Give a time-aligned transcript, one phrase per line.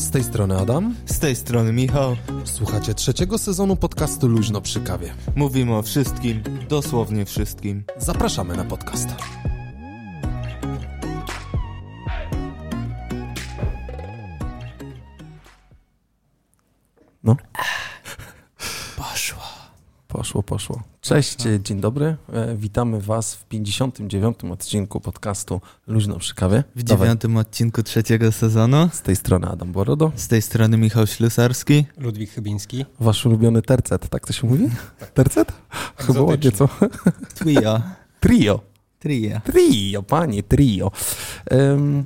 [0.00, 0.94] Z tej strony Adam.
[1.06, 2.16] Z tej strony Michał.
[2.44, 5.14] Słuchacie trzeciego sezonu podcastu Luźno przy kawie.
[5.36, 7.84] Mówimy o wszystkim, dosłownie wszystkim.
[7.98, 9.08] Zapraszamy na podcast.
[20.42, 20.82] Poszło, poszło.
[21.00, 22.16] Cześć, dzień dobry.
[22.32, 24.38] E, Witamy Was w 59.
[24.52, 26.64] odcinku podcastu Luźno przy kawie.
[26.76, 27.06] W Dawaj.
[27.06, 28.88] dziewiątym odcinku trzeciego sezonu.
[28.92, 30.12] Z tej strony Adam Borodo.
[30.14, 31.86] Z tej strony Michał Ślusarski.
[31.98, 32.84] Ludwik Chybiński.
[33.00, 34.68] Wasz ulubiony tercet, tak to się mówi?
[35.14, 35.52] Tercet?
[35.96, 36.68] Chyba ładnie, co?
[37.34, 37.80] Trio.
[38.20, 38.60] Trio.
[38.98, 39.40] Trio.
[39.44, 40.90] Trio, panie, trio.
[41.46, 42.04] Em,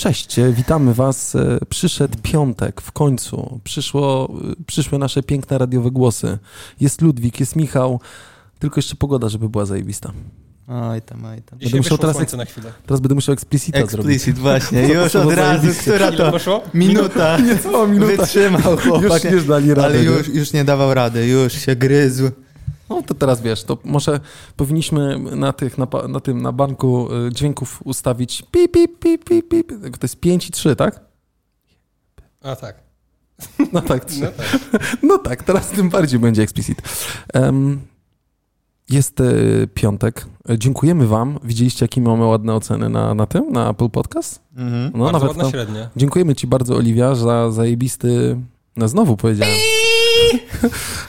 [0.00, 1.34] Cześć, e, witamy Was.
[1.34, 3.60] E, Przyszedł piątek, w końcu.
[3.64, 6.38] Przyszło, e, przyszły nasze piękne radiowe głosy.
[6.80, 8.00] Jest Ludwik, jest Michał.
[8.58, 10.12] Tylko jeszcze pogoda, żeby była zajebista.
[10.68, 11.58] Oj tam, oj tam.
[11.58, 12.72] Dzisiaj musiał teraz na chwilę.
[12.86, 14.16] Teraz będę musiał explicita zrobić.
[14.16, 14.88] Explicit, właśnie.
[14.94, 16.62] Już od razu, która to poszło?
[16.74, 17.38] minuta.
[17.48, 18.16] Niecała minuta.
[18.16, 19.24] Wytrzymał chłopak.
[19.24, 19.88] Już nie dali rady.
[19.88, 20.04] Ale nie?
[20.04, 22.30] już, już nie dawał rady, już się gryzł.
[22.90, 24.20] No to teraz wiesz, to może
[24.56, 29.48] powinniśmy na, tych, na, na tym, na banku y, dźwięków ustawić pip, pip, pip, pip,
[29.48, 29.68] pip.
[29.98, 31.00] To jest 5 i 3, tak?
[32.42, 32.76] A tak.
[33.72, 34.20] No tak, 3.
[34.20, 34.46] No tak.
[35.02, 36.82] No tak, teraz tym bardziej będzie explicit.
[37.32, 37.80] Em,
[38.90, 39.24] jest e,
[39.74, 40.26] piątek.
[40.58, 41.38] Dziękujemy wam.
[41.44, 44.40] Widzieliście, jakie mamy ładne oceny na, na tym, na Apple Podcast?
[44.56, 44.90] Mhm.
[44.94, 45.52] No, Bardzo nawet ładna tam.
[45.52, 45.90] średnia.
[45.96, 48.36] Dziękujemy ci bardzo, Oliwia, za zajebisty...
[48.76, 49.54] No znowu powiedziałem.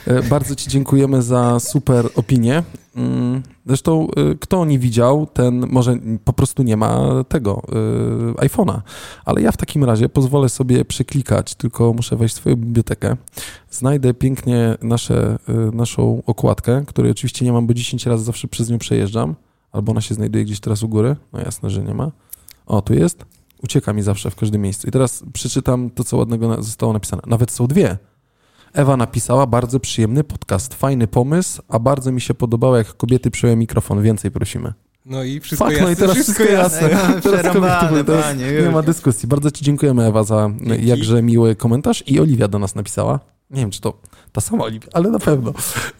[0.06, 2.62] E, Bardzo ci dziękujemy za super opinię.
[2.96, 7.62] Mm, Zresztą, e, kto nie widział, ten może po prostu nie ma tego
[8.38, 8.80] e, iPhone'a.
[9.24, 13.16] Ale ja w takim razie pozwolę sobie przeklikać, tylko muszę wejść w swoją bibliotekę.
[13.70, 15.38] Znajdę pięknie nasze,
[15.72, 19.34] naszą okładkę, której oczywiście nie mam, bo 10 razy zawsze przez nią przejeżdżam.
[19.72, 21.16] Albo ona się znajduje gdzieś teraz u góry.
[21.32, 22.10] No jasne, że nie ma.
[22.66, 23.24] O, tu jest.
[23.62, 24.88] Ucieka mi zawsze w każdym miejscu.
[24.88, 27.22] I teraz przeczytam to, co ładnego zostało napisane.
[27.26, 27.98] Nawet są dwie.
[28.72, 33.56] Ewa napisała, bardzo przyjemny podcast, fajny pomysł, a bardzo mi się podobało, jak kobiety przyjęły
[33.56, 34.02] mikrofon.
[34.02, 34.72] Więcej prosimy.
[35.06, 35.86] No i wszystko Fuck, jasne.
[35.86, 36.90] no i teraz wszystko jasne.
[36.90, 37.20] jasne.
[37.22, 39.28] Teraz kobiety, teraz panie, nie ma dyskusji.
[39.28, 40.86] Bardzo ci dziękujemy, Ewa, za Dzięki.
[40.86, 42.04] jakże miły komentarz.
[42.06, 43.20] I Oliwia do nas napisała.
[43.50, 43.98] Nie wiem, czy to
[44.32, 45.52] ta sama Oliwia, ale na pewno.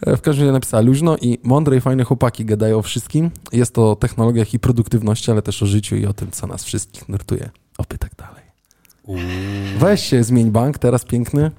[0.05, 3.31] E, W każdym razie napisała luźno i mądre i fajne chłopaki gadają o wszystkim.
[3.51, 6.63] Jest to o technologiach i produktywności, ale też o życiu i o tym, co nas
[6.63, 7.49] wszystkich nurtuje.
[7.77, 8.43] Oby tak dalej.
[9.03, 9.19] Uuu.
[9.79, 11.51] Weź się, zmień bank, teraz piękny.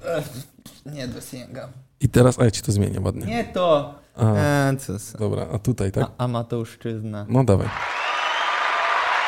[0.85, 1.69] Nie dosięgam.
[1.99, 3.25] I teraz, a ja ci to zmienię ładnie.
[3.25, 3.95] Nie to.
[4.15, 4.73] A, E,
[5.19, 6.03] dobra, a tutaj, tak?
[6.17, 7.25] A, Amateuszczyzna.
[7.29, 7.67] No dawaj.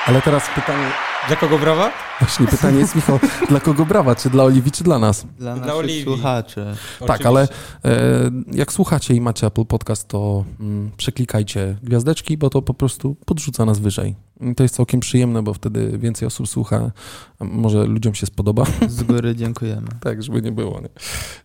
[0.08, 0.86] Ale teraz pytanie,
[1.28, 1.92] Dla kogo brawa?
[2.20, 3.20] właśnie pytanie jest, Michał,
[3.50, 4.16] dla kogo brawa?
[4.16, 5.26] Czy dla Oliwii, czy dla nas?
[5.38, 6.04] Dla Dla naszych Oliwii.
[6.04, 6.66] słuchaczy.
[7.08, 7.48] Tak, ale
[7.86, 13.16] e, jak słuchacie i macie Apple Podcast, to mm, przeklikajcie gwiazdeczki, bo to po prostu
[13.26, 14.16] podrzuca nas wyżej.
[14.42, 16.92] I to jest całkiem przyjemne, bo wtedy więcej osób słucha.
[17.40, 18.64] Może ludziom się spodoba.
[18.88, 19.88] Z góry dziękujemy.
[20.04, 20.90] tak, żeby nie było, nie?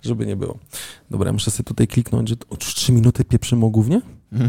[0.03, 0.59] Żeby nie było.
[1.11, 4.01] Dobra, ja muszę sobie tutaj kliknąć, że o, już trzy minuty pieprzymy o gównie?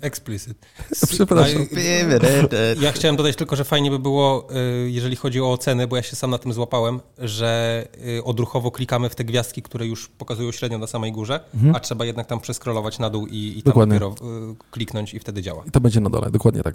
[0.00, 0.58] Explicit.
[1.10, 1.62] Przepraszam.
[1.62, 4.48] A, Ja chciałem dodać tylko, że fajnie by było,
[4.86, 7.84] y, jeżeli chodzi o oceny, bo ja się sam na tym złapałem, że
[8.18, 11.40] y, odruchowo klikamy w te gwiazdki, które już pokazują średnią na samej górze,
[11.74, 13.98] a trzeba jednak tam przeskrolować na dół i, i tam Dokładnie.
[13.98, 14.14] dopiero
[14.52, 15.62] y, kliknąć i wtedy działa.
[15.66, 16.74] I to będzie na dole, dokładnie tak.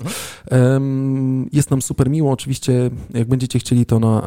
[0.51, 2.31] Em, jest nam super miło.
[2.31, 4.23] Oczywiście, jak będziecie chcieli, to na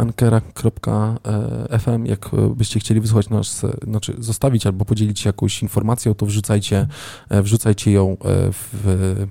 [0.97, 6.15] ankera.fm, jak e, byście chcieli wysłać nas, e, znaczy zostawić albo podzielić się jakąś informacją,
[6.15, 6.87] to wrzucajcie,
[7.29, 8.53] e, wrzucajcie ją e,
[8.87, 9.27] w,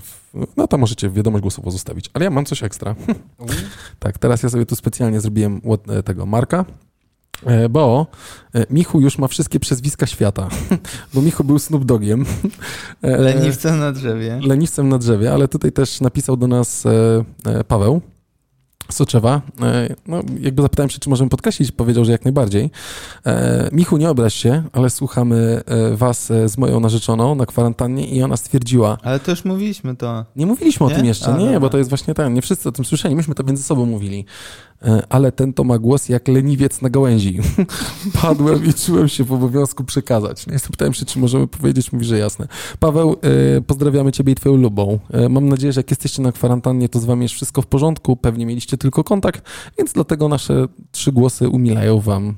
[0.00, 0.46] w.
[0.56, 2.10] No tam możecie wiadomość głosowo zostawić.
[2.14, 2.94] Ale ja mam coś ekstra.
[3.98, 6.64] Tak, teraz ja sobie tu specjalnie zrobiłem e, tego Marka.
[7.46, 8.06] e, Bo
[8.54, 10.48] e, Michu już ma wszystkie przezwiska świata,
[11.14, 12.24] bo Michu był Snoop Dogiem.
[13.02, 14.40] E, Leniwce na drzewie.
[14.42, 16.84] leniwcem na drzewie, ale tutaj też napisał do nas
[17.68, 18.00] Paweł
[18.90, 19.40] Soczewa.
[19.62, 22.70] E, no, jakby zapytałem się, czy możemy podkreślić, powiedział, że jak najbardziej.
[23.26, 28.22] E, Michu, nie obraź się, ale słuchamy e, was z moją narzeczoną na kwarantannie i
[28.22, 30.24] ona stwierdziła, Ale to już mówiliśmy to.
[30.36, 30.94] nie mówiliśmy o Nie?
[30.96, 31.60] tym jeszcze, A, nie, dobra.
[31.60, 34.24] bo to jest właśnie ten, nie wszyscy o tym słyszeli, myśmy to między sobą mówili.
[34.82, 37.38] E, Ale ten to ma głos jak leniwiec na gałęzi.
[38.22, 40.46] Padłem i czułem się w obowiązku przekazać.
[40.46, 42.48] Nie zapytałem się, czy możemy powiedzieć, mówi, że jasne.
[42.80, 43.16] Paweł,
[43.56, 44.98] e, pozdrawiamy ciebie i twoją lubą.
[45.10, 48.16] E, Mam nadzieję, że jak jesteście na kwarantannie, to z wami jest wszystko w porządku,
[48.16, 49.42] pewnie mieliście tylko kontakt,
[49.78, 52.34] więc dlatego nasze trzy głosy umilają wam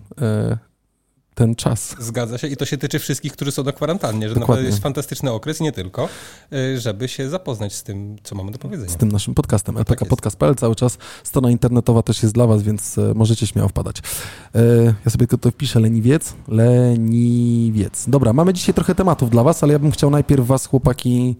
[1.39, 1.97] ten czas.
[1.99, 4.41] Zgadza się i to się tyczy wszystkich, którzy są na kwarantannie, że Dokładnie.
[4.53, 6.09] naprawdę jest fantastyczny okres nie tylko,
[6.53, 8.91] y, żeby się zapoznać z tym, co mamy do powiedzenia.
[8.93, 9.75] z tym naszym podcastem.
[9.75, 10.01] No tak jest.
[10.03, 10.99] lpkpodcast.pl cały czas.
[11.25, 13.97] Strona internetowa też jest dla was, więc e, możecie śmiało wpadać.
[14.55, 14.61] E,
[15.05, 16.35] Ja sobie tylko to wpiszę, leniwiec.
[16.49, 18.05] Leniwiec.
[18.09, 21.37] Dobra, mamy dzisiaj trochę tematów dla was, ale ja bym chciał najpierw was, chłopaki,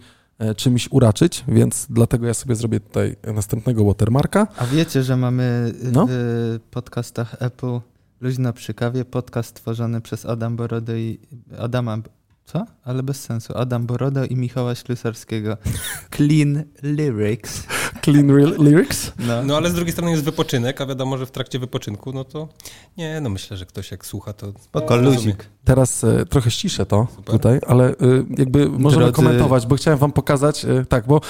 [0.57, 4.47] czymś uraczyć, więc dlatego ja sobie zrobię tutaj następnego watermarka.
[4.57, 6.07] A wiecie, że mamy No.
[6.11, 7.81] w podcastach Apple
[8.21, 11.19] Luźno przy kawie, podcast tworzony przez Adam Borodo i
[11.59, 11.99] Adama...
[12.45, 12.67] Co?
[12.85, 13.53] Ale bez sensu.
[13.57, 15.57] Adam Borodo i Michała Ślusarskiego.
[16.17, 17.67] Clean Lyrics.
[18.05, 19.13] Clean Real Lyrics.
[19.19, 19.43] No.
[19.43, 22.49] No ale z drugiej strony jest wypoczynek, a wiadomo, że w trakcie wypoczynku, no to
[22.97, 25.51] nie, no myślę, że ktoś jak słucha, to Spoko, luzik.
[25.65, 27.35] Teraz e, trochę ściszę to Super.
[27.35, 27.95] tutaj, ale e,
[28.39, 31.21] jakby możemy Drodzy- komentować, bo chciałem wam pokazać, e, tak, bo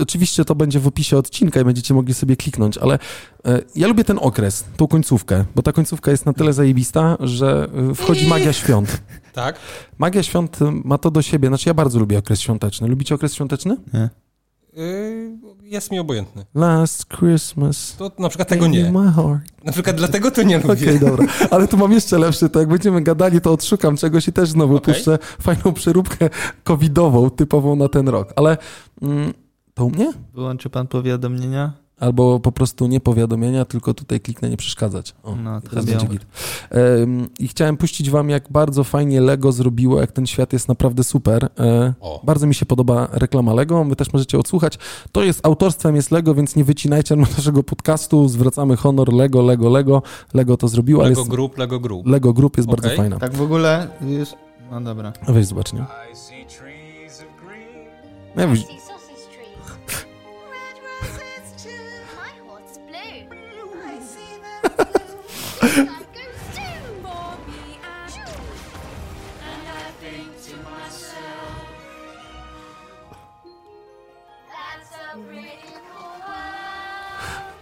[0.00, 2.98] oczywiście to będzie w opisie odcinka i będziecie mogli sobie kliknąć, ale
[3.46, 7.68] e, ja lubię ten okres, tą końcówkę, bo ta końcówka jest na tyle zajebista, że
[7.90, 8.98] e, wchodzi magia świąt.
[9.32, 9.58] Tak?
[9.98, 12.88] Magia świąt e, ma to do siebie, znaczy ja bardzo lubię okres świąteczny.
[12.88, 13.76] Lubicie okres świąteczny?
[13.92, 14.10] Nie.
[14.72, 16.44] Yy, jest mi obojętny.
[16.54, 17.96] Last Christmas.
[17.96, 18.90] To na przykład tego nie.
[18.90, 19.64] My heart.
[19.64, 20.72] Na przykład dlatego to nie lubię.
[20.72, 21.26] Okej, dobra.
[21.50, 24.76] Ale tu mam jeszcze lepszy, to jak będziemy gadali, to odszukam czegoś i też znowu
[24.76, 24.94] Okej.
[24.94, 26.30] puszczę fajną przeróbkę
[26.64, 28.32] covidową, typową na ten rok.
[28.36, 28.56] Ale
[29.02, 29.32] mm,
[29.74, 30.12] to u mnie?
[30.34, 31.72] Wyłączy pan powiadomienia?
[32.00, 35.14] Albo po prostu nie powiadomienia, tylko tutaj kliknę nie przeszkadzać.
[35.22, 36.26] O, No, teraz to będzie git.
[36.70, 41.04] Em, I chciałem puścić wam, jak bardzo fajnie Lego zrobiło, jak ten świat jest naprawdę
[41.04, 41.48] super.
[41.58, 44.78] E, bardzo mi się podoba reklama Lego, wy też możecie odsłuchać.
[45.12, 48.28] To jest autorstwem jest Lego, więc nie wycinajcie naszego podcastu.
[48.28, 50.02] Zwracamy honor Lego, Lego, Lego.
[50.34, 52.06] Lego to zrobiło, ale Lego jest, Group, Lego Group.
[52.06, 52.98] Lego Group jest bardzo Okej.
[52.98, 53.18] fajna.
[53.18, 54.28] Tak w ogóle, już...
[54.70, 55.12] No dobra.
[55.28, 55.80] Weź zobacz, nie?
[56.12, 57.86] I see trees of green.
[58.36, 58.46] Ja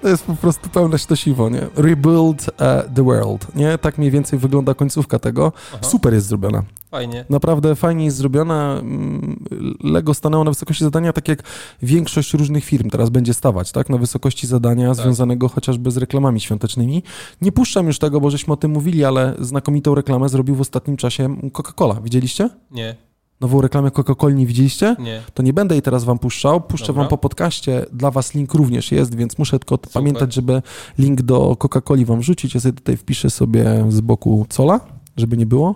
[0.02, 1.66] to jest po prostu pełne sztosiwo, nie?
[1.76, 3.78] Rebuild e, the world, nie?
[3.78, 5.52] Tak mniej więcej wygląda końcówka tego.
[5.74, 5.82] Aha.
[5.82, 6.62] Super jest zrobiona.
[6.90, 7.24] Fajnie.
[7.30, 8.78] Naprawdę fajnie jest zrobiona.
[8.78, 9.44] Mm,
[9.84, 11.42] Lego stanęło na wysokości zadania, tak jak
[11.82, 13.88] większość różnych firm teraz będzie stawać, tak?
[13.88, 17.02] Na wysokości zadania związanego chociażby z reklamami świątecznymi.
[17.40, 20.96] Nie puszczam już tego, bo żeśmy o tym mówili, ale znakomitą reklamę zrobił w ostatnim
[20.96, 22.02] czasie Coca-Cola.
[22.02, 22.50] Widzieliście?
[22.70, 22.96] Nie,
[23.40, 24.96] Nową reklamę Coca-Coli nie widzieliście?
[24.98, 25.22] nie.
[25.34, 26.60] To nie będę jej teraz wam puszczał.
[26.60, 27.02] Puszczę Dobra.
[27.02, 27.86] wam po podcaście.
[27.92, 29.92] Dla was link również jest, więc muszę tylko Super.
[29.92, 30.62] pamiętać, żeby
[30.98, 32.54] link do Coca-Coli wam wrzucić.
[32.54, 34.80] Ja sobie tutaj wpiszę sobie z boku cola,
[35.16, 35.74] żeby nie było.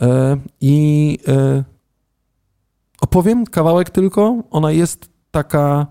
[0.00, 1.64] E, I e,
[3.00, 4.42] opowiem kawałek tylko.
[4.50, 5.86] Ona jest taka...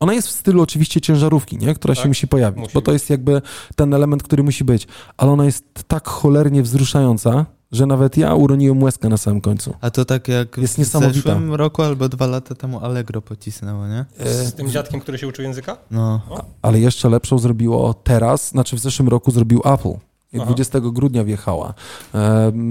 [0.00, 1.74] Ona jest w stylu oczywiście ciężarówki, nie?
[1.74, 2.94] która się Tak, musi pojawić, musi bo to być.
[3.00, 3.42] jest jakby
[3.76, 4.86] ten element, który musi być.
[5.16, 9.74] Ale ona jest tak cholernie wzruszająca, że nawet ja uroniłem łezkę na samym końcu.
[9.80, 14.04] A to tak jak Jest w zeszłym roku albo dwa lata temu Allegro pocisnęło, nie?
[14.18, 15.76] E, Z tym dziadkiem, który się uczył języka?
[15.90, 16.20] No.
[16.62, 19.92] ale jeszcze lepszą zrobiło teraz, znaczy w zeszłym roku zrobił Apple.
[20.36, 20.46] Aha.
[20.46, 21.74] 20 grudnia wjechała.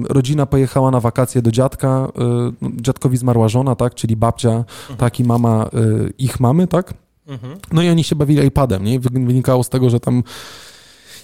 [0.09, 2.07] Rodzina pojechała na wakacje do dziadka.
[2.77, 4.63] y, dziadkowi zmarła żona, tak, czyli babcia,
[4.97, 6.93] tak i mama y, ich mamy, tak.
[7.27, 7.57] Mhm.
[7.71, 8.99] No i oni się bawili iPadem, nie?
[8.99, 10.23] Wy- Wynikało z tego, że tam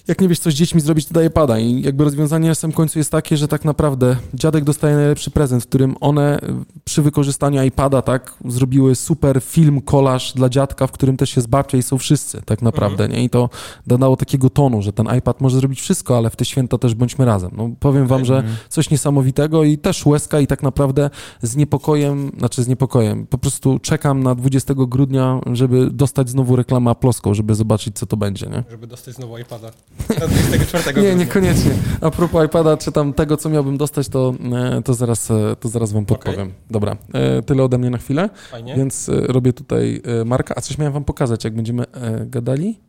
[0.08, 1.60] jak nie wiesz, co z dziećmi zrobić, to daje pada.
[1.60, 5.64] I jakby rozwiązanie na samym końcu jest takie, że tak naprawdę dziadek dostaje najlepszy prezent,
[5.64, 6.40] w którym one
[6.84, 11.78] przy wykorzystaniu iPada, tak, zrobiły super film, kolaż dla dziadka, w którym też jest babcia
[11.78, 13.24] i są wszyscy, tak naprawdę, nie?
[13.24, 13.50] I to
[13.88, 17.26] dodało takiego tonu, że ten iPad może zrobić wszystko, ale w te święta też bądźmy
[17.26, 17.52] razem.
[17.58, 21.10] No, powiem wam, że coś niesamowitego i też łezka i tak naprawdę
[21.42, 26.92] z niepokojem, znaczy z niepokojem, po prostu czekam na 20 grudnia, żeby dostać znowu reklamę
[26.92, 28.64] Aploską, żeby zobaczyć, co to będzie, nie?
[28.72, 29.72] Żeby dostać znowu iPada.
[30.20, 31.72] Na 24 Nie, niekoniecznie.
[32.02, 34.34] A propos iPada, czy tam tego, co miałbym dostać, to,
[34.78, 36.54] e, to, zaraz, e, to zaraz wam podpowiem.
[36.70, 38.76] Dobra, e, tyle ode mnie na chwilę, Fajnie.
[38.76, 40.54] więc robię tutaj marka.
[40.58, 41.86] A coś miałem wam pokazać, jak będziemy
[42.26, 42.80] gadali?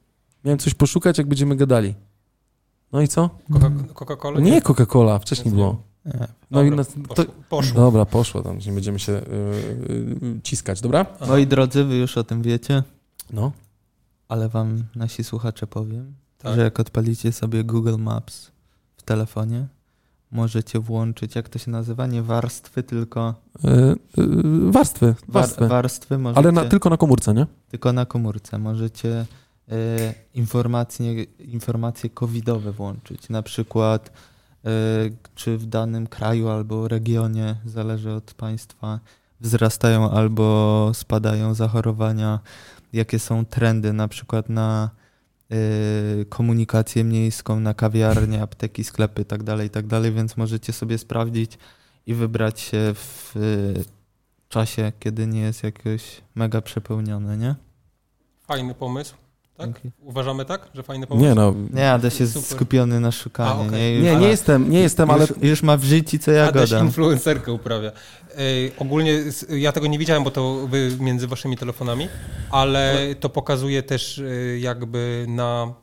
[0.45, 1.95] Miałem coś poszukać, jak będziemy gadali.
[2.92, 3.31] No i co?
[3.50, 4.40] Coca- Coca-Cola?
[4.40, 5.83] Nie Coca-Cola, wcześniej było.
[6.07, 6.12] Nie.
[6.50, 7.81] No i Dobra, na, to, poszło.
[7.81, 9.16] Dobra, poszło tam, nie będziemy się y,
[9.90, 11.07] y, ciskać, dobra?
[11.28, 12.83] Moi drodzy, wy już o tym wiecie,
[13.33, 13.52] No.
[14.28, 16.54] ale wam nasi słuchacze powiem, Tak.
[16.54, 18.50] że jak odpalicie sobie Google Maps
[18.96, 19.66] w telefonie,
[20.30, 23.34] możecie włączyć, jak to się nazywa, nie warstwy, tylko
[23.64, 25.68] Y, y, warstwy, war, warstwy.
[25.68, 27.46] warstwy, możecie, Ale na, tylko na komórce, nie?
[27.70, 28.58] tylko na komórce.
[28.58, 29.26] Możecie
[29.68, 34.11] e, informacje, informacje covidowe włączyć, na przykład
[35.34, 39.00] czy w danym kraju albo regionie, zależy od państwa,
[39.40, 42.40] wzrastają albo spadają zachorowania,
[42.92, 44.90] jakie są trendy na przykład na
[46.28, 51.59] komunikację miejską, na kawiarnie, apteki, sklepy itd., itd., więc możecie sobie sprawdzić
[52.06, 53.40] i wybrać się w e,
[54.49, 57.54] czasie, kiedy nie jest jakoś mega przepełnione, nie?
[58.47, 59.21] Fajny pomysł.
[59.56, 59.71] Tak?
[60.00, 61.26] Uważamy tak, że fajny pomysł?
[61.28, 62.49] Nie no, Nie, Adaś jest Super.
[62.49, 63.50] skupiony na szukaniu.
[63.62, 63.80] A, okej.
[63.80, 63.94] nie?
[63.94, 65.21] Już, nie, nie Ale- jestem, nie jestem, ale...
[65.21, 66.87] już, już ma w życiu, co ja Adaś gadam.
[66.87, 67.92] influencerkę uprawia.
[68.37, 69.18] Ej, ogólnie
[69.49, 72.09] ja tego nie widziałem, bo to wy między waszymi telefonami,
[72.50, 75.75] ale to pokazuje też y, jakby na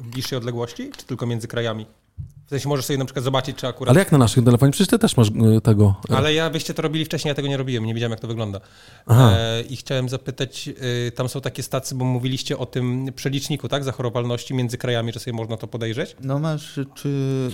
[0.00, 1.86] bliższej odległości, czy tylko między krajami?
[2.46, 3.90] W sensie możesz sobie na przykład zobaczyć, czy akurat...
[3.90, 4.72] Ale jak na naszym telefonie?
[4.72, 5.94] Przecież ty też masz y, tego...
[6.10, 8.28] y, Ale ja byście to robili wcześniej, ja tego nie robiłem, nie wiedziałem jak to
[8.28, 8.60] wygląda.
[9.06, 9.32] Aha.
[9.36, 10.68] E, I chciałem zapytać,
[11.08, 13.84] y, tam są takie stacje, bo mówiliście o tym przeliczniku, tak?
[13.84, 16.16] Zachorowalności między krajami, że sobie można to podejrzeć.
[16.20, 17.50] No masz, czy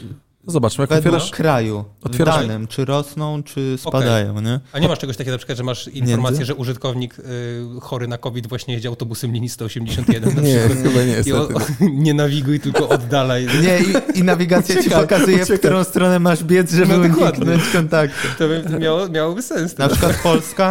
[0.47, 1.30] Zobaczmy, jak otwierasz...
[1.30, 4.61] kraju, otwierasz- danym, czy rosną, czy spadają, nie?
[4.73, 6.44] A nie masz czegoś takiego na przykład, że masz informację, Między?
[6.47, 7.23] że użytkownik y,
[7.80, 10.78] chory na COVID właśnie jedzie autobusem linii 181 na Nie, przykład.
[10.82, 11.28] chyba nie jest.
[11.28, 11.49] I o,
[12.04, 13.47] nie nawiguj, tylko oddalaj.
[13.62, 15.59] Nie, i, i nawigacja ci Uciekaj, pokazuje, w uciekaj.
[15.59, 18.28] którą stronę masz biec, żeby No uniknąć kontaktu.
[18.38, 19.78] To by miało, miałoby sens.
[19.78, 20.70] Na przykład Polska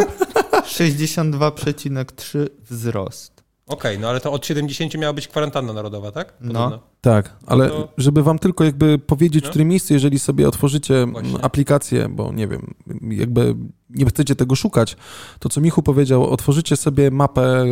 [0.63, 3.38] 62,3 wzrost.
[3.69, 6.33] Okej, no ale to od 70 miała być kwarantanna narodowa, tak?
[6.41, 6.79] No.
[7.01, 9.49] Tak, ale to- żeby wam tylko jakby powiedzieć, w No.
[9.49, 11.41] którym miejscu, jeżeli sobie otworzycie Właśnie.
[11.41, 13.55] aplikację, bo nie wiem, jakby
[13.89, 14.97] nie chcecie tego szukać,
[15.39, 17.65] to co Michu powiedział, otworzycie sobie mapę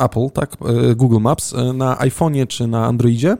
[0.00, 0.56] Apple, tak,
[0.90, 3.36] e, Google Maps e, na iPhone'ie czy na Androidzie,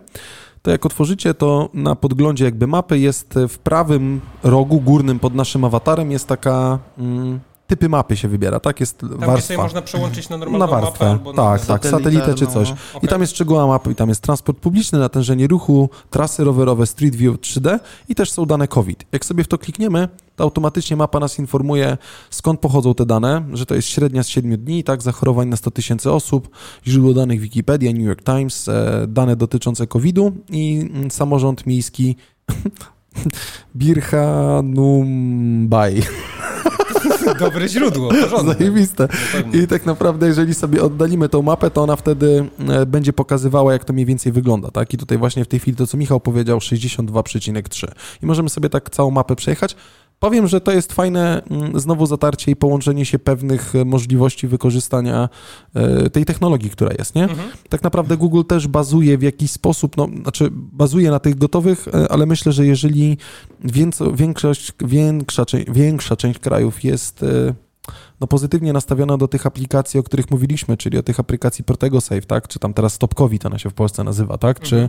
[0.62, 5.34] to jak otworzycie, to na podglądzie jakby mapy jest e, w prawym rogu górnym pod
[5.34, 6.78] naszym awatarem jest taka...
[6.98, 8.80] Mm, typy mapy się wybiera, tak?
[8.80, 9.40] Jest Tam warstwa.
[9.40, 11.42] sobie można przełączyć na na normalną mapę warstwę, albo na...
[11.42, 12.68] tak, tak, satelitę czy coś.
[12.68, 13.00] Satelitarną.
[13.02, 17.16] I tam jest szczegółowa mapa, i tam jest transport publiczny, natężenie ruchu, trasy rowerowe, Street
[17.16, 19.04] View 3D i też są dane COVID.
[19.12, 21.96] Jak sobie w to klikniemy, to automatycznie mapa nas informuje,
[22.30, 25.70] skąd pochodzą te dane, że to jest średnia z 7 dni, tak, zachorowań na 100
[25.70, 26.48] tysięcy osób,
[26.86, 32.16] źródło danych Wikipedia, New York Times, e, dane dotyczące COVID-u i mm, samorząd miejski
[33.74, 36.02] Birhanumbai.
[37.40, 38.54] Dobre źródło, porządne.
[38.54, 39.08] Zajebiste.
[39.32, 39.62] Pewnie.
[39.62, 43.84] I tak naprawdę, jeżeli sobie oddalimy tą mapę, to ona wtedy e, będzie pokazywała, jak
[43.84, 44.94] to mniej więcej wygląda, tak?
[44.94, 47.88] I tutaj właśnie w tej chwili to, co Michał powiedział, 62,3.
[48.22, 49.76] I możemy sobie tak całą mapę przejechać.
[50.20, 55.28] Powiem, że to jest fajne mm, znowu zatarcie i połączenie się pewnych e, możliwości wykorzystania
[55.74, 57.22] e, tej technologii, która jest, nie?
[57.22, 57.48] Mhm.
[57.68, 62.12] Tak naprawdę Google też bazuje w jakiś sposób, no, znaczy bazuje na tych gotowych, e,
[62.12, 63.16] ale myślę, że jeżeli
[64.12, 67.24] większość, większa, większa część krajów jest
[68.20, 72.22] no, pozytywnie nastawiona do tych aplikacji, o których mówiliśmy, czyli o tych aplikacji Protego Safe,
[72.22, 72.48] tak?
[72.48, 74.60] Czy tam teraz Stop COVID ona się w Polsce nazywa, tak?
[74.60, 74.88] Czy Mhm.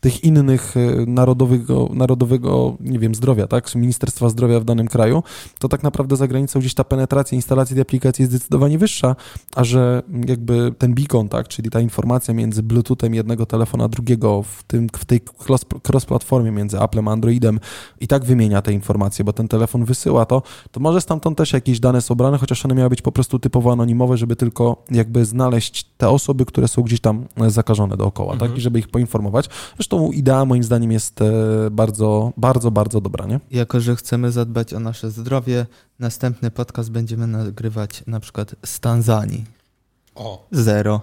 [0.00, 3.64] tych innych e, narodowego, narodowego, nie wiem, zdrowia, tak?
[3.66, 5.22] Czy Ministerstwa Zdrowia w danym kraju,
[5.58, 9.16] to tak naprawdę za granicą gdzieś ta penetracja instalacji tej aplikacji jest zdecydowanie wyższa,
[9.56, 11.48] a że jakby ten beacon, tak?
[11.48, 16.52] Czyli ta informacja między Bluetoothem jednego telefonu a drugiego w, tym, w tej cross- cross-platformie
[16.52, 17.60] między Applem a Androidem
[18.00, 21.80] i tak wymienia te informacje, bo ten telefon wysyła to, to może stamtąd też jakieś
[21.80, 25.84] dane są brane, chociaż one miały być po prostu typowo anonimowe, żeby tylko jakby znaleźć
[25.98, 28.50] te osoby, które są gdzieś tam e, zakażone dookoła, Mhm.
[28.50, 28.58] tak?
[28.58, 29.48] I żeby ich poinformować.
[29.76, 31.32] Zresztą idea moim zdaniem jest e,
[31.70, 33.40] bardzo, bardzo, bardzo dobra, nie?
[33.50, 35.66] Jako, że chcemy zadbać o nasze zdrowie,
[35.98, 39.44] następny podcast będziemy nagrywać na przykład z Tanzanii.
[40.14, 41.00] O, Zero.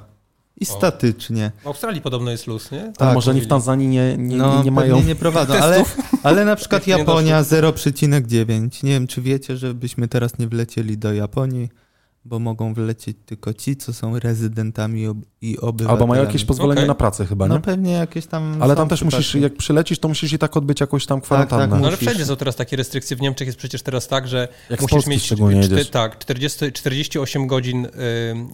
[0.62, 0.78] I O.
[0.78, 1.52] statycznie.
[1.64, 2.94] w Australii podobno jest luz, nie?
[2.98, 3.48] Tak, może oni w.
[3.48, 5.04] Tanzanii nie, nie, no, nie, nie mają...
[5.04, 5.84] nie prowadzą, ale,
[6.24, 8.84] ale na przykład Japonia 0,9.
[8.84, 11.70] Nie wiem, czy wiecie, że byśmy teraz nie wlecieli do Japonii,
[12.28, 15.92] bo mogą wlecieć tylko ci, co są rezydentami ob- i obywatelami.
[16.02, 16.88] Albo mają jakieś pozwolenie Okej.
[16.88, 17.54] na pracę chyba, nie?
[17.54, 19.44] No pewnie jakieś tam Ale tam też musisz, przypadki.
[19.44, 21.62] jak przylecisz, to musisz i tak odbyć jakąś tam kwarantannę.
[21.64, 22.08] tak, No ale Musisz.
[22.08, 23.18] wszędzie są teraz takie restrykcje.
[23.18, 27.48] W Niemczech jest przecież teraz tak, że Jak musisz mieć szczególnie czty- tak, 40, 48
[27.48, 27.90] godzin y,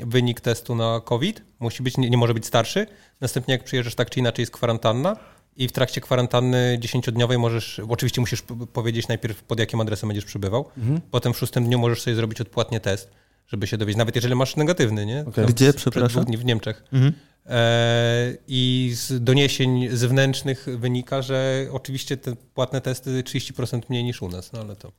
[0.05, 1.41] wynik testu na COVID.
[1.59, 2.87] Musi być, nie, nie może być starszy.
[3.21, 5.15] Następnie jak przyjeżdżasz tak czy inaczej jest kwarantanna.
[5.57, 10.25] I w trakcie kwarantanny 10-dniowej możesz, oczywiście musisz p- powiedzieć najpierw pod jakim adresem będziesz
[10.25, 10.65] przybywał.
[10.77, 11.01] Mhm.
[11.11, 13.11] Potem w szóstym dniu możesz sobie zrobić odpłatnie test,
[13.53, 15.25] żeby się dowiedzieć, nawet jeżeli masz negatywny, nie?
[15.27, 15.45] Okej.
[15.45, 16.23] Gdzie, przepraszam?
[16.25, 16.83] dni w Niemczech.
[16.93, 17.13] Mhm.
[17.45, 24.29] E, I z doniesień zewnętrznych wynika, że oczywiście te płatne testy 30% mniej niż u
[24.29, 24.91] nas, no ale to.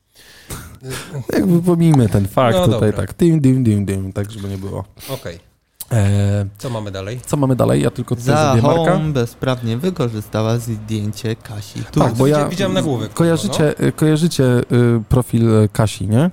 [1.39, 3.07] Jakby pomijmy ten fakt No tutaj, dobra.
[3.07, 4.85] tak, dim, dim, dim, dim, tak, żeby nie było.
[5.09, 5.39] Okej.
[5.91, 7.21] Eee, Co mamy dalej?
[7.27, 7.83] co mamy dalej?
[7.83, 8.93] Ja tylko tutaj Za zrobię marka.
[8.93, 11.85] Home bezprawnie wykorzystała zdjęcie Kasi.
[11.85, 12.01] Tu.
[12.01, 13.13] Tak, bo ja Widziałem nagłówek.
[13.15, 14.63] kojarzycie, kojarzycie y,
[15.09, 16.31] profil Kasi, nie?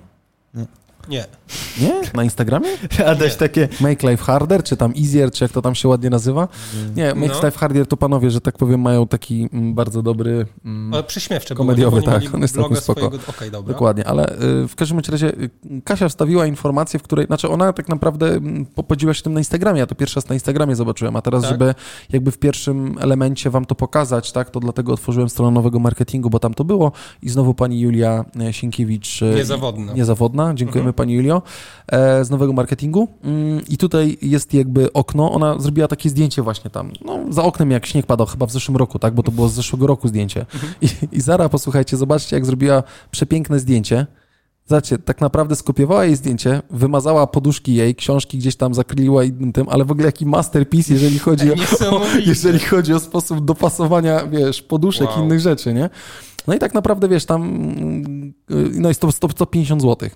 [0.54, 0.66] Nie.
[1.10, 1.26] Nie?
[2.14, 2.68] Na Instagramie?
[3.06, 3.38] Adaś Nie.
[3.38, 3.68] takie...
[3.82, 6.48] Make Life Harder, czy tam Easier, czy jak to tam się ładnie nazywa?
[6.96, 7.36] Nie, Make No.
[7.48, 10.46] Life Harder to panowie, że tak powiem, mają taki mm, bardzo dobry...
[10.66, 12.22] mm, Ale prześmiewcze Komediowy, było, nie?
[12.26, 13.00] Tak, on jest całkiem spoko.
[13.02, 13.74] swojego- Okej, dobra.
[13.74, 14.26] Dokładnie, ale
[14.64, 15.50] y, w każdym razie y,
[15.84, 19.40] Kasia wstawiła informację, w której, znaczy ona tak naprawdę mm, po- podzieliła się tym na
[19.40, 21.52] Instagramie, ja to pierwszy raz na Instagramie zobaczyłem, a teraz, Tak?
[21.52, 21.76] żeby
[22.12, 26.40] jakby w pierwszym elemencie wam to pokazać, tak, to dlatego otworzyłem stronę nowego marketingu, bo
[26.40, 26.92] tam to było
[27.22, 29.24] i znowu pani Julia e, Sienkiewicz.
[29.24, 29.94] e, Niezawodna.
[29.94, 30.94] Niezawodna, dziękujemy Mhm.
[30.94, 31.41] pani Julio.
[31.42, 33.08] Nowego, e, z nowego marketingu.
[33.24, 37.72] Mm, i tutaj jest jakby okno, ona zrobiła takie zdjęcie właśnie tam, no za oknem
[37.72, 40.46] jak śnieg padał, chyba w zeszłym roku, tak, bo to było z zeszłego roku zdjęcie.
[40.82, 44.08] I, i Zara, posłuchajcie, zobaczcie jak zrobiła przepiękne zdjęcie,
[44.66, 49.70] Zobaczcie, tak naprawdę skopiowała jej zdjęcie, wymazała poduszki jej, książki gdzieś tam zakryliła innym tym,
[49.70, 51.56] ale w ogóle jaki masterpiece, jeżeli chodzi o,
[52.26, 55.24] jeżeli chodzi o sposób dopasowania, wiesz, poduszek i Wow.
[55.24, 55.90] innych rzeczy, nie?
[56.48, 58.34] No i tak naprawdę, wiesz, tam mm,
[58.74, 60.10] no jest to 100, 150 zł.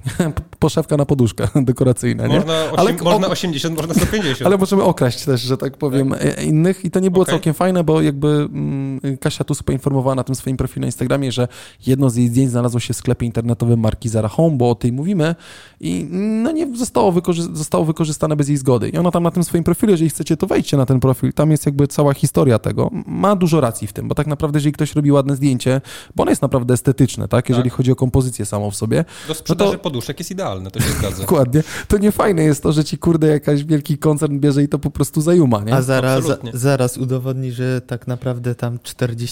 [0.60, 2.36] Poszewka na poduszkę dekoracyjna, nie?
[2.36, 4.42] Można, Ale- można o- 80, można 150.
[4.48, 7.34] Ale możemy okraść też, że tak powiem, e, innych i to nie było Okej.
[7.34, 11.48] całkiem fajne, bo jakby mm, Kasia tu poinformowała na tym swoim profilu na Instagramie, że
[11.88, 14.92] jedno z jej zdjęć znalazło się w sklepie internetowym marki Zara Home, bo o tej
[14.92, 15.36] mówimy
[15.80, 16.08] i
[16.44, 18.90] no nie zostało, wykorzy- zostało wykorzystane bez jej zgody.
[18.90, 21.52] I ona tam na tym swoim profilu, jeżeli chcecie, to wejdźcie na ten profil, tam
[21.52, 22.92] jest jakby cała historia tego.
[23.08, 25.82] Ma dużo racji w tym, bo tak naprawdę, jeżeli ktoś robi ładne zdjęcie,
[26.16, 27.78] bo ono jest naprawdę estetyczne, tak, jeżeli Tak.
[27.78, 30.90] chodzi o kompozycję samą w sobie, Do sprzedaży no to- poduszek jest idealne, to się
[31.00, 31.22] zgadza.
[31.22, 31.64] Dokładnie.
[31.88, 34.92] To nie fajne jest to, że ci kurde jakaś wielki koncern bierze i to po
[34.92, 35.74] prostu zajuma, nie?
[35.74, 36.52] A zaraz, Absolutnie.
[36.54, 38.78] zaraz udowodni, że tak naprawdę tam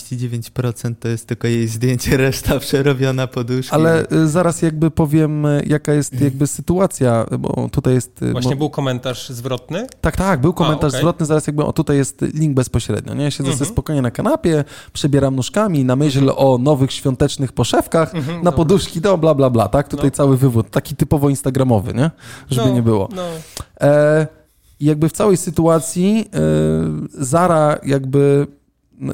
[0.08, 3.76] 49% to jest tylko jej zdjęcie, reszta przerobiona poduszki.
[3.76, 8.22] Ale y, zaraz jakby powiem, y, jaka jest jakby sytuacja, bo tutaj jest...
[8.22, 9.88] y, Właśnie bo, był komentarz zwrotny.
[10.02, 11.00] tak, tak, był komentarz okej.
[11.02, 13.24] zwrotny, zaraz jakby, o tutaj jest link bezpośrednio, nie?
[13.24, 13.58] Ja siedzę Mhm.
[13.60, 14.64] sobie spokojnie na kanapie,
[14.94, 18.52] przebieram nóżkami na myśl o nowych świątecznych poszewkach, Mhm, na dobra.
[18.58, 19.88] poduszki, do bla, bla, bla, tak?
[19.88, 20.12] Tutaj No.
[20.12, 22.12] cały wywód, taki typowo instagramowy, nie?
[22.50, 23.10] Żeby no, nie było.
[23.16, 23.22] No.
[23.82, 24.28] E,
[24.80, 26.40] i jakby w całej sytuacji e,
[27.26, 28.48] Zara jakby,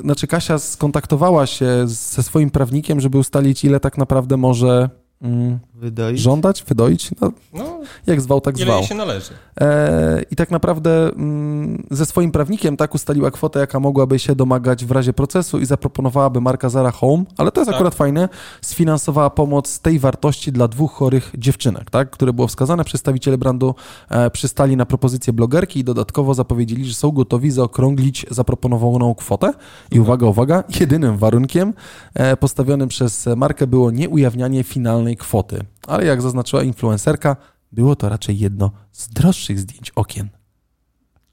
[0.03, 4.89] znaczy Kasia skontaktowała się ze swoim prawnikiem, żeby ustalić, ile tak naprawdę może
[5.21, 6.19] mm, Wydoić.
[6.19, 8.77] żądać, wydoić, no, no jak zwał, tak ile zwał.
[8.79, 9.33] jej się należy.
[9.61, 14.85] E, I tak naprawdę mm, ze swoim prawnikiem tak ustaliła kwotę, jaka mogłaby się domagać
[14.85, 17.75] w razie procesu i zaproponowałaby marka Zara Home, ale to jest Tak.
[17.75, 18.29] akurat fajne,
[18.61, 22.83] sfinansowała pomoc z tej wartości dla dwóch chorych dziewczynek, tak, które było wskazane.
[22.83, 23.75] Przedstawiciele brandu
[24.09, 29.53] e, przystali na propozycję blogerki i dodatkowo zapowiedzieli, że są gotowi zaokrąglić zaproponowaną kwotę.
[29.91, 31.73] I uwaga, uwaga, jedynym warunkiem
[32.13, 35.63] e, postawionym przez markę było nieujawnianie finalnej kwoty.
[35.87, 37.35] Ale jak zaznaczyła influencerka,
[37.71, 40.29] było to raczej jedno z droższych zdjęć okien.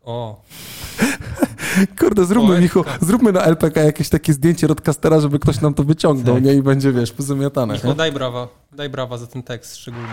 [0.04, 0.42] O,
[2.00, 2.60] Kurde, zróbmy.
[2.60, 6.44] Michu, zróbmy na LPK jakieś takie zdjęcie rodcastera, żeby ktoś nam to wyciągnął, Tak.
[6.44, 6.54] nie?
[6.54, 7.74] I będzie, wiesz, pozamiatane.
[7.74, 7.96] Michał, Nie?
[7.96, 8.48] daj brawa.
[8.72, 10.08] Daj brawa za ten tekst szczególnie.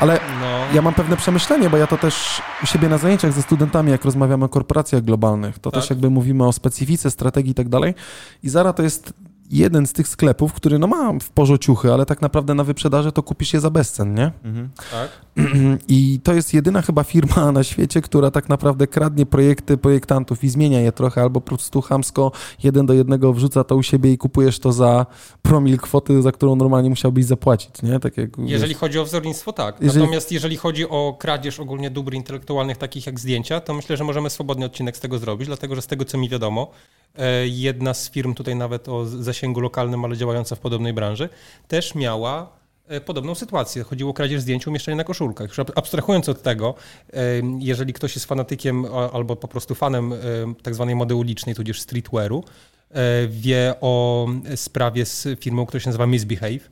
[0.00, 0.74] Ale No.
[0.74, 4.04] ja mam pewne przemyślenie, bo ja to też u siebie na zajęciach ze studentami, jak
[4.04, 5.80] rozmawiamy o korporacjach globalnych, to Tak.
[5.80, 7.94] też jakby mówimy o specyfice, strategii i tak dalej.
[8.42, 9.12] I Zara to jest
[9.50, 13.12] jeden z tych sklepów, który no ma w porze ciuchy, ale tak naprawdę na wyprzedaży
[13.12, 14.32] to kupisz je za bezcen, nie?
[14.44, 14.68] Mhm.
[14.90, 15.10] Tak?
[15.88, 20.48] I to jest jedyna chyba firma na świecie, która tak naprawdę kradnie projekty projektantów i
[20.48, 22.32] zmienia je trochę, albo po prostu chamsko
[22.62, 25.06] jeden do jednego wrzuca to u siebie i kupujesz to za
[25.42, 28.00] promil kwoty, za którą normalnie musiałbyś zapłacić, nie?
[28.00, 29.80] Tak jak, Jeżeli wiesz, chodzi o wzornictwo, tak.
[29.80, 34.04] Jeżeli- Natomiast jeżeli chodzi o kradzież ogólnie dóbr intelektualnych, takich jak zdjęcia, to myślę, że
[34.04, 36.70] możemy swobodny odcinek z tego zrobić, dlatego że z tego, co mi wiadomo,
[37.44, 41.28] jedna z firm tutaj nawet o zasięgu lokalnym, ale działająca w podobnej branży,
[41.68, 42.52] też miała
[42.88, 43.82] e, podobną sytuację.
[43.82, 45.48] Chodziło o kradzież zdjęć, umieszczenie na koszulkach.
[45.48, 46.74] Już ab- abstrahując od tego,
[47.12, 47.16] e,
[47.58, 50.16] jeżeli ktoś jest fanatykiem albo po prostu fanem e,
[50.62, 52.44] tak zwanej mody ulicznej, tudzież streetwearu,
[52.90, 54.26] e, wie o
[54.56, 56.70] sprawie z firmą, która się nazywa Misbehave,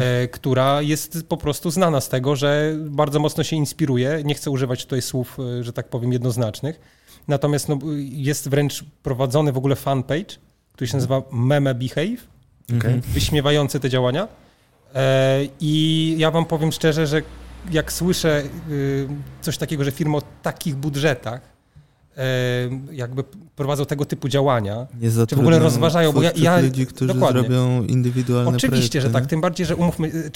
[0.00, 4.22] e, która jest po prostu znana z tego, że bardzo mocno się inspiruje.
[4.24, 7.01] Nie chcę używać tutaj słów, e, że tak powiem, jednoznacznych.
[7.28, 7.78] Natomiast no,
[8.10, 10.36] jest wręcz prowadzony w ogóle fanpage,
[10.72, 12.26] który się nazywa Meme Behave,
[12.78, 13.00] Okej.
[13.00, 14.28] wyśmiewający te działania.
[14.94, 17.22] E, I ja wam powiem szczerze, że
[17.70, 19.08] jak słyszę y,
[19.40, 21.40] coś takiego, że firmy o takich budżetach
[22.16, 22.22] e,
[22.92, 23.24] jakby
[23.56, 27.40] prowadzą tego typu działania, Nie Czy w ogóle rozważają, bo ja- ja- ludzi, którzy dokładnie.
[27.40, 29.22] zrobią indywidualne Oczywiście, projekty, że tak.
[29.22, 29.28] nie?
[29.28, 30.08] Tym bardziej, że umówmy.
[30.08, 30.30] y,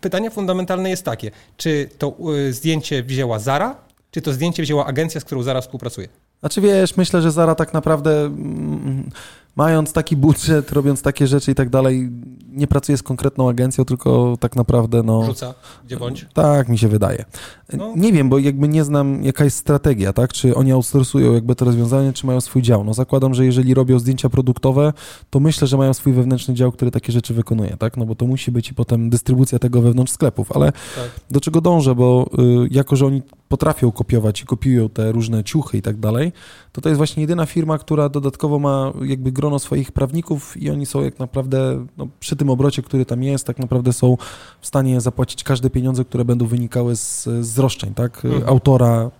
[0.00, 3.76] Pytanie fundamentalne jest takie: czy to y, zdjęcie wzięła Zara,
[4.10, 6.08] czy to zdjęcie wzięła agencja, z którą Zara współpracuje?
[6.40, 9.10] Znaczy wiesz, myślę, że Zara tak naprawdę mm,
[9.56, 12.10] mając taki budżet, robiąc takie rzeczy i tak dalej,
[12.52, 15.24] nie pracuje z konkretną agencją, tylko tak naprawdę no...
[15.26, 15.54] Rzuca,
[15.86, 16.26] gdzie bądź.
[16.34, 17.24] Tak, mi się wydaje.
[17.72, 17.92] No.
[17.96, 20.32] Nie wiem, bo jakby nie znam jaka jest strategia, tak?
[20.32, 22.84] Czy oni outsourcują jakby to rozwiązanie, czy mają swój dział.
[22.84, 24.92] No zakładam, że jeżeli robią zdjęcia produktowe,
[25.30, 27.96] to myślę, że mają swój wewnętrzny dział, który takie rzeczy wykonuje, tak?
[27.96, 31.10] No bo to musi być i potem dystrybucja tego wewnątrz sklepów, ale Tak.
[31.30, 35.78] do czego dążę, bo y, jako, że oni potrafią kopiować i kopiują te różne ciuchy
[35.78, 36.32] i tak dalej,
[36.72, 40.86] to to jest właśnie jedyna firma, która dodatkowo ma jakby grono swoich prawników i oni
[40.86, 44.16] są jak naprawdę no, przy tym obrocie, który tam jest, tak naprawdę są
[44.60, 48.24] w stanie zapłacić każde pieniądze, które będą wynikały z, z roszczeń, tak?
[48.24, 48.48] Mhm.
[48.48, 49.10] Autora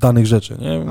[0.00, 0.84] danych rzeczy, nie?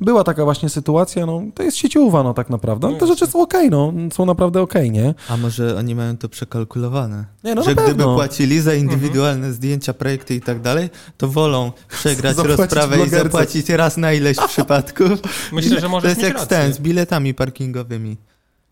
[0.00, 2.90] Była taka właśnie sytuacja, no to jest sieciowa, no tak naprawdę.
[2.90, 5.14] No Te rzeczy są okej, no, są naprawdę okej, nie?
[5.28, 7.24] A może oni mają to przekalkulowane?
[7.44, 8.14] Nie, no że na gdyby pewno.
[8.14, 13.24] płacili za indywidualne zdjęcia, projekty i tak dalej, to wolą przegrać Zapłacić rozprawę i blogerce.
[13.24, 15.10] zapłacić raz na ileś przypadków.
[15.52, 18.16] Myślę, że To możesz jest jak ten, z biletami parkingowymi.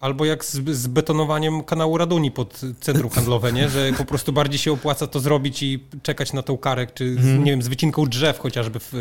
[0.04, 3.68] Albo jak z, z betonowaniem kanału Raduni pod centrum handlowe, nie?
[3.68, 7.16] że po prostu bardziej się opłaca to zrobić i czekać na tą karę, czy z,
[7.18, 7.44] Mhm.
[7.44, 8.92] nie wiem, z wycinką drzew chociażby w,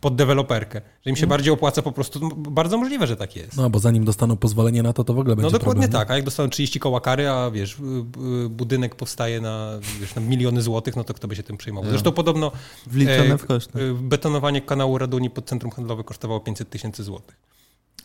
[0.00, 0.80] pod deweloperkę.
[1.06, 3.56] Że im się bardziej opłaca po prostu, no, bardzo możliwe, że tak jest.
[3.56, 6.00] No, bo zanim dostaną pozwolenie na to, to w ogóle No będzie dokładnie problem.
[6.00, 7.82] tak, a jak dostaną 30 koła kary, a wiesz, y,
[8.44, 11.90] y, budynek powstaje na, wiesz, na miliony złotych, no to kto by się tym przejmował?
[11.90, 12.52] Zresztą podobno
[12.86, 13.78] Wliczone e, w koszty.
[13.80, 17.36] y, betonowanie kanału Raduni pod centrum handlowe kosztowało 500 tysięcy złotych.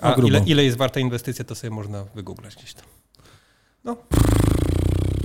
[0.01, 2.85] A ile, ile jest warta inwestycja, to sobie można wygooglać gdzieś tam.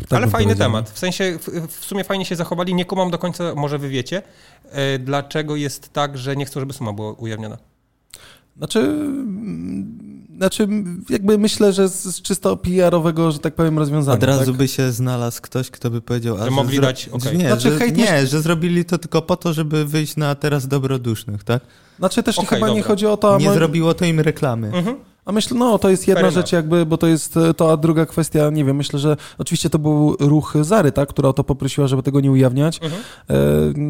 [0.09, 0.69] Tak Ale fajny powiedział.
[0.69, 0.91] temat.
[0.91, 2.75] W sensie, w, w sumie fajnie się zachowali.
[2.75, 4.23] Nie kumam do końca, może wy wiecie,
[4.65, 7.59] e, dlaczego jest tak, że nie chcą, żeby suma była ujawniona.
[8.57, 10.69] Znaczy, mm, znaczy,
[11.11, 14.17] jakby myślę, że z, z czysto PR-owego, że tak powiem, rozwiązania.
[14.17, 14.57] Od razu tak?
[14.57, 17.39] by się znalazł ktoś, kto by powiedział, a Że mogli zro- dać, okej.
[17.39, 21.45] Nie, Znaczy, że, nie że zrobili to tylko po to, żeby wyjść na teraz dobrodusznych,
[21.45, 21.62] tak?
[21.99, 22.89] Znaczy też Okej, chyba nie dobra.
[22.89, 24.67] chodzi o to, a, Nie zrobiło to im reklamy.
[24.73, 24.97] Mhm.
[25.25, 27.77] a myślę, no to jest jedna Fair rzecz jakby, bo to jest e, to, a
[27.77, 31.45] druga kwestia, nie wiem, myślę, że oczywiście to był ruch Zary, tak, która o to
[31.45, 32.81] poprosiła, żeby tego nie ujawniać.
[32.83, 33.03] Mhm.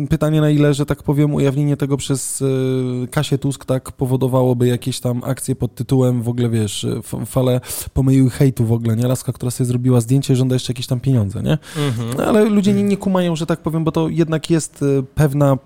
[0.04, 4.66] E, pytanie na ile, że tak powiem, ujawnienie tego przez e, Kasię Tusk tak powodowałoby
[4.68, 7.60] jakieś tam akcje pod tytułem w ogóle, wiesz, f- fale
[7.94, 9.06] pomyliły hejtu w ogóle, nie?
[9.06, 11.58] Laska, która sobie zrobiła zdjęcie, żąda jeszcze jakieś tam pieniądze, nie?
[11.88, 12.08] Mhm.
[12.18, 15.58] No, ale ludzie nie, nie kumają, że tak powiem, bo to jednak jest e, pewna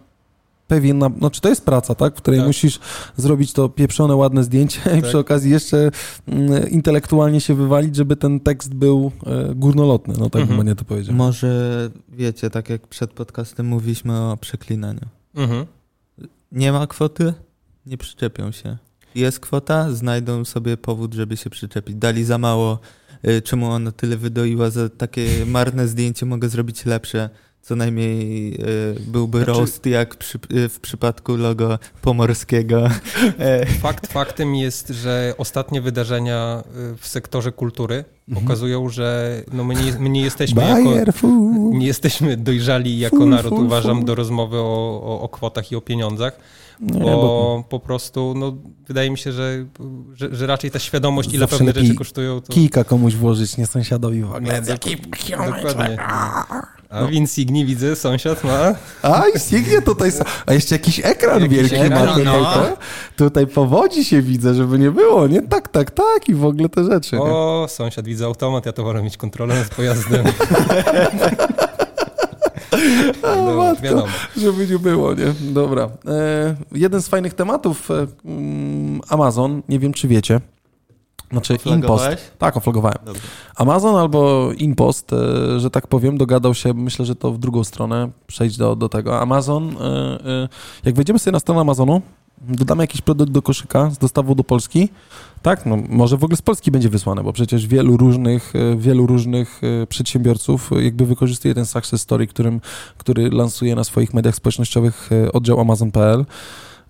[0.70, 2.46] pewien, na- znaczy to jest praca, tak, w której Tak.
[2.46, 2.78] musisz
[3.16, 5.02] zrobić to pieprzone, ładne zdjęcie i Tak.
[5.04, 5.90] przy okazji jeszcze
[6.28, 10.58] mm, intelektualnie się wywalić, żeby ten tekst był e, górnolotny, no tak Mhm.
[10.58, 11.14] bym nie to powiedział.
[11.14, 15.00] Może wiecie, tak jak przed podcastem mówiliśmy o przeklinaniu.
[15.34, 15.66] Mhm.
[16.52, 17.34] Nie ma kwoty?
[17.86, 18.76] Nie przyczepią się.
[19.14, 19.92] Jest kwota?
[19.92, 21.96] Znajdą sobie powód, żeby się przyczepić.
[21.96, 22.78] Dali za mało,
[23.28, 27.30] y, czemu ona tyle wydoiła za takie marne zdjęcie, mogę zrobić lepsze.
[27.62, 28.56] Co najmniej y,
[29.06, 32.88] byłby Znaczy- roast jak przy, y, w przypadku logo pomorskiego.
[33.38, 36.62] E, Fakt faktem jest, że ostatnie wydarzenia
[36.98, 38.46] w sektorze kultury Mhm.
[38.46, 40.84] pokazują, że no my, nie, my nie jesteśmy jako...
[40.90, 41.32] Bayer food.
[41.74, 46.36] Nie jesteśmy dojrzali jako naród, uważam, do rozmowy o, o, o kwotach i o pieniądzach,
[46.80, 48.56] Nie, bo, bo po prostu no,
[48.88, 49.66] wydaje mi się, że,
[50.14, 53.56] że, że raczej ta świadomość, ile Zawsze pewne lepiej rzeczy kosztują, to kijka komuś włożyć,
[53.56, 54.62] nie sąsiadowi w ogóle.
[55.46, 55.98] dokładnie.
[56.90, 58.74] A Insigni widzę, sąsiad ma.
[59.02, 60.10] A, i Signie tutaj,
[60.46, 62.54] a jeszcze jakiś ekran Jakiś wielki ekran, ma tutaj, no.
[62.54, 62.76] to,
[63.16, 65.42] tutaj powodzi się widzę, żeby nie było, nie?
[65.42, 67.16] Tak, tak, tak i w ogóle te rzeczy.
[67.16, 67.22] nie?
[67.22, 70.24] O, sąsiad widzę automat, ja to wolę mieć kontrolę nad pojazdem.
[73.22, 73.82] No, matko.
[73.82, 74.06] wiadomo.
[74.36, 75.34] Żeby nie było, nie?
[75.40, 75.88] Dobra.
[76.06, 80.40] E, jeden z fajnych tematów, e, mm, Amazon, nie wiem czy wiecie,
[81.30, 81.54] znaczy.
[81.54, 82.20] Oflagowałeś?
[82.38, 82.98] Tak, oflagowałem.
[83.04, 83.22] Dobrze.
[83.56, 88.10] Amazon albo Inpost, e, że tak powiem, dogadał się, myślę, że to w drugą stronę,
[88.26, 89.20] przejść do, do tego.
[89.20, 89.84] Amazon, e,
[90.26, 90.48] e,
[90.84, 92.02] jak wejdziemy sobie na stronę Amazonu,
[92.40, 94.88] dodamy jakiś produkt do koszyka z dostawą do Polski,
[95.42, 99.06] tak, no może w ogóle z Polski będzie wysłane, bo przecież wielu różnych, e, wielu
[99.06, 102.60] różnych e, przedsiębiorców e, jakby wykorzystuje ten success story, którym,
[102.98, 106.24] który lansuje na swoich mediach społecznościowych oddział Amazon.pl.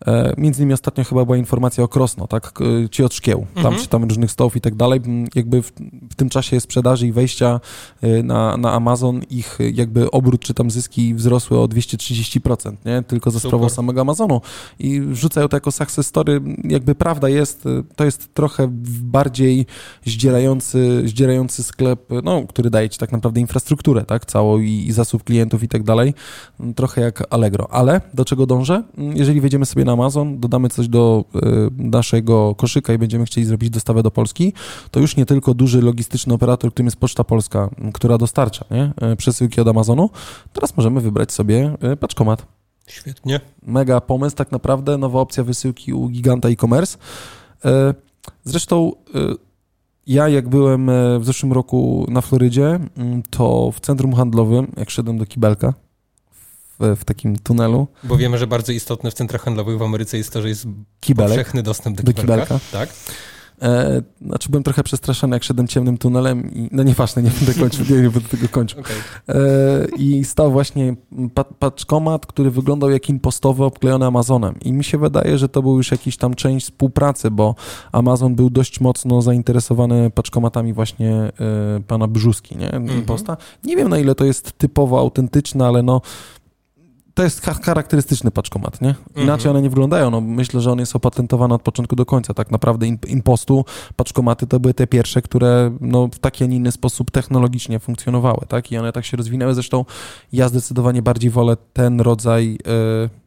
[0.06, 2.52] E, Między innymi ostatnio chyba była informacja o Krosno, tak?
[2.90, 3.46] Ci od szkieł.
[3.54, 3.82] Tam Mhm.
[3.82, 5.00] czytamy różnych stołów i tak dalej.
[5.34, 5.72] Jakby w,
[6.10, 7.60] w tym czasie sprzedaży i wejścia
[8.02, 13.02] e, na, na Amazon ich e, jakby obrót czy tam zyski wzrosły o 230%, nie?
[13.02, 14.40] Tylko za sprawą samego Amazonu.
[14.78, 16.40] I wrzucają to jako success story.
[16.64, 17.64] Jakby prawda jest,
[17.96, 18.66] to jest trochę
[19.02, 19.66] bardziej
[20.04, 24.26] zdzierający, zdzierający sklep, no, który daje ci tak naprawdę infrastrukturę, tak?
[24.26, 26.14] Całą i, i zasób klientów i tak dalej.
[26.76, 27.72] Trochę jak Allegro.
[27.72, 28.82] Ale do czego dążę?
[29.14, 31.38] Jeżeli wejdziemy sobie na Amazon, dodamy coś do e,
[31.76, 34.52] naszego koszyka i będziemy chcieli zrobić dostawę do Polski,
[34.90, 38.92] to już nie tylko duży logistyczny operator, którym jest Poczta Polska, która dostarcza nie?
[38.96, 40.10] e, przesyłki od Amazonu,
[40.52, 42.46] teraz możemy wybrać sobie e, paczkomat.
[42.86, 43.40] Świetnie.
[43.62, 46.98] Mega pomysł, tak naprawdę, nowa opcja wysyłki u giganta e-commerce.
[48.44, 48.92] Zresztą
[50.06, 52.80] ja jak byłem w zeszłym roku na Florydzie,
[53.30, 55.74] to w centrum handlowym, jak szedłem do kibelka,
[56.80, 60.42] w, takim tunelu, Bo wiemy, że bardzo istotne w centrach handlowych w Ameryce jest to,
[60.42, 60.66] że jest
[61.00, 62.44] kibelek, powszechny dostęp do Do kibelka.
[62.44, 62.64] kibelka.
[62.72, 62.88] Tak.
[63.62, 67.84] E, znaczy byłem trochę przestraszony, jak szedłem ciemnym tunelem i no nieważne, nie będę kończył,
[67.90, 68.80] nie, nie będę tego kończył.
[68.80, 68.96] Okej.
[69.28, 69.34] E,
[69.96, 70.96] I stał właśnie
[71.34, 74.54] pa, paczkomat, który wyglądał jak impostowy, obklejony Amazonem.
[74.60, 77.54] I mi się wydaje, że to był już jakiś tam część współpracy, bo
[77.92, 81.32] Amazon był dość mocno zainteresowany paczkomatami właśnie e,
[81.86, 82.70] pana Brzuski, nie?
[82.96, 83.36] Imposta.
[83.64, 86.00] Nie wiem, na ile to jest typowo autentyczne, ale no
[87.14, 88.94] to jest cha- charakterystyczny paczkomat, nie?
[89.16, 89.50] Inaczej Mhm.
[89.50, 90.10] one nie wyglądają.
[90.10, 92.34] No, myślę, że on jest opatentowany od początku do końca.
[92.34, 93.64] Tak naprawdę in- Impostu,
[93.96, 98.40] paczkomaty to były te pierwsze, które no, w taki, a nie inny sposób technologicznie funkcjonowały,
[98.48, 98.72] tak?
[98.72, 99.54] I one tak się rozwinęły.
[99.54, 99.84] Zresztą
[100.32, 102.58] ja zdecydowanie bardziej wolę ten rodzaj
[103.06, 103.19] e,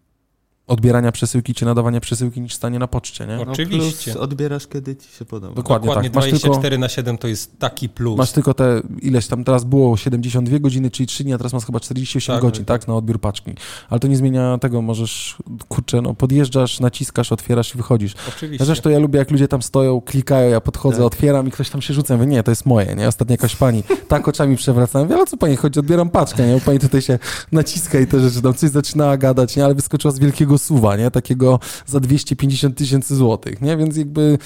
[0.67, 3.35] odbierania przesyłki czy nadawania przesyłki niż stanie na poczcie, nie?
[3.37, 4.11] No, No Oczywiście.
[4.11, 5.53] plus odbierasz kiedy ci się podoba.
[5.55, 6.15] Dokładnie, Dokładnie tak.
[6.15, 8.17] Masz 24 tylko, na 7 to jest taki plus.
[8.17, 11.65] masz tylko te, ileś tam teraz było 72 godziny, czyli 3 dni, a teraz masz
[11.65, 12.81] chyba 48 Tak, godzin, tak.
[12.81, 13.51] tak, na odbiór paczki.
[13.89, 18.13] Ale to nie zmienia tego, możesz, kurczę, no podjeżdżasz, naciskasz, otwierasz i wychodzisz.
[18.29, 18.65] Oczywiście.
[18.65, 21.05] Zresztą ja lubię, jak ludzie tam stoją, klikają, ja podchodzę, Tak.
[21.05, 22.13] otwieram i ktoś tam się rzuca.
[22.13, 23.07] Mówię, nie, to jest moje, nie?
[23.07, 25.05] Ostatnio jakaś pani tak oczami przewracała.
[25.05, 26.53] Mówię, ale co pani chodzi, odbieram paczkę, nie?
[26.53, 27.19] Bo pani tutaj się
[27.51, 29.65] naciska i te rzeczy, tam coś zaczynała gadać, nie?
[29.65, 31.11] Ale wyskoczyła z wielkiego suwa, nie?
[31.11, 33.77] Takiego za 250 tysięcy złotych, nie?
[33.77, 34.37] Więc jakby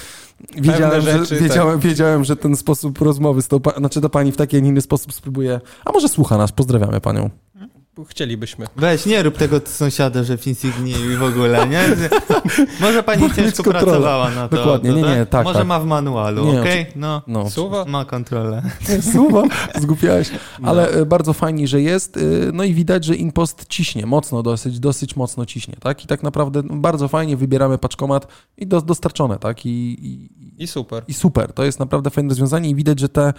[0.56, 4.36] wiedziałem, rzeczy, że, wiedziałem, wiedziałem, że ten sposób rozmowy z tą, znaczy ta pani w
[4.36, 7.30] taki, a inny sposób spróbuje, a może słucha nas, pozdrawiamy panią.
[8.04, 8.66] Chcielibyśmy.
[8.76, 11.82] Weź, nie rób tego sąsiada, że w Insigni i w ogóle, nie?
[12.80, 13.86] Może pani ciężko kontrolę.
[13.86, 14.56] pracowała na to.
[14.56, 15.68] Dokładnie, to, nie, nie, tak, Może tak.
[15.68, 16.86] ma w manualu, Nie, okej?
[16.96, 17.84] No, No, Suwa?
[17.84, 18.62] ma kontrolę.
[19.12, 19.42] Słowa,
[19.80, 20.30] zgubiałeś.
[20.62, 22.16] Ale e, bardzo fajnie, że jest.
[22.16, 22.20] e,
[22.52, 26.04] No i widać, że Impost ciśnie mocno, dosyć, dosyć mocno ciśnie, tak?
[26.04, 29.66] I tak naprawdę no, bardzo fajnie wybieramy paczkomat i do, dostarczone, tak?
[29.66, 29.70] I,
[30.06, 30.28] i,
[30.58, 31.04] I super.
[31.08, 31.52] i super.
[31.52, 33.32] To jest naprawdę fajne rozwiązanie i widać, że te,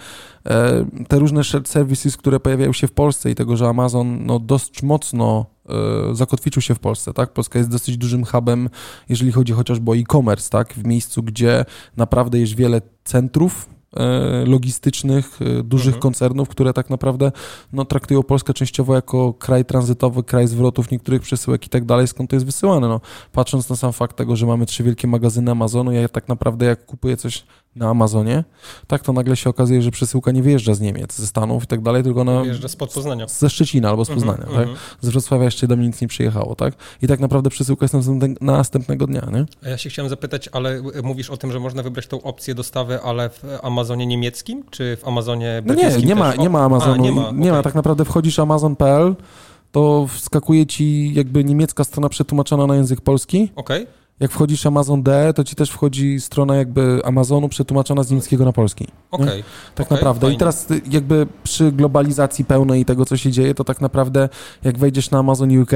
[0.46, 4.38] e, te różne shared services, które pojawiają się w Polsce i tego, że Amazon no,
[4.38, 7.32] dość mocno e, zakotwiczył się w Polsce, tak?
[7.32, 8.68] Polska jest dosyć dużym hubem,
[9.08, 10.74] jeżeli chodzi chociażby o e-commerce, tak?
[10.74, 11.64] W miejscu, gdzie
[11.96, 13.79] naprawdę jest wiele centrów
[14.46, 16.02] logistycznych, e, dużych Mhm.
[16.02, 17.32] koncernów, które tak naprawdę
[17.72, 22.30] no, traktują Polskę częściowo jako kraj tranzytowy, kraj zwrotów niektórych przesyłek i tak dalej, skąd
[22.30, 22.88] to jest wysyłane.
[22.88, 23.00] No,
[23.32, 26.86] patrząc na sam fakt tego, że mamy trzy wielkie magazyny Amazonu, ja tak naprawdę jak
[26.86, 27.44] kupuję coś
[27.76, 28.44] na Amazonie,
[28.86, 31.82] tak to nagle się okazuje, że przesyłka nie wyjeżdża z Niemiec, ze Stanów i tak
[31.82, 33.26] dalej, tylko ona Wjeżdża spod Poznania.
[33.28, 34.68] ze Szczecina albo z Poznania, Mhm, tak?
[34.68, 34.78] mhm.
[35.00, 36.74] Z Wrocławia jeszcze do mnie nic nie przyjechało, tak?
[37.02, 39.46] I tak naprawdę przesyłka jest następnego, następnego dnia, nie?
[39.64, 42.54] A ja się chciałem zapytać, ale y, mówisz o tym, że można wybrać tą opcję
[42.54, 46.58] dostawy, ale w Amazonie niemieckim, czy w Amazonie No nie, brytyjskim nie ma, nie ma
[46.60, 47.64] A, Amazonu, nie ma, nie ma, okej.
[47.64, 49.16] tak naprawdę wchodzisz amazon.pl,
[49.72, 53.50] to wskakuje ci jakby niemiecka strona przetłumaczona na język polski.
[53.56, 53.86] Okej,
[54.20, 58.86] Jak wchodzisz Amazon.de, to ci też wchodzi strona jakby Amazonu przetłumaczona z niemieckiego na polski.
[59.10, 59.44] okej.
[59.74, 60.26] Tak Okej, naprawdę.
[60.26, 60.38] I fajnie.
[60.38, 64.28] teraz y, jakby przy globalizacji pełnej tego, co się dzieje, to tak naprawdę
[64.64, 65.70] jak wejdziesz na Amazon UK,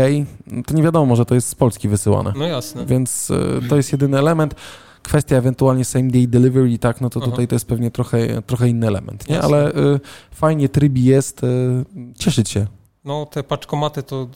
[0.66, 2.32] to nie wiadomo, że to jest z Polski wysyłane.
[2.36, 2.86] No jasne.
[2.86, 4.54] Więc y, to jest jedyny element.
[5.02, 7.30] Kwestia ewentualnie same day delivery, tak, no to Aha.
[7.30, 9.34] tutaj to jest pewnie trochę, trochę inny element, nie?
[9.34, 9.48] Jasne.
[9.56, 11.46] Ale y, fajnie tryb jest, y,
[12.18, 12.66] cieszyć się.
[13.04, 14.28] No te paczkomaty to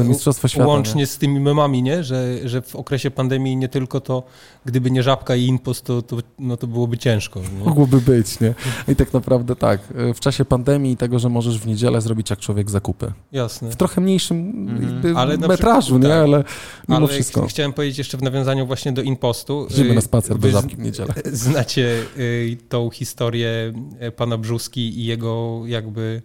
[0.00, 0.66] y, mistrzostwo świata.
[0.66, 2.04] łącznie z tymi memami, nie?
[2.04, 4.22] Że, że w okresie pandemii nie tylko to,
[4.64, 7.40] gdyby nie Żabka i Inpost, to, to, no to byłoby ciężko.
[7.40, 7.48] Nie?
[7.58, 7.64] Nie?
[7.64, 8.54] Mogłoby być, nie?
[8.88, 9.80] I tak naprawdę tak.
[10.10, 13.12] y, W czasie pandemii i tego, że możesz w niedzielę zrobić jak człowiek zakupy.
[13.32, 13.70] Jasne.
[13.70, 16.08] W trochę mniejszym jakby Ale metrażu, przykład- nie?
[16.08, 16.18] tak.
[16.18, 16.44] Ale
[16.88, 17.46] mimo Ale wszystko.
[17.46, 19.66] ch- chciałem powiedzieć jeszcze w nawiązaniu właśnie do Inpostu.
[19.70, 21.14] Idziemy y, na spacer do żabki w niedzielę.
[21.32, 23.72] Znacie y, tą historię
[24.08, 26.22] y, pana Brzuski i jego jakby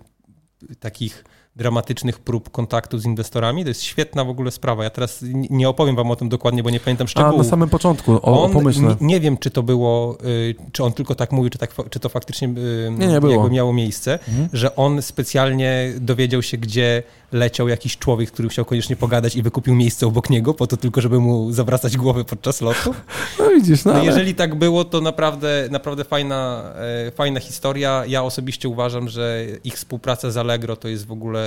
[0.79, 1.23] takich
[1.57, 3.63] dramatycznych prób kontaktu z inwestorami.
[3.63, 4.83] To jest świetna w ogóle sprawa.
[4.83, 7.37] Ja teraz nie opowiem wam o tym dokładnie, bo nie pamiętam A, szczegółów.
[7.37, 8.95] na samym początku, o, on, pomyśle.
[9.01, 12.09] nie, wiem, czy to było, y, czy on tylko tak mówił, czy, tak, czy to
[12.09, 13.49] faktycznie y, Nie, nie było.
[13.49, 14.49] miało miejsce, Mhm.
[14.53, 19.75] że on specjalnie dowiedział się, gdzie leciał jakiś człowiek, który chciał koniecznie pogadać i wykupił
[19.75, 22.93] miejsce obok niego, po to tylko, żeby mu zawracać głowę podczas lotu.
[23.39, 24.05] No widzisz, no, No ale...
[24.05, 26.63] jeżeli tak było, to naprawdę, naprawdę fajna,
[27.07, 28.03] e, fajna historia.
[28.07, 31.46] Ja osobiście uważam, że ich współpraca z Allegro to jest w ogóle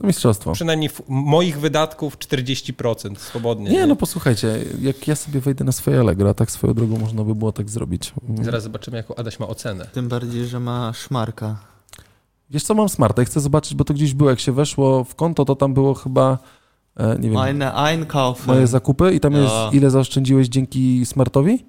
[0.00, 0.52] w- Mistrzostwo.
[0.52, 3.70] przynajmniej moich wydatków 40% swobodnie.
[3.70, 7.24] Nie, no posłuchajcie, jak ja sobie wejdę na swoje Allegro, a tak swoją drogą można
[7.24, 8.12] by było tak zrobić.
[8.42, 9.86] Zaraz zobaczymy, jaką Adaś ma ocenę.
[9.92, 11.58] Tym bardziej, że ma szmarka.
[12.50, 15.14] Wiesz co, mam smarta i chcę zobaczyć, bo to gdzieś było, jak się weszło w
[15.14, 16.38] konto, to tam było chyba,
[16.96, 17.72] e, nie wiem, Meine
[18.46, 21.64] moje zakupy i tam jest, ile zaoszczędziłeś dzięki smartowi?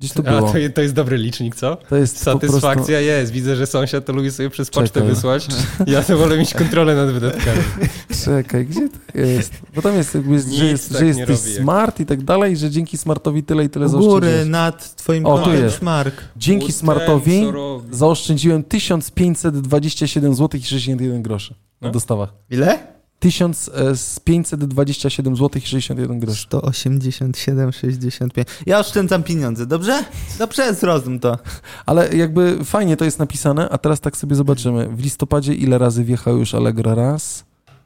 [0.00, 0.52] Gdzieś to A, było.
[0.52, 1.76] to, je- to jest dobry licznik, co?
[1.88, 2.48] To jest po prostu...
[2.60, 3.32] Satysfakcja jest.
[3.32, 5.14] Widzę, że sąsiad to lubi sobie przez pocztę Czekaj.
[5.14, 5.46] wysłać.
[5.86, 7.62] Ja to wolę mieć kontrolę nad wydatkami.
[8.24, 9.52] Czekaj, gdzie to jest?
[9.74, 12.70] Bo tam jest, jakby, że, jest, tak że jesteś robi, smart i tak dalej, że
[12.70, 14.48] dzięki smartowi tyle i tyle U góry, zaoszczędziłeś.
[14.48, 15.78] nad twoim O, tu kontem jest.
[15.78, 16.14] szmark.
[16.36, 17.42] Dzięki smartowi
[17.90, 21.92] zaoszczędziłem 1527 zł i 61 groszy na No.
[21.92, 22.32] dostawach.
[22.50, 22.95] Ile?
[23.20, 26.46] 1527 zł i 61 groszy.
[26.48, 28.44] 187,65.
[28.66, 30.04] Ja oszczędzam pieniądze, dobrze?
[30.38, 31.38] Dobrze, zrozum to.
[31.86, 34.88] Ale jakby fajnie to jest napisane, a teraz tak sobie zobaczymy.
[34.88, 36.94] W listopadzie ile razy wjechał już Allegro?
[36.94, 37.44] Raz,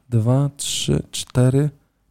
[0.09, 1.71] dwa, trzy, cztery,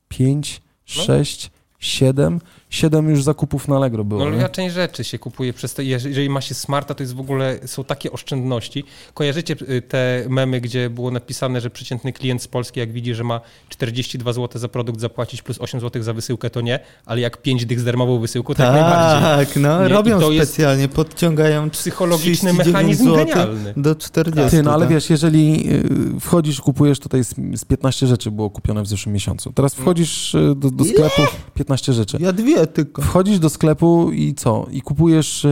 [0.10, 0.62] pięć,
[0.97, 1.03] No.
[1.03, 4.29] sześć, siedem, 7 już zakupów na Allegro było.
[4.29, 7.19] No ja część rzeczy się kupuję przez to, jeżeli ma się smarta, to jest w
[7.19, 8.84] ogóle, są takie oszczędności.
[9.13, 13.23] Kojarzycie y, te memy, gdzie było napisane, że przeciętny klient z Polski, jak widzi, że
[13.23, 17.41] ma 42 zł za produkt zapłacić plus 8 zł za wysyłkę, to nie, ale jak
[17.41, 19.21] 5 dych z darmową wysyłką, to jak najbardziej.
[19.21, 23.73] Tak, no Nie, robią to jest specjalnie, podciągają Psychologiczny 39 mechanizm genialny.
[23.77, 24.51] do 40.
[24.51, 24.93] Ty, no ale tak.
[24.93, 25.73] wiesz, jeżeli
[26.17, 29.53] y, wchodzisz, kupujesz, tutaj z, z 15 rzeczy było kupione w zeszłym miesiącu.
[29.53, 31.21] Teraz wchodzisz y, do, do sklepu,
[31.53, 32.17] 15 rzeczy.
[32.19, 33.02] Ja dwie tylko.
[33.02, 34.67] Wchodzisz do sklepu i co?
[34.72, 35.50] I kupujesz, y,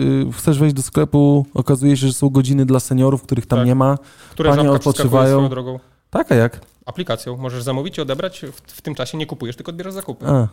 [0.00, 3.66] y, chcesz wejść do sklepu, okazuje się, że są godziny dla seniorów, których tam Tak.
[3.66, 3.98] nie ma.
[4.30, 5.48] Które Panie odpoczywają.
[5.48, 5.78] drogą.
[6.10, 6.60] Tak, a jak?
[6.86, 10.26] Aplikacją możesz zamówić i odebrać, w, w tym czasie nie kupujesz, tylko odbierasz zakupy.
[10.28, 10.48] A,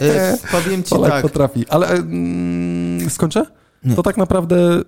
[0.00, 1.68] E, powiem ci Polak tak, potrafi.
[1.68, 3.46] Ale mm, skończę?
[3.84, 3.94] Nie.
[3.94, 4.82] To tak naprawdę,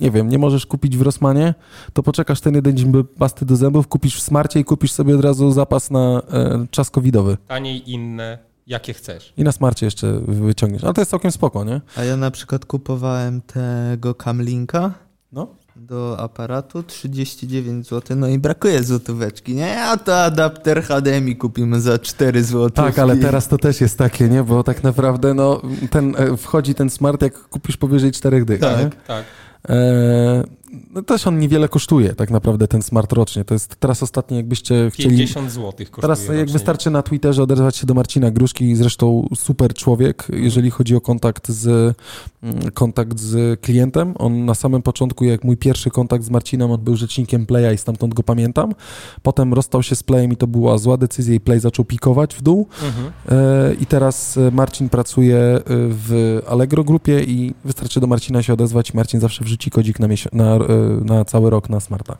[0.00, 1.54] nie wiem, nie możesz kupić w Rosmanie,
[1.92, 5.14] to poczekasz ten jeden dzień by pasty do zębów, kupisz w Smarcie i kupisz sobie
[5.14, 7.36] od razu zapas na e, czas covidowy.
[7.48, 8.38] Taniej inne,
[8.70, 9.32] jakie chcesz.
[9.36, 10.84] I na Smarcie jeszcze wyciągniesz.
[10.84, 11.80] Ale to jest całkiem spoko, nie?
[11.96, 14.94] a ja na przykład kupowałem tego Camlinka
[15.32, 15.46] No.
[15.76, 19.80] do aparatu 39 zł, no i brakuje złotóweczki, nie?
[19.82, 22.70] A to adapter HDMI kupimy za 4 zł.
[22.70, 24.42] Tak, ale teraz to też jest takie, nie?
[24.42, 28.78] Bo tak naprawdę, no, ten, e, wchodzi ten Smart, jak kupisz powyżej 4 dych, Tak.
[28.78, 28.90] nie?
[29.06, 29.24] Tak.
[29.68, 30.44] E,
[30.90, 33.44] no też on niewiele kosztuje, tak naprawdę, ten Smart rocznie.
[33.44, 35.16] To jest teraz ostatnio, jakbyście chcieli...
[35.16, 36.02] 50 zł kosztuje.
[36.02, 36.52] Teraz jak rocznie.
[36.52, 41.48] wystarczy na Twitterze odezwać się do Marcina Gruszki, zresztą super człowiek, jeżeli chodzi o kontakt
[41.48, 41.96] z,
[42.42, 44.14] mm, kontakt z klientem.
[44.18, 47.78] On na samym początku, jak mój pierwszy kontakt z Marcinem, on był rzecznikiem Playa i
[47.78, 48.74] stamtąd go pamiętam.
[49.22, 52.42] Potem rozstał się z Playem i to była zła decyzja i Play zaczął pikować w
[52.42, 52.68] dół.
[52.82, 53.12] Mhm.
[53.28, 58.52] E, I teraz e, Marcin pracuje e, w Allegro grupie i wystarczy do Marcina się
[58.52, 60.58] odezwać Marcin zawsze wrzuci kodzik na, na,
[61.04, 62.16] na cały rok na smarta.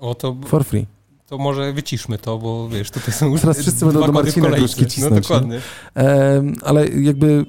[0.00, 0.86] O, to, For free.
[1.26, 4.50] to może wyciszmy to, bo wiesz, tutaj są już Teraz wszyscy będą do Marcina.
[4.50, 5.20] Gruszki cisnąć, No nie?
[5.20, 5.60] dokładnie.
[5.94, 7.44] Em, ale jakby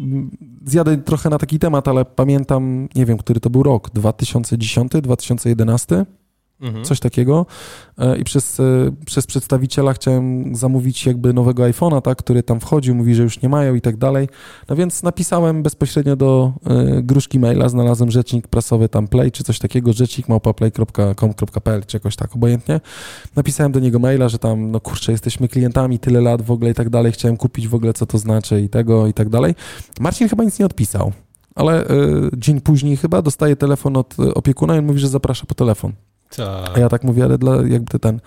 [0.65, 6.05] zjadę trochę na taki temat, ale pamiętam, nie wiem, który to był rok, 2010, 2011,
[6.61, 6.85] Mhm.
[6.85, 7.45] coś takiego
[7.97, 8.63] E, i przez, e,
[9.05, 13.49] przez przedstawiciela chciałem zamówić jakby nowego iPhone'a, tak, który tam wchodził, mówi, że już nie
[13.49, 14.29] mają i tak dalej.
[14.69, 19.59] No więc napisałem bezpośrednio do e, gruszki maila, znalazłem rzecznik prasowy tam Play, czy coś
[19.59, 22.81] takiego, rzecznik małpaplay.com.pl, czy jakoś tak, obojętnie.
[23.35, 26.73] Napisałem do niego maila, że tam, no kurczę, jesteśmy klientami tyle lat w ogóle i
[26.73, 29.55] tak dalej, chciałem kupić w ogóle, co to znaczy i tego i tak dalej.
[29.99, 31.11] Marcin chyba nic nie odpisał.
[31.55, 31.95] Ale e,
[32.37, 35.93] dzień później chyba dostaje telefon od opiekuna i on mówi, że zaprasza po telefon.
[36.35, 36.77] Tak.
[36.77, 38.19] A ja tak mówię, ale dla, jakby ten.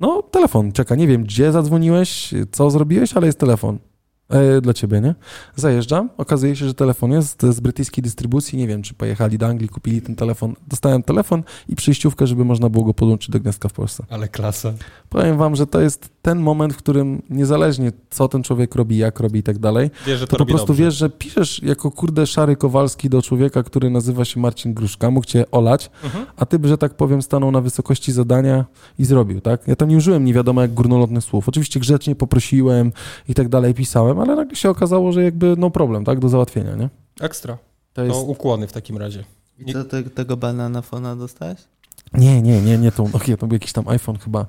[0.00, 3.78] No, telefon, czeka, nie wiem, gdzie zadzwoniłeś, co zrobiłeś, ale jest telefon.
[4.28, 5.14] E, dla ciebie, nie?
[5.56, 9.68] Zajeżdżam, okazuje się, że telefon jest z brytyjskiej dystrybucji, nie wiem, czy pojechali do Anglii,
[9.68, 10.54] kupili ten telefon.
[10.68, 14.04] Dostałem telefon i przyjściówkę, żeby można było go podłączyć do gniazdka w Polsce.
[14.10, 14.72] Ale klasa.
[15.08, 19.20] Powiem wam, że to jest ten moment, w którym niezależnie co ten człowiek robi, jak
[19.20, 20.82] robi i tak dalej, Wiesz, że to, to po prostu dobrze.
[20.84, 25.26] wiesz, że piszesz jako kurde szary Kowalski do człowieka, który nazywa się Marcin Gruszka, mógł
[25.26, 26.26] cię olać, Mhm.
[26.36, 28.64] a ty, że tak powiem, stanął na wysokości zadania
[28.98, 29.68] i zrobił, tak?
[29.68, 31.48] Ja tam nie użyłem nie wiadomo jak górnolotnych słów.
[31.48, 32.92] Oczywiście grzecznie poprosiłem
[33.28, 36.20] i tak dalej, pisałem, ale nagle się okazało, że jakby no problem, tak?
[36.20, 36.88] Do załatwienia, nie?
[37.20, 37.58] Ekstra.
[37.92, 38.16] To jest...
[38.16, 39.24] No ukłony w takim razie.
[39.58, 41.58] I co, te, tego banana fona dostałeś?
[42.12, 44.46] Nie, nie, nie, nie tą, okay, to był jakiś tam iPhone chyba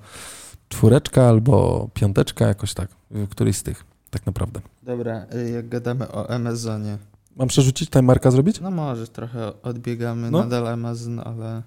[0.70, 4.62] czwóreczka albo piąteczka, jakoś tak, y, któryś z tych, tak naprawdę.
[4.84, 6.98] Dobra, y, jak gadamy o Amazonie,
[7.36, 8.62] Mam przerzucić, marka zrobić?
[8.62, 10.40] no może trochę odbiegamy, No.
[10.40, 11.64] nadal Amazon, ale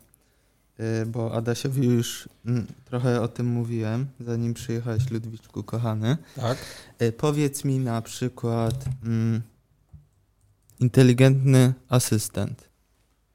[1.06, 6.16] bo Adasiowi już mm, trochę o tym mówiłem, zanim przyjechałeś Ludwiczku kochany.
[6.36, 6.58] Tak.
[7.02, 9.42] Y, Powiedz mi na przykład mm,
[10.80, 12.68] inteligentny asystent.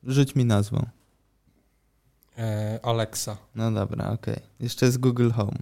[0.04, 0.86] Rzuć mi nazwą.
[2.38, 3.38] E, Alexa.
[3.56, 4.40] No dobra, okej.
[4.60, 5.58] Jeszcze jest Google Home.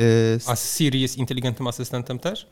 [0.00, 2.46] Y, A Siri jest inteligentnym asystentem też?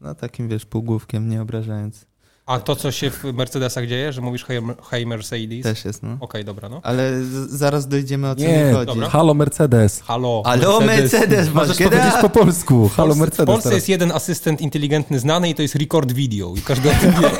[0.00, 2.06] no takim wiesz, półgłówkiem, nie obrażając.
[2.46, 5.62] A to, co się w Mercedesach dzieje, że mówisz hey, hey Mercedes?
[5.62, 6.16] Też jest, no.
[6.20, 6.80] Okej, dobra, no.
[6.84, 8.86] Ale z- zaraz dojdziemy o co Nie, mi chodzi.
[8.86, 9.08] dobra.
[9.08, 10.00] halo Mercedes.
[10.00, 13.76] Halo, Halo, Mercedes, Możesz masz powiedzieć po polsku, halo Polsce, w Mercedes Polsce teraz.
[13.76, 17.30] jest jeden asystent inteligentny znany i to jest Record Video i każdy o tym wie.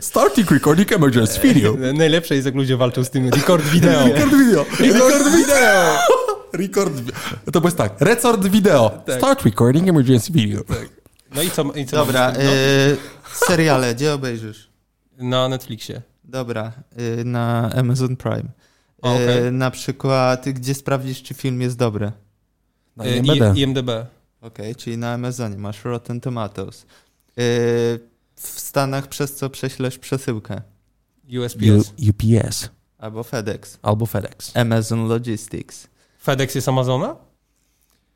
[0.00, 1.74] Starting recording emergency video.
[1.94, 4.04] Najlepsze jest, jak ludzie walczą z tym Record Video.
[4.08, 4.64] Record video.
[4.80, 5.56] Record video.
[6.52, 6.92] Record
[7.52, 8.90] To jest tak, record video.
[9.18, 10.60] Start recording emergency video.
[11.34, 12.48] No i co, i co Dobra, mamy z tym?
[12.48, 12.96] y,
[13.46, 14.70] seriale, gdzie obejrzysz?
[15.18, 16.02] no, Na Netflixie.
[16.24, 16.72] Dobra,
[17.20, 18.48] y, na Amazon Prime.
[19.02, 19.46] O, okej.
[19.46, 22.12] Y, na przykład, gdzie sprawdzisz, czy film jest dobry.
[22.96, 23.56] Na E, IMDb.
[23.56, 23.90] I, IMDB.
[24.40, 26.86] Okej, czyli na Amazonie masz Rotten Tomatoes.
[28.36, 30.62] W Stanach przez co prześlesz przesyłkę?
[31.38, 31.92] USPS.
[31.98, 32.68] U- UPS
[32.98, 33.78] Albo FedEx.
[33.82, 34.56] albo FedEx.
[34.56, 35.86] Amazon Logistics.
[36.18, 37.16] FedEx jest Amazona?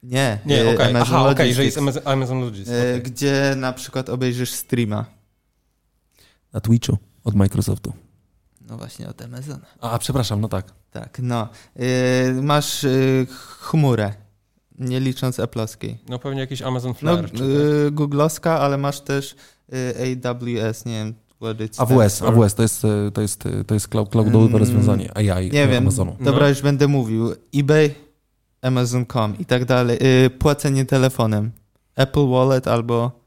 [0.03, 0.91] Nie, Nie, e, okej.
[0.91, 2.71] Amazon Aha, okej, Logistics, że jest Amazon, Logistics.
[2.71, 3.03] e, okej.
[3.03, 5.05] gdzie na przykład obejrzysz streama.
[6.53, 7.93] Na Twitchu od Microsoftu.
[8.69, 9.67] No właśnie od Amazona.
[9.81, 10.73] A, przepraszam, no tak.
[10.91, 11.49] Tak, no.
[11.77, 12.91] E, masz e,
[13.61, 14.15] chmurę,
[14.79, 15.95] nie licząc Apple'owskiej.
[16.09, 17.31] No pewnie jakiś Amazon No, Flare.
[17.31, 17.45] czy
[17.87, 19.37] e, Googlowska, ale masz też
[19.73, 21.15] e, AWS, nie wiem,
[21.79, 22.29] AWS, for.
[22.29, 22.83] AWS to jest,
[23.15, 26.17] to jest, to jest cloud, cloudowe Mm, rozwiązanie AI Nie wiem, Amazonu.
[26.21, 26.49] dobra, No.
[26.49, 27.35] już będę mówił.
[27.55, 27.95] eBay,
[28.63, 29.99] Amazon.com i tak dalej.
[30.01, 31.51] E, płacenie telefonem.
[31.97, 33.21] Apple Wallet albo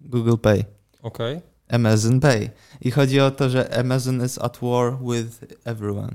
[0.00, 0.64] Google Pay.
[1.02, 1.40] Okej.
[1.68, 2.50] Amazon Pay.
[2.80, 6.12] I chodzi o to, że Amazon is at war with everyone.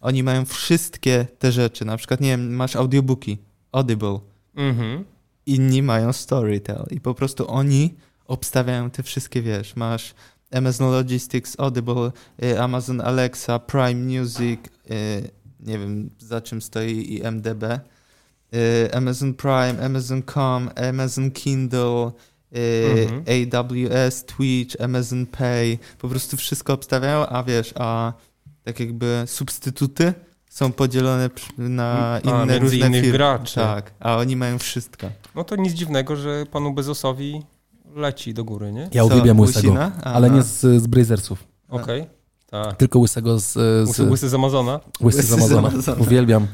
[0.00, 1.84] Oni mają wszystkie te rzeczy.
[1.84, 3.38] Na przykład, nie wiem, masz audiobooki,
[3.72, 4.18] Audible.
[4.54, 5.04] Mhm.
[5.46, 6.86] Inni mają Storytel.
[6.90, 7.94] I po prostu oni
[8.26, 10.14] obstawiają te wszystkie, wiesz, masz
[10.52, 12.12] Amazon Logistics, Audible,
[12.42, 14.60] y, Amazon Alexa, Prime Music,
[14.90, 17.80] y, nie wiem za czym stoi IMDB, y,
[18.92, 22.10] Amazon Prime, Amazon.com, Amazon Kindle,
[22.56, 23.24] y, Mhm.
[23.28, 28.12] AWS, Twitch, Amazon Pay, po prostu wszystko obstawiają, a wiesz, a
[28.64, 30.14] tak jakby substytuty
[30.50, 33.18] są podzielone na A, inne między różne innych firmy.
[33.18, 33.54] graczy.
[33.54, 35.06] Tak, a oni mają wszystko.
[35.34, 37.42] No to nic dziwnego, że panu Bezosowi
[37.94, 38.88] leci do góry, nie?
[38.92, 39.78] Ja Co, uwielbiam łysego?
[39.82, 41.44] A, ale nie z, z Brazersów.
[41.68, 42.06] Okej.
[42.52, 42.76] Tak.
[42.76, 43.52] Tylko łysego z,
[43.88, 44.80] z, Łysy, z Amazona.
[45.02, 45.68] Łysy Łysy z z Amazona.
[45.68, 46.02] Amazona.
[46.02, 46.46] Uwielbiam.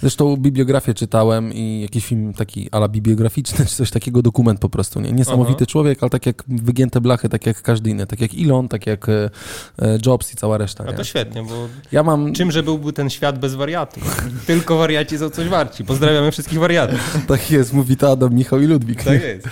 [0.00, 5.00] Zresztą bibliografię czytałem i jakiś film taki ala bibliograficzny, czy coś takiego, dokument po prostu.
[5.00, 5.12] Nie?
[5.12, 5.66] Niesamowity Aha.
[5.66, 8.06] człowiek, ale tak jak wygięte blachy, tak jak każdy inny.
[8.06, 9.30] Tak jak Elon, tak jak e,
[9.78, 10.84] e, Jobs i cała reszta.
[10.84, 10.96] A Nie?
[10.96, 14.26] to świetnie, bo Ja mam, czymże byłby ten świat bez wariatów?
[14.46, 15.84] Tylko wariaci są coś warci.
[15.84, 17.16] Pozdrawiamy wszystkich wariatów.
[17.28, 19.04] tak jest, mówi to Adam, Michał i Ludwik.
[19.04, 19.48] Tak jest.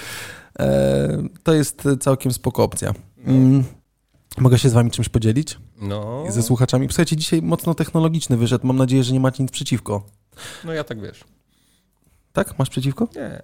[0.58, 2.94] E, to jest całkiem spoko opcja.
[3.26, 3.64] Mm.
[4.38, 5.58] Mogę się z wami czymś podzielić?
[5.80, 6.86] No, Ze słuchaczami?
[6.88, 8.66] Słuchajcie, dzisiaj mocno technologiczny wyszedł.
[8.66, 10.06] Mam nadzieję, że nie macie nic przeciwko.
[10.64, 11.24] no ja tak wiesz.
[12.32, 12.58] Tak?
[12.58, 13.08] Masz przeciwko?
[13.16, 13.42] Nie.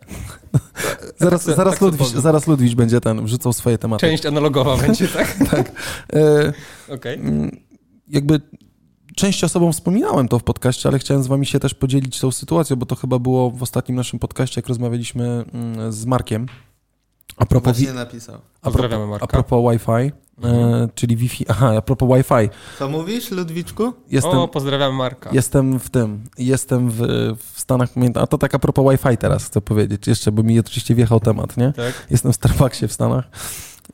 [1.18, 2.22] Zaraz, zaraz, tak chcę Ludwik, pozwól.
[2.22, 4.00] zaraz Ludwik będzie ten, wrzucał swoje tematy.
[4.00, 5.08] Część analogowa będzie,
[5.50, 5.72] tak?
[6.12, 6.52] E,
[6.94, 7.14] Okej.
[7.18, 7.50] Mm,
[8.08, 8.40] jakby
[9.16, 12.76] część osobom wspominałem to w podcaście, ale chciałem z wami się też podzielić tą sytuacją,
[12.76, 16.46] bo to chyba było w ostatnim naszym podcaście, jak rozmawialiśmy mm, z Markiem.
[17.36, 18.40] A propos, Właśnie napisał.
[18.62, 19.24] a propos, Marka.
[19.24, 20.12] a propos Wi-Fi,
[20.42, 20.82] Mhm.
[20.84, 23.92] e, czyli Wi-Fi, aha, a propos Wi-Fi, Co mówisz, Ludwiczku?
[24.10, 25.30] jestem, O, pozdrawiam Marka.
[25.32, 26.96] jestem w tym, jestem w,
[27.52, 30.58] w Stanach, pamiętam, a to tak a propos Wi-Fi teraz chcę powiedzieć jeszcze, bo mi
[30.60, 31.72] oczywiście wjechał temat, nie?
[31.72, 32.06] Tak?
[32.10, 33.24] Jestem w Starbucksie w Stanach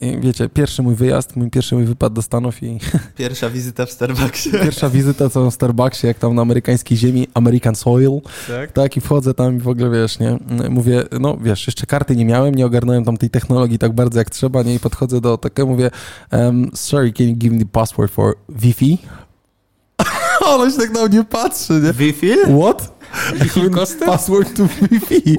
[0.01, 2.79] i wiecie, pierwszy mój wyjazd, mój pierwszy mój wypad do Stanów i
[3.17, 4.51] Pierwsza wizyta w Starbucksie.
[4.51, 8.73] Pierwsza wizyta co w Starbucksie, jak tam na amerykańskiej ziemi, American Soil, Tak?
[8.73, 10.39] tak, i wchodzę tam i w ogóle, wiesz, nie,
[10.71, 14.31] mówię, no wiesz, jeszcze karty nie miałem, nie ogarnąłem tam tej technologii tak bardzo jak
[14.31, 15.91] trzeba, nie, i podchodzę do takiego, mówię,
[16.33, 18.99] um, sorry, can you give me the password for Wi-Fi?
[20.47, 21.93] Ona się tak na mnie patrzy, nie?
[21.93, 22.33] Wi-Fi?
[22.61, 22.99] What?
[23.35, 23.61] Wi-Fi?
[24.07, 25.39] Password to Wi-Fi.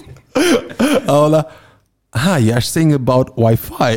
[1.08, 1.44] A ona,
[2.18, 3.94] aha, you're saying about Wi-Fi.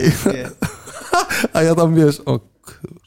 [1.54, 3.00] A ja tam, wiesz, o kurde,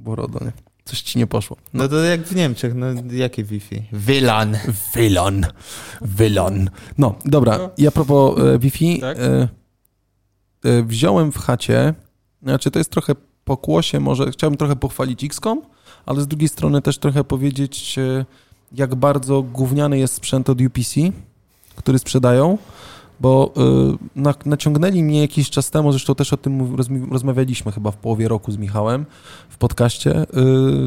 [0.00, 0.52] borodo, nie?
[0.84, 1.56] Coś ci nie poszło.
[1.74, 3.82] No to jak w Niemczech, no jakie Wi-Fi?
[3.92, 4.56] WLAN.
[4.94, 5.46] Wylon.
[6.00, 6.70] Wylon.
[6.98, 7.58] No, dobra.
[7.58, 7.70] No.
[7.76, 9.00] I a propos e, Wi-Fi.
[9.00, 9.18] Tak.
[9.18, 9.48] E,
[10.64, 11.94] e, wziąłem w chacie,
[12.42, 13.14] znaczy to jest trochę
[13.44, 15.62] pokłosie, może chciałbym trochę pochwalić XCOM,
[16.06, 18.24] ale z drugiej strony też trochę powiedzieć, e,
[18.72, 21.00] jak bardzo gówniany jest sprzęt od UPC,
[21.76, 22.58] który sprzedają,
[23.20, 26.76] bo e, na, naciągnęli mnie jakiś czas temu, zresztą też o tym
[27.10, 29.06] rozmawialiśmy chyba w połowie roku z Michałem
[29.48, 30.26] w podcaście, e,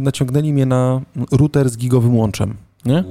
[0.02, 1.02] naciągnęli mnie na
[1.32, 2.69] router z gigowym łączem.
[2.86, 3.04] Nie?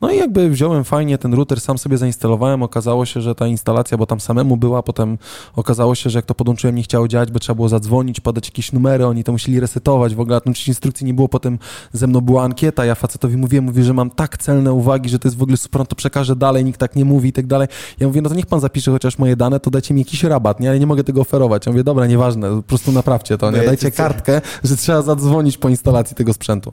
[0.00, 3.98] No i jakby wziąłem fajnie ten router, sam sobie zainstalowałem, okazało się, że ta instalacja,
[3.98, 5.18] bo tam samemu była, potem
[5.56, 8.72] okazało się, że jak to podłączyłem nie chciało działać, bo trzeba było zadzwonić, podać jakieś
[8.72, 11.58] numery, oni to musieli resetować, w ogóle, znaczy instrukcji nie było, potem
[11.92, 15.28] ze mną była ankieta, ja facetowi mówiłem, mówię, że mam tak celne uwagi, że to
[15.28, 17.68] jest w ogóle super, on to przekaże dalej, nikt tak nie mówi i tak dalej.
[18.00, 20.60] Ja mówię, no to niech pan zapisze chociaż moje dane, to dajcie mi jakiś rabat,
[20.60, 21.66] nie, ale nie mogę tego oferować.
[21.66, 25.68] Ja mówię, dobra, nieważne, po prostu naprawcie to, nie, dajcie kartkę, że trzeba zadzwonić po
[25.68, 26.72] instalacji tego sprzętu.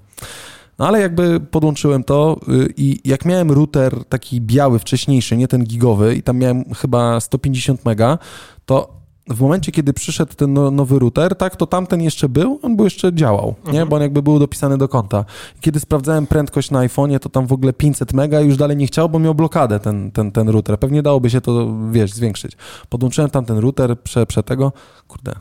[0.80, 5.64] No ale jakby podłączyłem to y, i jak miałem router taki biały, wcześniejszy, nie ten
[5.64, 8.18] gigowy i tam miałem chyba 150 mega,
[8.66, 12.76] to w momencie, kiedy przyszedł ten no- nowy router, tak, to tamten jeszcze był, on
[12.76, 15.26] był jeszcze działał, nie, bo on jakby był dopisany do konta.
[15.62, 19.10] Kiedy sprawdzałem prędkość na iPhone'ie, to tam w ogóle 500 mega już dalej nie chciał,
[19.10, 20.80] bo miał blokadę ten, ten, ten router.
[20.80, 22.58] Pewnie dałoby się to, wiesz, zwiększyć.
[22.90, 24.72] Podłączyłem tam ten router, prze, prze tego,
[25.08, 25.36] kurde,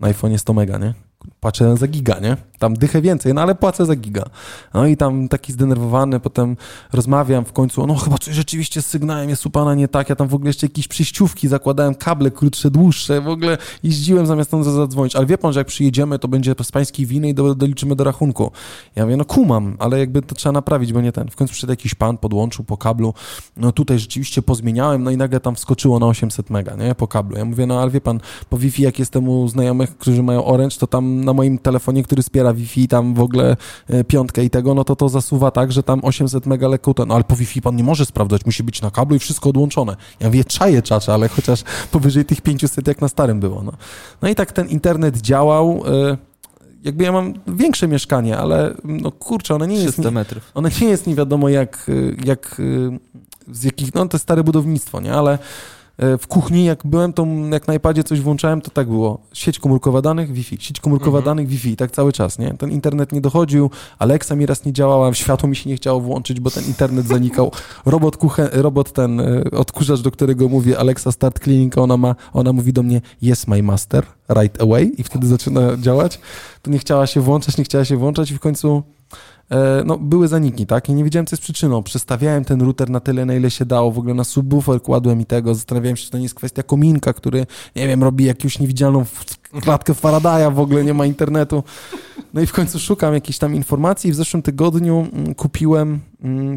[0.00, 0.94] na iPhone'ie 100 mega, nie?
[1.40, 2.36] Płacę za giga, nie?
[2.58, 4.22] Tam dychę więcej, no ale płacę za giga.
[4.74, 6.56] No i tam taki zdenerwowany, potem
[6.92, 10.16] rozmawiam w końcu, no chyba coś rzeczywiście z sygnałem jest u pana nie tak, ja
[10.16, 14.64] tam w ogóle jeszcze jakieś przyjściówki zakładałem, kable krótsze, dłuższe, w ogóle jeździłem zamiast tam
[14.64, 17.96] zadzwonić, ale wie pan, że jak przyjedziemy, to będzie z pańskiej winy i do, doliczymy
[17.96, 18.50] do rachunku.
[18.96, 21.30] Ja mówię, no kumam, ale jakby to trzeba naprawić, bo nie ten.
[21.30, 23.14] W końcu przyszedł jakiś pan, podłączył po kablu,
[23.56, 27.38] no tutaj rzeczywiście pozmieniałem, no i nagle tam wskoczyło na 800 mega, nie, po kablu.
[27.38, 30.76] Ja mówię, no ale wie pan, po Wi-Fi, jak jestem u znajomych, którzy mają Orange,
[30.76, 33.56] to tam na moim telefonie, który wspiera Wi-Fi, tam w ogóle
[33.88, 37.14] e, piątkę i tego, no to to zasuwa tak, że tam 800 mega lekko, no
[37.14, 39.96] ale po Wi-Fi pan nie może sprawdzać, musi być na kablu i wszystko odłączone.
[40.20, 43.72] Ja mówię, czaję czacze, ale chociaż powyżej tych 500 jak na starym było, no.
[44.22, 46.16] No i tak ten internet działał, e,
[46.84, 49.92] jakby ja mam większe mieszkanie, ale no kurczę, one nie jest...
[49.92, 50.50] 300 metrów.
[50.54, 52.60] One nie jest nie wiadomo jak, y, jak
[53.52, 55.38] z jakich, no to jest stare budownictwo, nie, ale
[56.18, 59.18] w kuchni jak byłem, to jak na iPadzie coś włączałem, to tak było.
[59.32, 61.24] Sieć komórkowa danych, Wi-Fi, sieć komórkowa Mhm.
[61.24, 62.54] danych, Wi-Fi, tak cały czas, nie?
[62.54, 66.40] Ten internet nie dochodził, Alexa mi raz nie działała, światło mi się nie chciało włączyć,
[66.40, 67.52] bo ten internet zanikał.
[67.86, 72.52] Robot, kuchen, robot ten y, odkurzacz, do którego mówię Alexa start cleaning, ona ma, ona
[72.52, 76.20] mówi do mnie yes my master, right away i wtedy zaczyna działać.
[76.62, 78.97] To nie chciała się włączać, nie chciała się włączać i w końcu e,
[79.84, 80.88] no, były zaniki, tak?
[80.88, 81.82] I nie wiedziałem, co jest przyczyną.
[81.82, 83.92] Przestawiałem ten router na tyle, na ile się dało.
[83.92, 85.54] W ogóle na subwoofer kładłem i tego.
[85.54, 87.46] Zastanawiałem się, czy to nie jest kwestia kominka, który,
[87.76, 89.04] nie wiem, robi jakąś niewidzialną
[89.62, 91.62] klatkę Faradaya, w ogóle nie ma internetu.
[92.34, 96.00] No i w końcu szukam jakiejś tam informacji w zeszłym tygodniu mm, kupiłem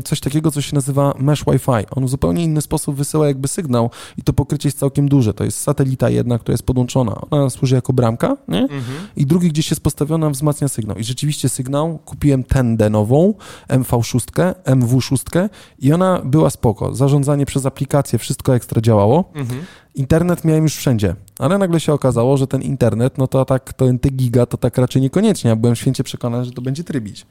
[0.03, 1.85] coś takiego, co się nazywa Mesh Wi-Fi.
[1.95, 5.33] On w zupełnie inny sposób wysyła jakby sygnał i to pokrycie jest całkiem duże.
[5.33, 7.21] To jest satelita jedna, która jest podłączona.
[7.31, 8.61] Ona służy jako bramka, nie?
[8.61, 8.83] Mhm.
[9.15, 10.97] i drugi gdzieś jest postawiona, wzmacnia sygnał.
[10.97, 13.33] I rzeczywiście sygnał, kupiłem tendę nową,
[13.69, 15.49] MV6, MW6
[15.79, 16.95] i ona była spoko.
[16.95, 19.31] Zarządzanie przez aplikację, wszystko ekstra działało.
[19.35, 19.61] Mhm.
[19.95, 23.85] Internet miałem już wszędzie, ale nagle się okazało, że ten internet, no to tak, to
[24.01, 25.49] te giga, to tak raczej niekoniecznie.
[25.49, 27.25] Ja byłem święcie przekonany, że to będzie trybić.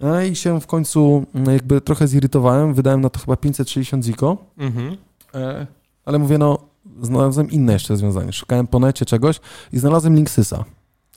[0.00, 4.36] No i się w końcu mm, jakby trochę zirytowałem, wydałem na to chyba 560 ziko,
[4.58, 4.96] Mhm.
[5.34, 5.66] E,
[6.04, 6.58] ale mówię, no,
[7.02, 8.32] znalazłem inne jeszcze rozwiązanie.
[8.32, 9.40] Szukałem po necie czegoś
[9.72, 10.64] i znalazłem Linksysa.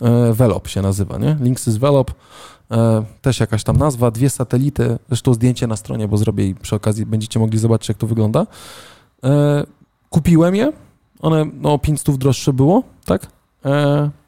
[0.02, 1.38] E, Velop się nazywa, nie?
[1.42, 2.12] Linksys Velop,
[3.22, 7.06] też jakaś tam nazwa, dwie satelity, zresztą zdjęcie na stronie, bo zrobię i przy okazji
[7.06, 8.48] będziecie mogli zobaczyć, jak to wygląda.
[10.10, 10.74] Kupiłem je,
[11.22, 13.28] one no, o 500 droższe było, tak?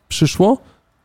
[0.08, 0.58] Przyszło,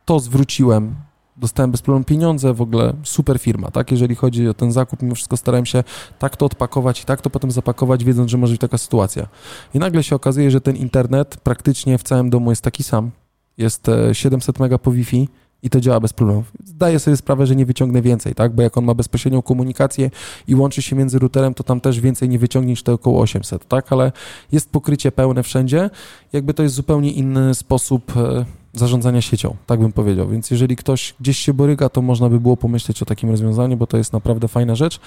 [0.04, 0.94] to zwróciłem,
[1.40, 3.90] dostałem bez problemu pieniądze, w ogóle super firma, tak?
[3.90, 5.84] Jeżeli chodzi o ten zakup, mimo wszystko starałem się
[6.18, 9.26] tak to odpakować i tak to potem zapakować, wiedząc, że może być taka sytuacja.
[9.74, 13.10] I nagle się okazuje, że ten internet praktycznie w całym domu jest taki sam.
[13.58, 15.28] Jest e, 700 mega po Wi-Fi
[15.62, 16.44] i to działa bez problemu.
[16.64, 18.54] Zdaję sobie sprawę, że nie wyciągnę więcej, tak?
[18.54, 20.10] Bo jak on ma bezpośrednią komunikację
[20.48, 23.68] i łączy się między routerem, to tam też więcej nie wyciągnie niż te około 800,
[23.68, 23.92] tak?
[23.92, 24.12] Ale
[24.52, 25.90] jest pokrycie pełne wszędzie.
[26.32, 30.28] Jakby to jest zupełnie inny sposób e, zarządzania siecią, tak bym powiedział.
[30.28, 33.86] Więc jeżeli ktoś gdzieś się boryka, to można by było pomyśleć o takim rozwiązaniu, bo
[33.86, 35.00] to jest naprawdę fajna rzecz.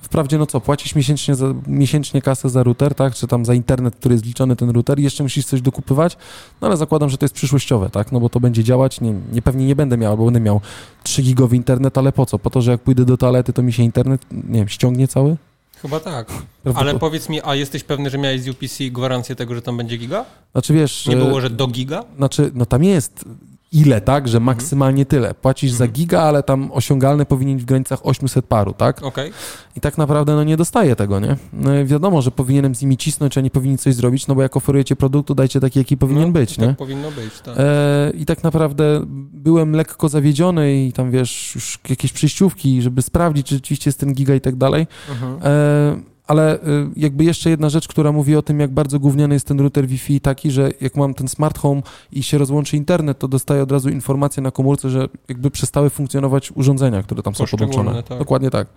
[0.00, 3.14] Wprawdzie, no co, płacisz miesięcznie, za, miesięcznie kasę za router, tak?
[3.14, 6.16] Czy tam za internet, który jest liczony ten router i jeszcze musisz coś dokupywać,
[6.60, 8.12] no ale zakładam, że to jest przyszłościowe, tak?
[8.12, 10.60] No bo to będzie działać, nie, nie pewnie nie będę miał, bo będę miał
[11.02, 12.38] 3 gigowy internet, ale po co?
[12.38, 15.36] Po to, że jak pójdę do toalety, to mi się internet, nie wiem, ściągnie cały?
[15.82, 16.26] Chyba tak.
[16.62, 19.76] Prawda- Ale powiedz mi, a jesteś pewny, że miałeś z UPC gwarancję tego, że tam
[19.76, 20.24] będzie giga?
[20.52, 21.06] Znaczy wiesz...
[21.06, 22.04] Nie e, było, że do giga?
[22.16, 23.24] Znaczy, no tam jest
[23.72, 25.34] ile, tak, że maksymalnie tyle.
[25.34, 25.92] Płacisz za Mhm.
[25.92, 29.02] giga, ale tam osiągalny powinien być w granicach 800 paru, tak?
[29.02, 29.32] Okej.
[29.76, 31.36] I tak naprawdę no nie dostaję tego, nie?
[31.52, 34.56] No, wiadomo, że powinienem z nimi cisnąć, a nie powinni coś zrobić, no bo jak
[34.56, 36.74] oferujecie produkt, to dajcie taki, jaki powinien No, być, tak nie?
[36.74, 37.54] powinno być, tak.
[37.58, 39.00] E, I tak naprawdę
[39.32, 44.14] byłem lekko zawiedziony i tam, wiesz, już jakieś przyjściówki, żeby sprawdzić, czy rzeczywiście jest ten
[44.14, 44.86] giga i tak dalej.
[45.10, 45.38] Mhm.
[45.44, 46.60] E, ale y,
[46.96, 50.20] jakby jeszcze jedna rzecz, która mówi o tym, jak bardzo gówniany jest ten router Wi-Fi
[50.20, 53.90] taki, że jak mam ten smart home i się rozłączy internet, to dostaję od razu
[53.90, 58.02] informację na komórce, że jakby przestały funkcjonować urządzenia, które tam są podłączone.
[58.02, 58.18] tak.
[58.18, 58.68] Dokładnie tak.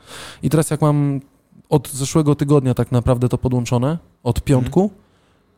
[0.43, 1.21] I teraz jak mam
[1.69, 4.91] od zeszłego tygodnia tak naprawdę to podłączone, od piątku,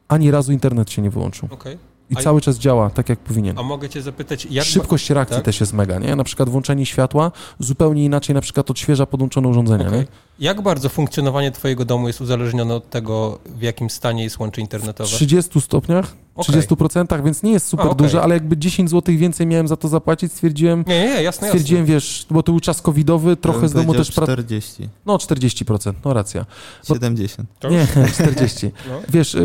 [0.08, 1.50] ani razu internet się nie wyłączył.
[1.52, 1.78] Okej.
[2.14, 3.60] I A- cały czas działa tak, jak powinien.
[3.60, 4.66] A mogę cię zapytać, jak...
[4.66, 5.46] Szybkość reakcji tak?
[5.46, 6.16] też jest mega, nie?
[6.16, 10.00] Na przykład włączenie światła zupełnie inaczej na przykład odświeża podłączone urządzenia, Okej.
[10.00, 10.06] nie?
[10.40, 14.64] Jak bardzo funkcjonowanie twojego domu jest uzależnione od tego, w jakim stanie jest łącze W
[14.64, 15.10] internetowe?
[15.10, 16.56] 30 stopniach, Okej.
[16.62, 18.06] 30%, więc nie jest super A, okej.
[18.06, 21.48] duże, ale jakby 10 zł więcej miałem za to zapłacić, stwierdziłem, Nie, nie, jasne, jasne.
[21.48, 24.12] stwierdziłem, wiesz, bo to był czas covidowy, trochę bym z domu też...
[24.12, 24.24] Pra...
[24.26, 26.46] 40, No 40%, no racja.
[26.90, 27.50] Bo- 70.
[27.60, 28.68] To Nie, już- 40.
[28.90, 29.00] No.
[29.10, 29.40] Wiesz, y,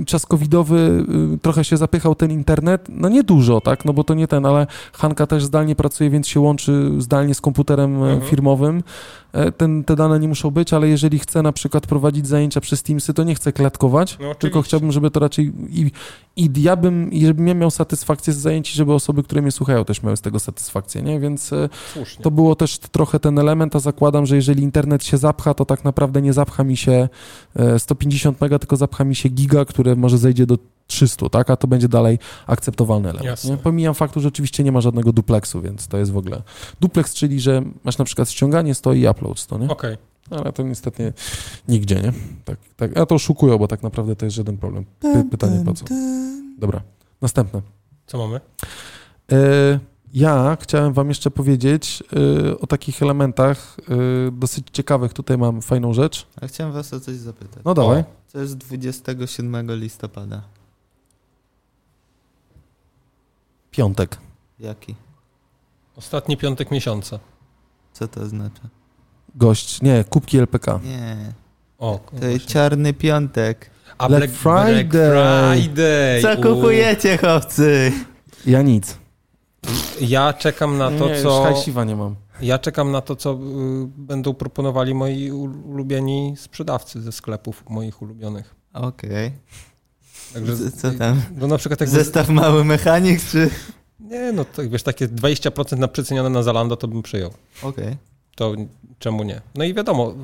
[0.00, 1.04] y, czas covidowy,
[1.34, 4.46] y, trochę się zapychał ten internet, no nie dużo, tak, no bo to nie ten,
[4.46, 8.30] ale Hanka też zdalnie pracuje, więc się łączy zdalnie z komputerem e, Mhm.
[8.30, 8.82] firmowym.
[9.32, 12.82] E, Ten, te dane nie muszą być, ale jeżeli chcę na przykład prowadzić zajęcia przez
[12.82, 15.90] Teamsy, to nie chcę klatkować, No, tylko chciałbym, żeby to raczej i
[16.36, 20.02] i ja bym, żebym ja miał satysfakcję z zajęci, żeby osoby, które mnie słuchają też
[20.02, 21.20] miały z tego satysfakcję, nie?
[21.20, 22.22] Więc e, Słusznie.
[22.22, 25.84] to było też trochę ten element, a zakładam, że jeżeli internet się zapcha, to tak
[25.84, 27.08] naprawdę nie zapcha mi się
[27.56, 31.50] e, 150 mega, tylko zapcha mi się giga, które może zejdzie do 300, tak?
[31.50, 33.26] A to będzie dalej akceptowalny element.
[33.26, 33.50] Jasne.
[33.50, 33.56] Nie?
[33.56, 36.42] Pomijam faktu, że oczywiście nie ma żadnego duplexu, więc to jest w ogóle...
[36.80, 39.68] Duplex, czyli że masz na przykład ściąganie, stoi i upload, to nie?
[39.68, 39.96] Okej.
[40.30, 41.12] Ale to niestety
[41.68, 42.12] nigdzie, nie?
[42.44, 42.96] Tak, tak.
[42.98, 44.84] A to oszukują, bo tak naprawdę to jest żaden problem.
[45.00, 45.84] Py pytanie po co?
[46.58, 46.80] Dobra,
[47.22, 47.62] następne.
[48.06, 48.40] Co mamy?
[49.32, 49.78] E,
[50.14, 52.02] Ja chciałem wam jeszcze powiedzieć
[52.48, 53.76] e, o takich elementach
[54.28, 55.12] e, dosyć ciekawych.
[55.12, 56.26] Tutaj mam fajną rzecz.
[56.42, 57.64] A chciałem was o coś zapytać.
[57.64, 58.00] No dawaj.
[58.00, 58.04] O.
[58.28, 60.42] Co jest 27 listopada?
[63.70, 64.18] Piątek.
[64.58, 64.94] Jaki?
[65.96, 67.18] Ostatni piątek miesiąca.
[67.92, 68.68] Co to oznacza?
[69.34, 70.80] Gość, nie, kubki LPK.
[70.84, 71.16] Nie.
[71.78, 73.70] O, To jest czarny piątek.
[73.98, 74.84] A Black Friday.
[74.84, 76.22] Black Friday.
[76.22, 76.54] Co U.
[76.54, 77.92] kupujecie, chłopcy?
[78.46, 78.98] Ja nic.
[80.00, 81.50] Ja czekam na to, nie, co...
[81.66, 82.16] Już nie mam.
[82.40, 83.36] Ja czekam na to, co y,
[83.96, 88.54] będą proponowali moi ul- ulubieni sprzedawcy ze sklepów moich ulubionych.
[88.72, 89.32] Okej.
[90.34, 91.22] Także, Co- tam?
[91.36, 91.88] No na przykład jak...
[91.90, 93.50] Zestaw mały mechanik, czy...
[94.00, 97.30] Nie, no to wiesz, takie 20% na przecenione na Zalando to bym przyjął.
[97.62, 97.96] Okej.
[98.34, 98.54] To
[98.98, 99.40] czemu nie?
[99.54, 100.14] No i wiadomo,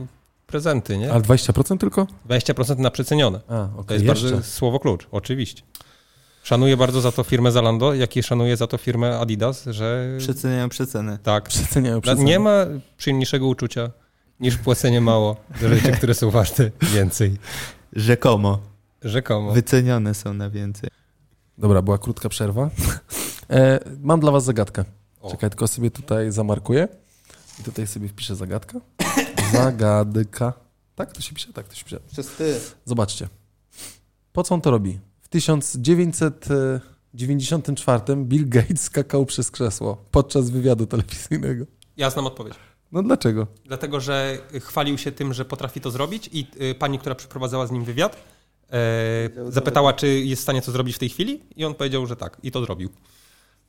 [0.47, 1.13] prezenty, nie?
[1.13, 2.07] Ale 20% tylko?
[2.29, 3.41] 20% na przecenione.
[3.49, 4.31] A, okej, To jest jeszcze.
[4.31, 5.63] bardzo słowo klucz, oczywiście.
[6.43, 10.69] Szanuję bardzo za to firmę Zalando, jak i szanuję za to firmę Adidas, że Przeceniają
[10.69, 11.19] przeceny.
[11.23, 11.49] tak.
[11.49, 12.25] Przeceniają przeceny.
[12.25, 13.91] Nie ma przyjemniejszego uczucia
[14.41, 17.37] niż płacenie mało za rzeczy, które są warte więcej.
[17.93, 18.59] Rzekomo.
[19.03, 19.53] Rzekomo.
[19.53, 20.91] Wycenione są na więcej.
[21.59, 22.71] Dobra, była krótka przerwa.
[23.51, 24.85] E, mam dla was zagadkę.
[25.21, 25.31] O.
[25.31, 26.89] Czekaj, tylko sobie tutaj zamarkuję.
[27.61, 28.81] I tutaj sobie wpiszę zagadka.
[29.53, 30.53] Zagadka.
[30.95, 31.53] Tak to się pisze?
[31.53, 32.01] Tak to się pisze.
[32.13, 32.61] Przez ty.
[32.85, 33.29] Zobaczcie.
[34.33, 34.99] Po co on to robi?
[35.21, 41.65] W 1994 Bill Gates skakał przez krzesło podczas wywiadu telewizyjnego.
[41.97, 42.55] Ja znam odpowiedź.
[42.93, 43.47] No dlaczego?
[43.65, 47.71] Dlatego, że chwalił się tym, że potrafi to zrobić i y, pani, która przeprowadzała z
[47.71, 48.17] nim wywiad,
[48.73, 52.17] e, zapytała, czy jest w stanie to zrobić w tej chwili i on powiedział, że
[52.17, 52.37] tak.
[52.43, 52.91] I to zrobił.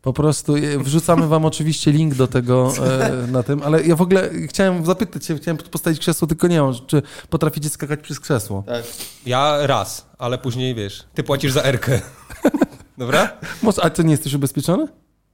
[0.01, 4.01] Po prostu e, wrzucamy wam oczywiście link do tego e, na tym, ale ja w
[4.01, 8.63] ogóle chciałem zapytać się, chciałem postawić krzesło, tylko nie mam, czy potraficie skakać przez krzesło?
[8.67, 8.83] Tak.
[9.25, 12.01] Ja raz, ale później wiesz, ty płacisz za erkę.
[12.97, 13.31] Dobra?
[13.61, 14.87] Może, a ty nie jesteś ubezpieczony?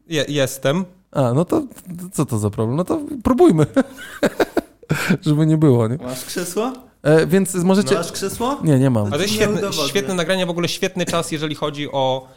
[0.08, 0.86] Je, jestem.
[1.12, 2.78] A, no to to co to za problem?
[2.78, 3.66] No to próbujmy.
[5.26, 5.98] Żeby nie było, nie?
[5.98, 6.74] Masz krzesło?
[7.04, 7.96] E, więc możecie...
[7.96, 8.58] Masz krzesło?
[8.64, 9.06] Nie, nie mam.
[9.06, 12.28] Ale to jest świetne, świetne nagranie, w ogóle świetny czas, jeżeli chodzi o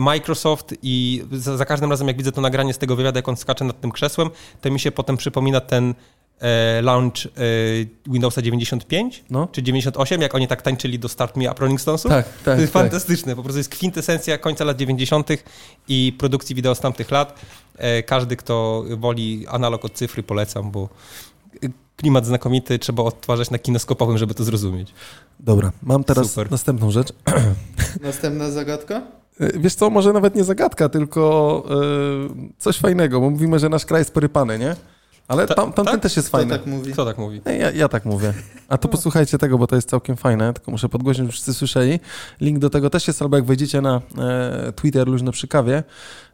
[0.00, 3.36] Microsoft i za, za każdym razem, jak widzę to nagranie z tego wywiadu, jak on
[3.36, 4.30] skacze nad tym krzesłem,
[4.60, 5.94] to mi się potem przypomina ten
[6.40, 7.30] e, launch e,
[8.06, 9.48] Windowsa 95 No.
[9.52, 12.10] czy 98, jak oni tak tańczyli do Start Me Up Rolling Stonesów.
[12.10, 12.82] Tak, tak, To jest tak.
[12.82, 15.28] fantastyczne, po prostu jest kwintesencja końca lat 90.
[15.88, 17.40] i produkcji wideo z tamtych lat.
[17.76, 20.88] E, każdy, kto woli analog od cyfry, polecam, bo
[21.98, 24.94] klimat znakomity, trzeba odtwarzać na kinoskopowym, żeby to zrozumieć.
[25.40, 26.50] Dobra, mam teraz Super.
[26.50, 27.12] następną rzecz.
[28.02, 29.02] Następna zagadka?
[29.40, 33.86] E, Wiesz co, może nawet nie zagadka, tylko e, coś fajnego, bo mówimy, że nasz
[33.86, 34.76] kraj jest porypany, nie?
[35.28, 36.02] Ale Ta- tam, tamten tak?
[36.02, 36.58] też jest Kto fajny.
[36.58, 36.92] tak mówi?
[36.92, 37.40] Kto tak mówi?
[37.60, 38.34] Ja, ja tak mówię.
[38.68, 42.00] A to posłuchajcie tego, bo to jest całkiem fajne, tylko muszę podgłośnić, żeby wszyscy słyszeli.
[42.40, 45.82] Link do tego też jest, albo jak wejdziecie na e, Twitter Luźno przy kawie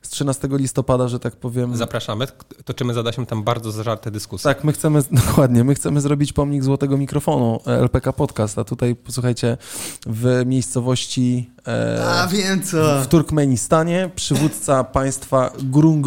[0.02, 1.76] z 13 listopada, że tak powiem.
[1.76, 2.26] Zapraszamy.
[2.64, 4.54] Toczymy z Adasiem tam bardzo zażarte dyskusje.
[4.54, 8.94] Tak, my chcemy, dokładnie, my chcemy zrobić pomnik złotego mikrofonu e, LPK Podcast, a tutaj
[8.96, 9.56] posłuchajcie,
[10.06, 13.00] w miejscowości e, A wiem co.
[13.02, 16.06] w Turkmenistanie przywódca państwa Grung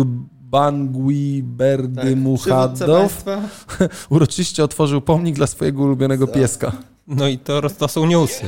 [0.49, 3.41] Bangui Tak, Berdy Muchadow państwa.
[4.15, 6.71] uroczyście otworzył pomnik dla swojego ulubionego pieska.
[7.07, 8.45] No i to, to są newsy.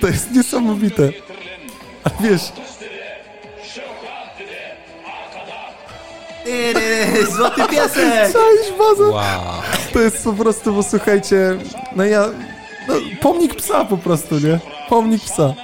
[0.00, 1.12] To jest niesamowite.
[2.04, 2.52] A wiesz,
[7.36, 8.32] Złoty piesek!
[8.78, 9.10] bazę?
[9.10, 9.62] Wow.
[9.92, 11.58] To jest po prostu, bo słuchajcie,
[11.96, 12.28] no ja,
[12.88, 14.60] no, pomnik psa po prostu, nie?
[14.88, 15.54] Pomnik psa.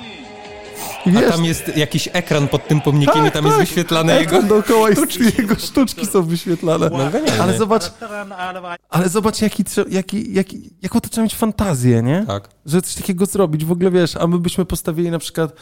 [1.07, 3.67] I A wiesz, tam jest jakiś ekran pod tym pomnikiem i Tak, tam jest tak.
[3.67, 4.23] wyświetlane jego...
[4.37, 5.25] ekran dookoła sztuczki.
[5.39, 6.91] jego sztuczki są wyświetlane.
[6.93, 7.43] No genialnie.
[7.43, 7.83] Ale zobacz,
[8.91, 12.25] ale zobacz jaki, jaki, jaki, jaką to trzeba mieć fantazję, nie?
[12.27, 12.49] Tak.
[12.67, 13.65] Że coś takiego zrobić.
[13.65, 15.53] W ogóle wiesz, a my byśmy postawili na przykład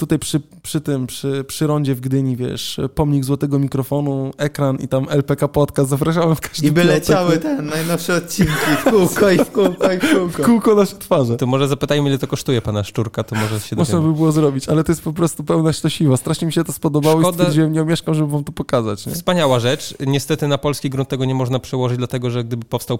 [0.00, 4.88] tutaj przy, przy tym, przy, przy rondzie w Gdyni, wiesz, pomnik złotego mikrofonu, ekran i
[4.88, 5.90] tam LPK podcast.
[5.90, 9.92] Zapraszamy w każdy I by piątek, leciały te najnowsze odcinki w kółko i w kółko
[9.92, 10.42] i w kółko.
[10.42, 11.36] Kółko nasze twarze.
[11.36, 14.68] To może zapytajmy, ile to kosztuje pana Szczurka, to może się Można by było zrobić,
[14.68, 16.16] ale to jest po prostu pełna ściosiła.
[16.16, 19.06] Strasznie mi się to spodobało Szkoda- i stwierdziłem, nie omieszkam, żeby wam to pokazać.
[19.06, 19.12] Nie?
[19.12, 19.94] Wspaniała rzecz.
[20.06, 22.98] Niestety na polski grunt tego nie można przełożyć, dlatego że gdyby powstał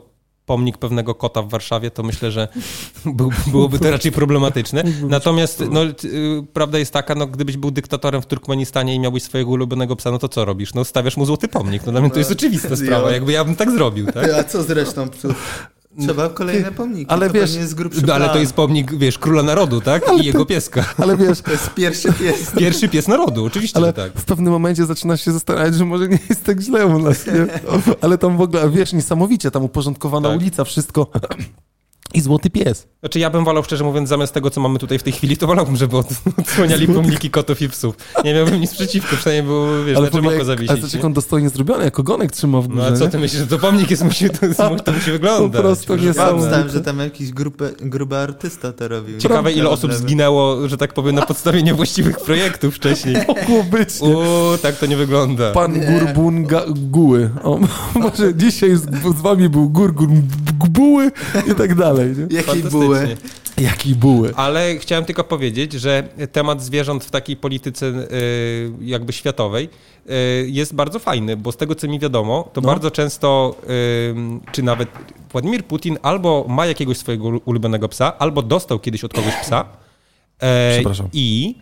[0.50, 2.48] pomnik pewnego kota w Warszawie, to myślę, że
[3.18, 4.84] był, byłoby to raczej problematyczne.
[5.08, 5.92] Natomiast no, y,
[6.52, 10.18] prawda jest taka, no, gdybyś był dyktatorem w Turkmenistanie i miałbyś swojego ulubionego psa, no
[10.18, 10.74] to co robisz?
[10.74, 11.86] No stawiasz mu złoty pomnik.
[11.86, 14.30] No dla mnie to jest oczywista sprawa, jakby ja bym tak zrobił, tak?
[14.38, 15.70] A co z resztą psów?
[15.98, 17.06] Trzeba kolejne pomniki.
[17.10, 20.02] ale to wiesz- jest grubszy No, ale to jest pomnik, wiesz, króla narodu, tak?
[20.22, 20.84] I jego pieska.
[21.02, 22.50] Ale wiesz, To jest pierwszy pies.
[22.58, 24.12] Pierwszy pies narodu, oczywiście, ale tak.
[24.14, 27.32] w pewnym momencie zaczynasz się zastanawiać, że może nie jest tak źle u nas, nie?
[28.02, 30.38] Ale tam w ogóle, wiesz, niesamowicie, tam uporządkowana Tak.
[30.40, 31.06] ulica, wszystko.
[32.14, 32.86] I złoty pies.
[33.00, 35.46] Znaczy ja bym wolał, szczerze mówiąc, zamiast tego, co mamy tutaj w tej chwili, to
[35.46, 36.06] wolałbym, żeby od-
[36.38, 37.94] odsłaniali pomniki kotów i psów.
[38.24, 40.82] Nie miałbym nic przeciwko, przynajmniej było, wiesz, Ale na czym jak, ale zawiesić.
[40.92, 40.98] nie?
[40.98, 43.10] jak on dostojnie zrobiony, jako gonek trzymał w No górze, a co nie?
[43.10, 45.52] ty myślisz, że to pomnik jest, musi, to, jest, to musi wyglądać.
[45.62, 49.18] Po prostu nie są- Myślałem, że tam jakiś grupy, gruby artysta to robił.
[49.18, 53.16] Ciekawe, ile osób zginęło, że tak powiem, na podstawie niewłaściwych projektów wcześniej.
[53.28, 54.08] Mogło być, nie?
[54.08, 55.52] Uuu, tak to nie wygląda.
[55.52, 57.30] Pan Gurbun Ga- Guły.
[57.42, 57.58] O,
[58.00, 58.80] może dzisiaj z,
[59.18, 60.22] z wami był Gurgun
[60.70, 61.10] Buły
[61.52, 62.36] i tak dalej, nie?
[62.36, 63.16] Jakiej buły?
[63.58, 64.32] Jaki buły.
[64.36, 69.68] Ale chciałem tylko powiedzieć, że temat zwierząt w takiej polityce y, jakby światowej
[70.10, 72.66] y, jest bardzo fajny, bo z tego co mi wiadomo, to No.
[72.68, 74.14] bardzo często, y,
[74.52, 74.88] czy nawet
[75.32, 79.64] Władimir Putin albo ma jakiegoś swojego ulubionego psa, albo dostał kiedyś od kogoś psa.
[80.42, 81.08] E, Przepraszam.
[81.12, 81.54] I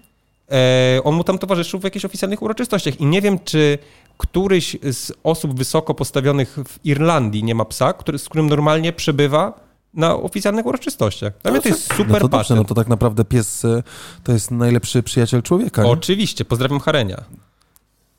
[0.50, 3.00] e, on mu tam towarzyszył w jakichś oficjalnych uroczystościach.
[3.00, 3.78] I nie wiem, czy
[4.18, 9.67] któryś z osób wysoko postawionych w Irlandii nie ma psa, który, z którym normalnie przebywa
[9.98, 11.32] na oficjalnych uroczystościach.
[11.42, 13.82] Dla mnie to jest super no to dobrze, no to tak naprawdę pies e,
[14.24, 15.90] to jest najlepszy przyjaciel człowieka, nie?
[15.90, 17.24] Oczywiście, pozdrawiam Harenia.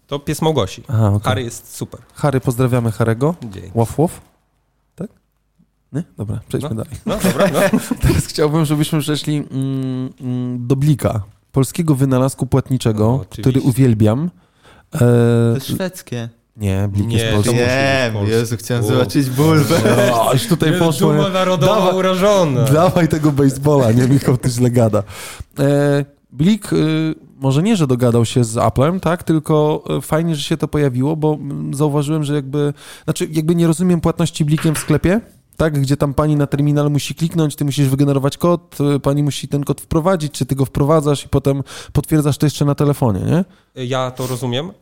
[0.08, 0.84] To pies Małgosi.
[0.88, 1.22] Aha, okej.
[1.22, 2.00] Harry jest super.
[2.14, 3.36] Harry, pozdrawiamy Harego.
[3.44, 3.72] Dzień.
[3.74, 4.22] Łof, łof.
[4.96, 5.08] Tak?
[5.94, 6.04] Nie?
[6.18, 6.76] Dobra, przejdźmy No.
[6.76, 7.00] dalej.
[7.06, 7.80] No dobra, no.
[8.02, 14.30] Teraz chciałbym, żebyśmy przeszli mm, mm, do Blika, polskiego wynalazku płatniczego, No, który uwielbiam.
[14.96, 16.30] E, To jest szwedzkie.
[16.60, 17.56] Nie, Blik Nie, jest polski.
[17.56, 18.32] polskie.
[18.32, 18.88] Jezu, chciałem O.
[18.88, 19.76] zobaczyć bulwę.
[20.14, 21.12] O, już tutaj poszło.
[21.14, 21.34] Duma nie?
[21.34, 21.96] narodowa Dawaj.
[21.96, 22.64] urażona.
[22.64, 25.04] Dawaj tego baseballa, nie Michał, ty źle gada.
[25.60, 30.44] E, Blik y, może nie, że dogadał się z Applem, tak, tylko e, fajnie, że
[30.44, 34.80] się to pojawiło, bo mm, zauważyłem, że jakby, znaczy jakby nie rozumiem płatności Blikiem w
[34.80, 35.22] sklepie,
[35.58, 39.48] tak, gdzie tam pani na terminal musi kliknąć, ty musisz wygenerować kod, y, pani musi
[39.48, 43.46] ten kod wprowadzić, czy ty go wprowadzasz i potem potwierdzasz to jeszcze na telefonie, nie?
[43.88, 44.74] Ja to rozumiem y,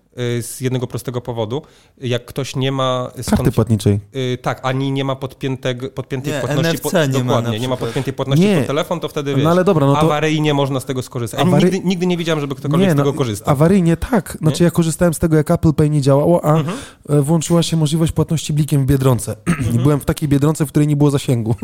[0.42, 1.62] z jednego prostego powodu.
[1.98, 3.12] Jak ktoś nie ma...
[3.30, 4.00] Karty płatniczej.
[4.16, 6.72] Y, tak, ani nie ma podpiętego, podpiętej Nie, płatności.
[6.78, 8.58] NFC nie ma dokładnie, na nie ma podpiętej płatności Nie.
[8.58, 9.44] pod telefon, to wtedy wiesz.
[9.44, 10.00] No ale dobra, no to...
[10.00, 11.40] Awaryjnie można z tego skorzystać.
[11.40, 13.52] Ja Awary- nigdy, nigdy nie widziałem, żeby ktokolwiek z tego korzystał.
[13.54, 14.38] Awaryjnie tak.
[14.42, 16.78] Znaczy ja korzystałem z tego, jak Apple Pay nie działało, a Mhm.
[17.10, 19.36] e, włączyła się możliwość płatności blikiem w Biedronce.
[19.48, 19.84] Mhm.
[19.84, 21.56] Byłem w takiej Biedronce, w której nie było zasięgu.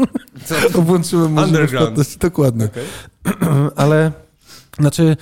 [0.74, 2.18] To włączyłem możliwość płatności.
[2.20, 2.66] Dokładnie.
[2.66, 2.84] Okej.
[3.76, 4.12] Ale,
[4.80, 5.18] znaczy...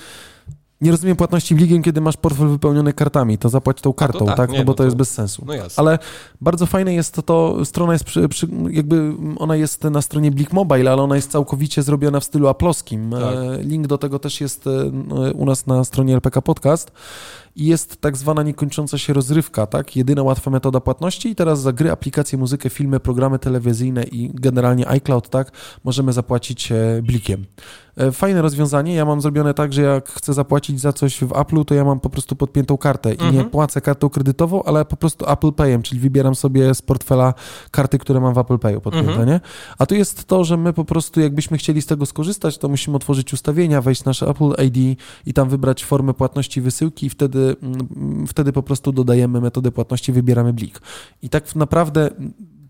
[0.82, 3.38] Nie rozumiem płatności blikiem, kiedy masz portfel wypełniony kartami.
[3.38, 4.50] To zapłać tą kartą, tak, tak?
[4.50, 5.42] nie, no bo no to to- jest bez sensu.
[5.46, 5.80] No jasne.
[5.80, 5.98] Ale
[6.40, 10.52] bardzo fajne jest to, to strona jest przy, przy, jakby ona jest na stronie Blik
[10.52, 13.10] Mobile, ale ona jest całkowicie zrobiona w stylu aploskim.
[13.10, 13.22] Tak.
[13.22, 16.92] E, Link do tego też jest e, no, u nas na stronie LPK Podcast.
[17.56, 19.96] I jest tak zwana niekończąca się rozrywka, tak?
[19.96, 24.88] Jedyna łatwa metoda płatności i teraz za gry, aplikacje, muzykę, filmy, programy telewizyjne i generalnie
[24.88, 25.52] iCloud, tak?
[25.84, 27.44] Możemy zapłacić e, blikiem.
[27.96, 28.94] E, Fajne rozwiązanie.
[28.94, 32.00] Ja mam zrobione tak, że jak chcę zapłacić za coś w Apple'u, to ja mam
[32.00, 33.50] po prostu podpiętą kartę i nie Mhm.
[33.50, 37.34] płacę kartą kredytową, ale po prostu Apple Payem, czyli wybieram sobie z portfela
[37.70, 39.28] karty, które mam w Apple Payu podpięte, Mhm.
[39.28, 39.40] nie?
[39.78, 42.96] A tu jest to, że my po prostu jakbyśmy chcieli z tego skorzystać, to musimy
[42.96, 48.26] otworzyć ustawienia, wejść nasze Apple ID i tam wybrać formę płatności wysyłki i wtedy, mm,
[48.26, 50.80] wtedy po prostu dodajemy metodę płatności, wybieramy blik.
[51.22, 52.10] I tak naprawdę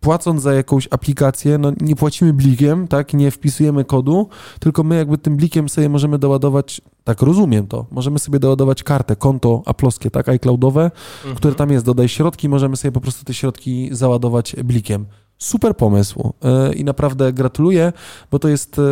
[0.01, 4.29] płacąc za jakąś aplikację, no nie płacimy blikiem, tak, nie wpisujemy kodu,
[4.61, 9.17] tylko my jakby tym blikiem sobie możemy doładować, tak rozumiem to, możemy sobie doładować kartę,
[9.17, 11.37] konto aploskie, tak, iCloudowe, Mhm.
[11.37, 15.07] które tam jest, dodaj środki, możemy sobie po prostu te środki załadować blikiem.
[15.39, 17.93] Super pomysł e, i naprawdę gratuluję,
[18.31, 18.83] bo to jest e,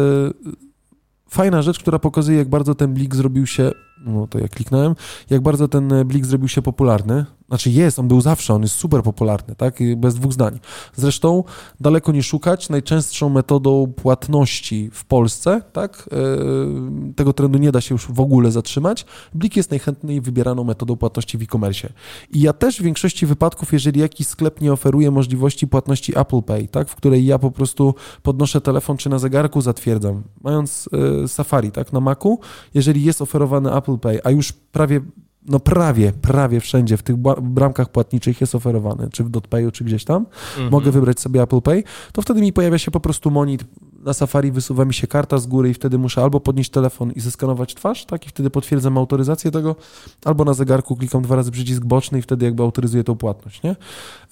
[1.30, 3.70] fajna rzecz, która pokazuje, jak bardzo ten blik zrobił się,
[4.04, 4.94] no to ja kliknąłem,
[5.30, 7.24] jak bardzo ten e, blik zrobił się popularny.
[7.50, 10.60] Znaczy jest, on był zawsze, on jest super popularny, tak, bez dwóch zdań.
[10.96, 11.44] Zresztą
[11.80, 17.94] daleko nie szukać, najczęstszą metodą płatności w Polsce, tak, e, tego trendu nie da się
[17.94, 21.92] już w ogóle zatrzymać, blik jest najchętniej wybieraną metodą płatności w e-commerce.
[22.32, 26.68] I ja też w większości wypadków, jeżeli jakiś sklep nie oferuje możliwości płatności Apple Pay,
[26.68, 30.88] tak, w której ja po prostu podnoszę telefon czy na zegarku zatwierdzam, mając
[31.24, 32.38] e, Safari, tak, na Macu,
[32.74, 35.00] jeżeli jest oferowany Apple Pay, a już prawie
[35.46, 40.04] no prawie, prawie wszędzie w tych bramkach płatniczych jest oferowany, czy w DotPayu, czy gdzieś
[40.04, 40.70] tam, Mhm.
[40.70, 41.82] mogę wybrać sobie Apple Pay,
[42.12, 43.64] to wtedy mi pojawia się po prostu monit,
[44.04, 47.20] na Safari wysuwa mi się karta z góry i wtedy muszę albo podnieść telefon i
[47.20, 49.76] zeskanować twarz, tak, i wtedy potwierdzam autoryzację tego,
[50.24, 53.76] albo na zegarku klikam dwa razy przycisk boczny i wtedy jakby autoryzuję tą płatność, nie?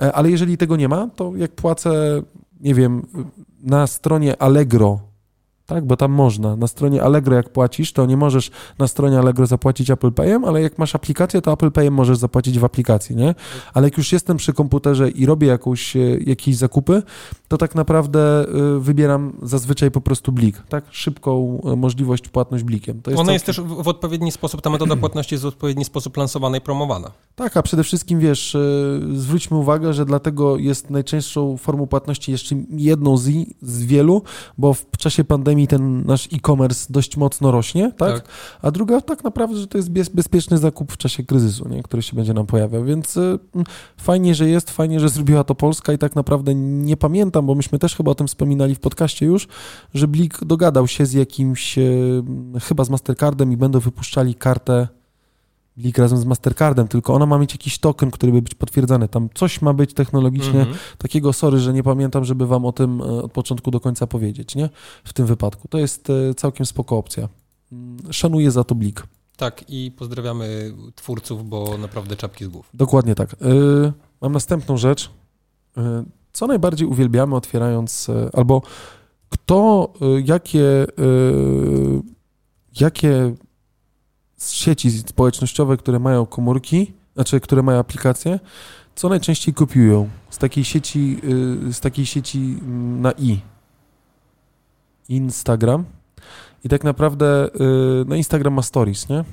[0.00, 2.22] E, Ale jeżeli tego nie ma, to jak płacę
[2.60, 3.06] nie wiem,
[3.62, 5.00] na stronie Allegro,
[5.68, 9.46] tak, bo tam można, na stronie Allegro jak płacisz, to nie możesz na stronie Allegro
[9.46, 13.34] zapłacić Apple Payem, ale jak masz aplikację, to Apple Payem możesz zapłacić w aplikacji, nie?
[13.74, 17.02] Ale jak już jestem przy komputerze i robię jakąś, e, jakieś zakupy,
[17.48, 20.84] to tak naprawdę e, wybieram zazwyczaj po prostu blik, tak?
[20.90, 23.02] Szybką e, możliwość płatność blikiem.
[23.02, 26.16] To Ona całkiem- jest też w, odpowiedni sposób, ta metoda płatności jest w odpowiedni sposób
[26.16, 27.10] lansowana i promowana.
[27.36, 28.56] Tak, a przede wszystkim wiesz,
[29.14, 33.30] zwróćmy uwagę, że dlatego jest najczęstszą formą płatności jeszcze jedną z,
[33.62, 34.22] z wielu,
[34.58, 38.28] bo w czasie pandemii ten nasz e-commerce dość mocno rośnie, tak?
[38.62, 41.82] A druga tak naprawdę, że to jest bez, bezpieczny zakup w czasie kryzysu, nie?
[41.82, 43.38] który się będzie nam pojawiał, więc y,
[43.96, 47.78] fajnie, że jest, fajnie, że zrobiła to Polska i tak naprawdę nie pamiętam, bo myśmy
[47.78, 49.48] też chyba o tym wspominali w podcaście już,
[49.94, 52.22] że Blik dogadał się z jakimś, y,
[52.60, 54.88] chyba z Mastercardem i będą wypuszczali kartę
[55.78, 59.08] Blik razem z Mastercardem, tylko ona ma mieć jakiś token, który by być potwierdzany.
[59.08, 60.76] Tam coś ma być technologicznie Mhm.
[60.98, 64.54] takiego, sorry, że nie pamiętam, żeby wam o tym e, od początku do końca powiedzieć,
[64.54, 64.68] nie?
[65.04, 65.68] W tym wypadku.
[65.68, 67.28] To jest e, całkiem spoko opcja.
[67.72, 69.02] Mm, Szanuję za to Blik.
[69.36, 72.70] Tak, i pozdrawiamy twórców, bo naprawdę czapki z głów.
[72.74, 73.32] Dokładnie tak.
[73.32, 75.10] Y, Mam następną rzecz.
[76.32, 78.62] Co najbardziej uwielbiamy otwierając, albo
[79.28, 79.92] kto,
[80.24, 80.86] jakie,
[82.80, 83.34] jakie
[84.38, 88.40] sieci społecznościowe, które mają komórki, znaczy, które mają aplikacje,
[88.94, 91.20] co najczęściej kopiują z takiej sieci,
[91.68, 93.40] y, z takiej sieci mm, na i.
[95.08, 95.84] Instagram.
[96.64, 99.24] I tak naprawdę y, no Instagram ma stories, nie?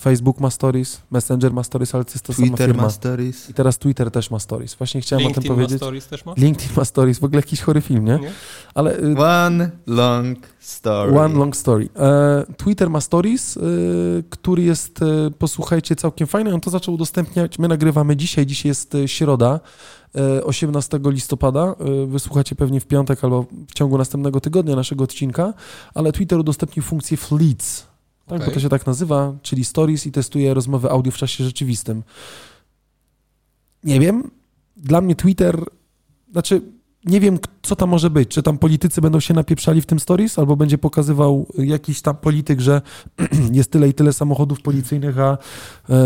[0.00, 2.82] Facebook ma stories, Messenger ma stories, ale to jest to sama Twitter firma.
[2.82, 3.50] ma stories.
[3.50, 4.74] I teraz Twitter też ma stories.
[4.74, 5.76] Właśnie chciałem o tym LinkedIn ma powiedzieć.
[5.78, 6.34] stories też ma?
[6.36, 8.18] LinkedIn ma stories, w ogóle jakiś chory film, nie?
[8.18, 8.30] Nie?
[8.74, 11.18] Ale y, One long story.
[11.18, 11.88] one long story.
[11.96, 16.54] E, Twitter ma stories, y, który jest, y, posłuchajcie, całkiem fajny.
[16.54, 17.58] On to zaczął udostępniać.
[17.58, 19.60] My nagrywamy dzisiaj, dzisiaj jest środa,
[20.38, 21.74] y, 18 listopada.
[22.06, 25.54] Wysłuchacie pewnie w piątek albo w ciągu następnego tygodnia naszego odcinka,
[25.94, 27.85] ale Twitter udostępnił funkcję Fleets.
[28.26, 28.54] Tak, bo Okej.
[28.54, 32.02] to się tak nazywa, czyli stories i testuje rozmowy audio w czasie rzeczywistym.
[33.84, 34.30] Nie wiem,
[34.76, 35.64] dla mnie Twitter,
[36.32, 36.62] znaczy
[37.06, 38.28] nie wiem, co tam może być.
[38.28, 42.60] Czy tam politycy będą się napieprzali w tym stories, albo będzie pokazywał jakiś tam polityk,
[42.60, 42.82] że
[43.52, 45.38] jest tyle i tyle samochodów policyjnych, a
[45.90, 45.96] e,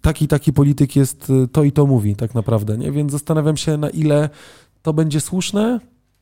[0.00, 2.92] taki i taki polityk jest, e, to i to mówi tak naprawdę, nie?
[2.92, 4.28] Więc zastanawiam się, na ile
[4.82, 5.80] to będzie słuszne.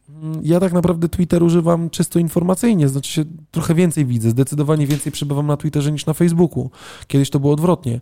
[0.09, 5.13] Mm, Ja tak naprawdę Twitter używam czysto informacyjnie, znaczy się trochę więcej widzę, zdecydowanie więcej
[5.13, 6.71] przebywam na Twitterze niż na Facebooku.
[7.07, 8.01] Kiedyś to było odwrotnie.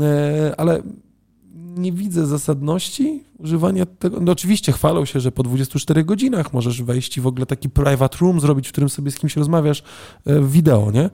[0.00, 0.82] E, ale
[1.54, 4.20] nie widzę zasadności używania tego.
[4.20, 8.18] No oczywiście chwalą się, że po 24 godzinach możesz wejść i w ogóle taki private
[8.20, 9.82] room zrobić, w którym sobie z kimś rozmawiasz
[10.26, 11.10] e, w wideo, nie?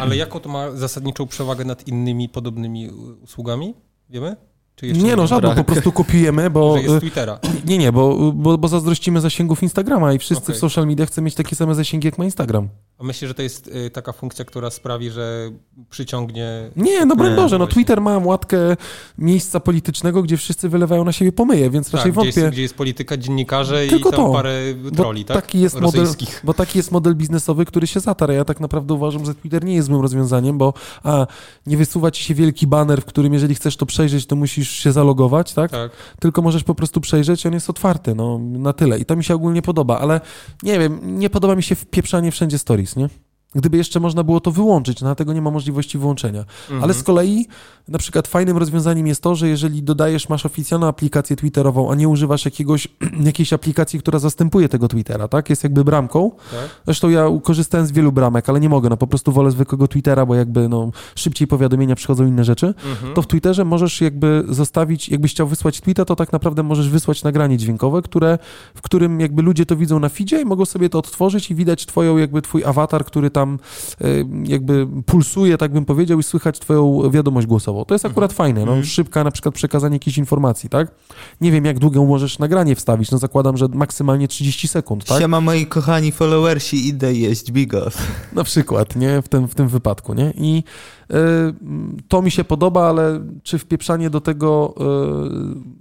[0.00, 2.90] Ale jaką to ma zasadniczą przewagę nad innymi podobnymi
[3.24, 3.74] usługami?
[4.10, 4.36] Wiemy?
[4.82, 6.76] Nie no, żadną, po prostu kopiujemy, bo...
[6.76, 7.38] Że jest e, Twittera.
[7.66, 10.54] Nie, nie, bo, bo, bo zazdrościmy zasięgów Instagrama i wszyscy Okej.
[10.54, 12.68] w social media chcą mieć takie same zasięgi, jak ma Instagram.
[12.98, 15.50] A myślę, że to jest y, taka funkcja, która sprawi, że
[15.90, 16.70] przyciągnie...
[16.76, 17.66] Nie, no broń Boże, no.
[17.66, 18.76] Twitter ma łatkę
[19.18, 22.40] miejsca politycznego, gdzie wszyscy wylewają na siebie pomyje, więc raczej Tak, gdzie, wątpię.
[22.40, 24.32] jest, gdzie jest polityka, dziennikarze Tylko i tam to.
[24.32, 24.60] parę
[24.96, 25.36] troli, tak?
[25.36, 26.06] Taki jest model,
[26.44, 28.32] bo taki jest model biznesowy, który się zatarł.
[28.32, 31.26] Ja tak naprawdę uważam, że Twitter nie jest złym rozwiązaniem, bo a,
[31.66, 34.92] nie wysuwa ci się wielki baner, w którym jeżeli chcesz to przejrzeć, to musisz się
[34.92, 35.70] zalogować, tak?
[35.70, 35.92] Tak.
[36.20, 38.98] Tylko możesz po prostu przejrzeć, on jest otwarty, no na tyle.
[38.98, 40.20] I to mi się ogólnie podoba, ale
[40.62, 43.08] nie wiem, nie podoba mi się wpieprzanie wszędzie stories, nie?
[43.54, 46.40] Gdyby jeszcze można było to wyłączyć, no dlatego nie ma możliwości wyłączenia.
[46.40, 46.82] Mhm.
[46.82, 47.46] Ale z kolei
[47.88, 52.08] na przykład fajnym rozwiązaniem jest to, że jeżeli dodajesz, masz oficjalną aplikację Twitterową, a nie
[52.08, 52.88] używasz jakiegoś,
[53.20, 55.50] jakiejś aplikacji, która zastępuje tego Twittera, tak?
[55.50, 56.30] Jest jakby bramką.
[56.30, 56.70] Tak?
[56.84, 60.26] Zresztą ja korzystałem z wielu bramek, ale nie mogę, no po prostu wolę zwykłego Twittera,
[60.26, 62.66] bo jakby no szybciej powiadomienia przychodzą inne rzeczy.
[62.66, 63.14] Mhm.
[63.14, 67.22] To w Twitterze możesz jakby zostawić, jakbyś chciał wysłać tweeta, to tak naprawdę możesz wysłać
[67.22, 68.38] nagranie dźwiękowe, które,
[68.74, 71.86] w którym jakby ludzie to widzą na feedzie i mogą sobie to odtworzyć i widać
[71.86, 73.58] twoją jakby twój awatar, który tam
[74.04, 77.84] y, jakby pulsuje, tak bym powiedział, i słychać twoją wiadomość głosową.
[77.84, 78.84] To jest akurat fajne, no, Mhm.
[78.84, 80.94] szybka na przykład przekazanie jakiejś informacji, tak?
[81.40, 85.18] Nie wiem, jak długo możesz nagranie wstawić, no zakładam, że maksymalnie 30 sekund, tak?
[85.20, 87.98] Siema moi kochani followersi, idę jeść bigos.
[88.32, 89.22] Na przykład, nie?
[89.22, 90.32] W tym, w tym wypadku, nie?
[90.36, 90.62] I
[91.10, 91.14] y,
[92.08, 94.74] to mi się podoba, ale czy wpieprzanie do tego
[95.64, 95.78] y?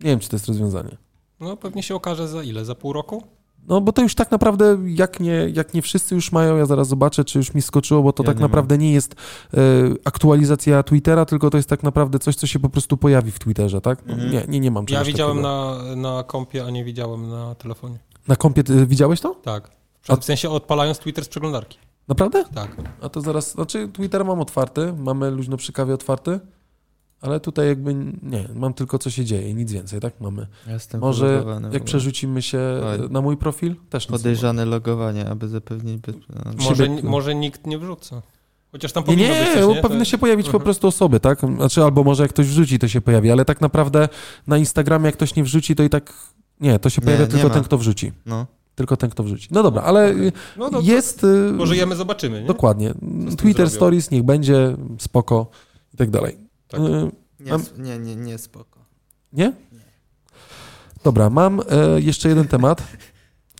[0.00, 0.96] Nie wiem, czy to jest rozwiązanie.
[1.40, 2.64] No pewnie się okaże za ile?
[2.64, 3.22] Za pół roku?
[3.68, 6.88] No bo to już tak naprawdę, jak nie, jak nie wszyscy już mają, ja zaraz
[6.88, 8.50] zobaczę, czy już mi skoczyło, bo to Ja tak nie mam.
[8.50, 9.56] naprawdę nie jest y,
[10.04, 13.80] aktualizacja Twittera, tylko to jest tak naprawdę coś, co się po prostu pojawi w Twitterze,
[13.80, 14.06] tak?
[14.06, 14.32] No, Mhm.
[14.32, 15.94] Nie, nie, nie mam Ja widziałem takiego.
[15.96, 17.98] na, na kompie, a nie widziałem na telefonie.
[18.28, 19.34] Na kompie, widziałeś to?
[19.34, 19.70] Tak.
[20.08, 21.78] A- W sensie odpalając Twitter z przeglądarki.
[22.08, 22.44] Naprawdę?
[22.54, 22.76] Tak.
[23.02, 26.40] A to zaraz, znaczy Twitter mam otwarty, mamy luźno przy kawie otwarty,
[27.22, 30.46] Ale tutaj jakby nie, mam tylko co się dzieje, nic więcej, tak mamy.
[30.66, 33.10] Jestem Może jak przerzucimy się Oj.
[33.10, 34.06] na mój profil, też.
[34.06, 35.98] Podejrzane logowanie, aby zapewnić...
[36.00, 36.14] Bez...
[36.68, 38.22] Może, może nikt nie wrzuca.
[38.72, 39.80] Chociaż tam Nie, powinno nie, być bo nie?
[39.82, 41.40] powinny To- się pojawić po prostu osoby, tak?
[41.56, 44.08] Znaczy, albo może jak ktoś wrzuci, to się pojawi, ale tak naprawdę
[44.46, 46.12] na Instagramie jak ktoś nie wrzuci, to i tak
[46.60, 47.54] nie, to się Nie, pojawia nie tylko ma.
[47.54, 48.12] ten, kto wrzuci.
[48.26, 48.46] No.
[48.74, 49.48] Tylko ten, kto wrzuci.
[49.50, 51.24] No dobra, ale y, No, no, jest...
[51.24, 52.46] y, Pożyjemy, zobaczymy, nie?
[52.46, 52.94] Dokładnie.
[53.38, 53.76] Twitter zrobią?
[53.76, 55.50] Stories niech będzie, spoko
[55.94, 56.36] i tak dalej.
[56.72, 56.80] Tak.
[56.80, 57.10] Y,
[57.40, 58.80] Nie, nie, nie, nie, spoko.
[59.32, 59.52] Nie?
[61.04, 62.82] Dobra, mam e, jeszcze jeden temat.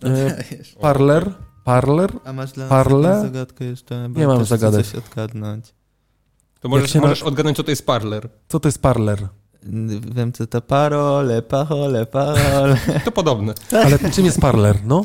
[0.05, 0.45] E,
[0.81, 1.35] parler.
[1.65, 2.13] Parler?
[2.25, 3.09] A masz dla nas Parle?
[3.09, 4.09] jakąś zagadkę jeszcze?
[4.11, 4.87] Bo Nie mam też chcę zagadek.
[4.87, 5.75] coś odgadnąć.
[6.61, 8.29] To możesz, się na- możesz odgadnąć, co to jest parler.
[8.49, 9.29] Co to jest parler?
[10.15, 12.77] Wiem, co to parole, pachole, parole.
[13.05, 13.55] To podobne.
[13.85, 15.05] Ale czym jest parler, no?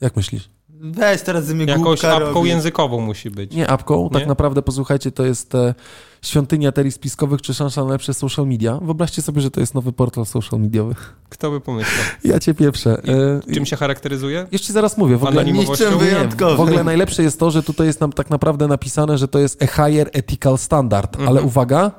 [0.00, 0.50] Jak myślisz?
[0.84, 3.52] Weź teraz ze mnie Jakąś apką językową musi być.
[3.54, 5.74] Nie apką, tak naprawdę posłuchajcie, to jest e,
[6.22, 8.78] świątynia terii spiskowych czy szansa na lepsze social media.
[8.82, 10.94] Wyobraźcie sobie, że to jest nowy portal social mediowy.
[11.28, 12.04] Kto by pomyślał?
[12.24, 13.02] Ja cię pieprzę.
[13.48, 14.46] E, Czym się charakteryzuje?
[14.52, 15.16] Jeszcze zaraz mówię.
[15.16, 15.52] W ogóle, Nie,
[15.98, 16.56] wyjątkowym.
[16.56, 19.62] w ogóle najlepsze jest to, że tutaj jest nam tak naprawdę napisane, że to jest
[19.62, 21.28] a higher ethical standard, Mhm.
[21.28, 21.90] ale uwaga,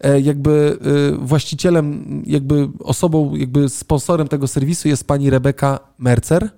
[0.00, 0.78] e, jakby
[1.14, 6.50] e, właścicielem, jakby osobą, jakby sponsorem tego serwisu jest pani Rebeka Mercer,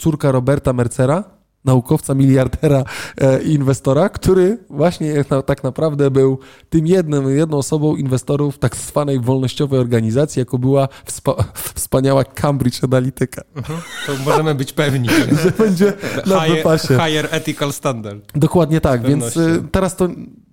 [0.00, 1.24] córka Roberta Mercera,
[1.64, 2.84] naukowca, miliardera
[3.20, 6.38] e, i inwestora, który właśnie tak naprawdę był
[6.70, 11.44] tym jednym, jedną osobą inwestorów tak zwanej wolnościowej organizacji, jaką była wspa-
[11.74, 13.42] wspaniała Cambridge Analytica.
[14.06, 15.08] To możemy być pewni.
[15.44, 15.92] Że będzie
[16.26, 16.88] na Higher, wypasie.
[16.88, 18.20] higher ethical standard.
[18.34, 20.08] Dokładnie tak, więc y, teraz to,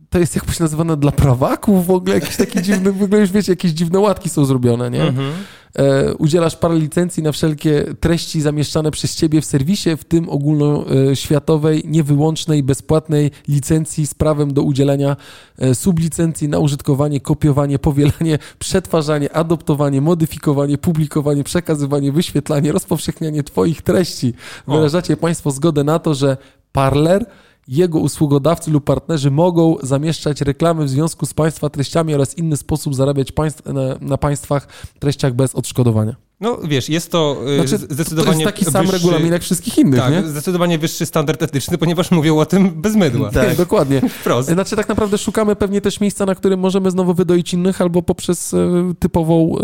[0.09, 3.51] to jest jakoś nazywane dla prawaków w ogóle, jakiś taki dziwny, w ogóle już wiecie,
[3.51, 5.03] jakieś dziwne łatki są zrobione, nie?
[5.03, 5.31] Mhm.
[5.77, 11.83] E, udzielasz parę licencji na wszelkie treści zamieszczane przez ciebie w serwisie, w tym ogólnoświatowej,
[11.85, 15.17] niewyłącznej, bezpłatnej licencji z prawem do udzielania
[15.57, 24.33] e, sublicencji na użytkowanie, kopiowanie, powielanie, przetwarzanie, adoptowanie, modyfikowanie, publikowanie, przekazywanie, wyświetlanie, rozpowszechnianie twoich treści.
[24.67, 24.75] O.
[24.75, 26.37] Wyrażacie państwo zgodę na to, że
[26.71, 27.25] Parler
[27.67, 32.95] jego usługodawcy lub partnerzy mogą zamieszczać reklamy w związku z Państwa treściami oraz inny sposób
[32.95, 34.67] zarabiać państw, na, na Państwach
[34.99, 36.26] treściach bez odszkodowania.
[36.39, 39.41] No wiesz, jest to y, Znaczy, z- to zdecydowanie jest taki sam wyższy, regulamin jak
[39.41, 40.23] wszystkich innych, Tak, nie?
[40.23, 43.31] zdecydowanie wyższy standard etyczny, ponieważ mówią o tym bez mydła.
[43.31, 43.55] Tak.
[43.57, 44.01] Dokładnie.
[44.19, 44.49] Wprost.
[44.49, 48.53] Znaczy tak naprawdę szukamy pewnie też miejsca, na którym możemy znowu wydoić innych albo poprzez
[48.53, 49.63] e, typową, e,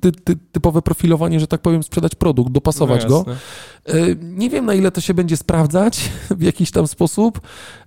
[0.00, 3.24] ty, ty, typowe profilowanie, że tak powiem, sprzedać produkt, dopasować No go.
[3.86, 3.92] E,
[4.22, 7.40] Nie wiem, na ile to się będzie sprawdzać w jakiś tam sposób,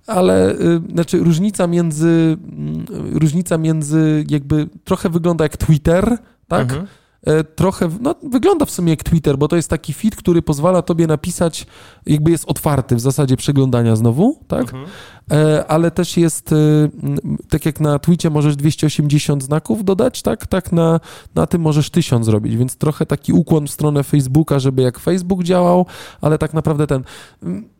[0.06, 0.56] ale e,
[0.92, 6.62] znaczy różnica między, mm, różnica między jakby trochę wygląda jak Twitter, tak?
[6.62, 6.86] Mhm.
[7.26, 10.82] E, Trochę, no wygląda w sumie jak Twitter, bo to jest taki feed, który pozwala
[10.82, 11.66] tobie napisać,
[12.06, 14.62] jakby jest otwarty w zasadzie przeglądania znowu, tak?
[14.62, 14.86] Mhm.
[15.32, 20.46] E, ale też jest, m, tak jak na Twitcie możesz 280 znaków dodać, tak?
[20.46, 21.00] Tak na,
[21.34, 25.42] na tym możesz 1000 zrobić, więc trochę taki ukłon w stronę Facebooka, żeby jak Facebook
[25.42, 25.86] działał,
[26.20, 27.02] ale tak naprawdę ten,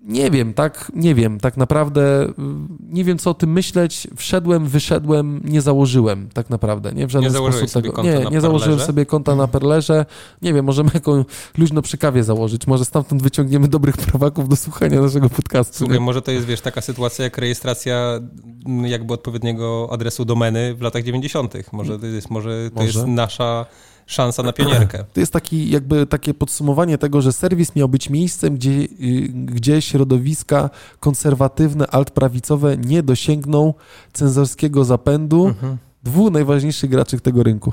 [0.08, 2.28] nie wiem, tak, nie wiem, tak naprawdę
[2.90, 7.06] nie wiem co o tym myśleć, wszedłem, wyszedłem, nie założyłem tak naprawdę, nie?
[7.06, 10.06] W żaden Nie sposób tego, nie, nie założyłem sobie konta na Perlerze,
[10.42, 11.24] nie wiem, możemy jakąś
[11.58, 15.78] luźno przy kawie założyć, może stamtąd wyciągniemy dobrych prawaków do słuchania naszego podcastu.
[15.78, 16.00] Słuchaj, nie?
[16.00, 18.20] może to jest, wiesz, taka sytuacja jak rejestracja
[18.66, 21.54] m, jakby odpowiedniego adresu domeny w latach 90.
[21.72, 22.86] Może to jest, może to Może.
[22.98, 23.66] jest nasza
[24.06, 25.04] szansa na pionierkę.
[25.12, 28.88] To jest taki, jakby takie podsumowanie tego, że serwis miał być miejscem, gdzie, y,
[29.32, 30.70] gdzie środowiska
[31.00, 33.74] konserwatywne, altprawicowe nie dosięgną
[34.12, 35.78] cenzorskiego zapędu Mhm.
[36.02, 37.72] Dwóch najważniejszych graczy tego rynku.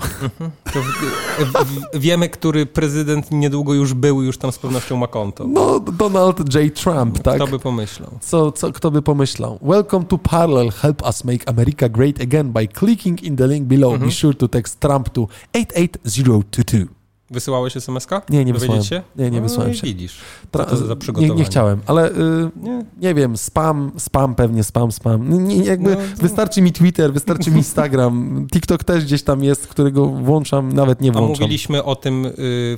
[0.74, 1.66] To w,
[1.96, 5.48] w, wiemy, który prezydent niedługo już był i już tam z pewnością ma konto.
[5.48, 6.76] No, Donald J.
[6.76, 7.36] Trump, tak?
[7.36, 8.10] Kto by pomyślał?
[8.22, 9.60] Co, co, kto by pomyślał?
[9.62, 10.72] Welcome to Parallel.
[10.72, 13.94] Help us make America great again by clicking in the link below.
[13.94, 14.10] Mhm.
[14.10, 17.05] Be sure to text Trump to 88022.
[17.30, 18.22] Wysyłałeś SMS-ka?
[18.30, 18.84] Nie, nie wysłałem.
[18.84, 19.02] się?
[19.16, 19.88] Nie, nie No wysłałem i się.
[19.88, 20.18] Widzisz.
[20.52, 21.40] Tra- to za nie, przygotowanie?
[21.40, 22.14] nie chciałem, ale y,
[22.56, 22.86] Nie.
[23.02, 25.48] nie wiem, spam, spam pewnie, spam, spam.
[25.48, 28.16] Nie, jakby No, to- wystarczy mi Twitter, wystarczy mi Instagram.
[28.54, 31.30] TikTok też gdzieś tam jest, którego włączam, nawet nie A włączam.
[31.30, 32.32] mówiliśmy o tym y,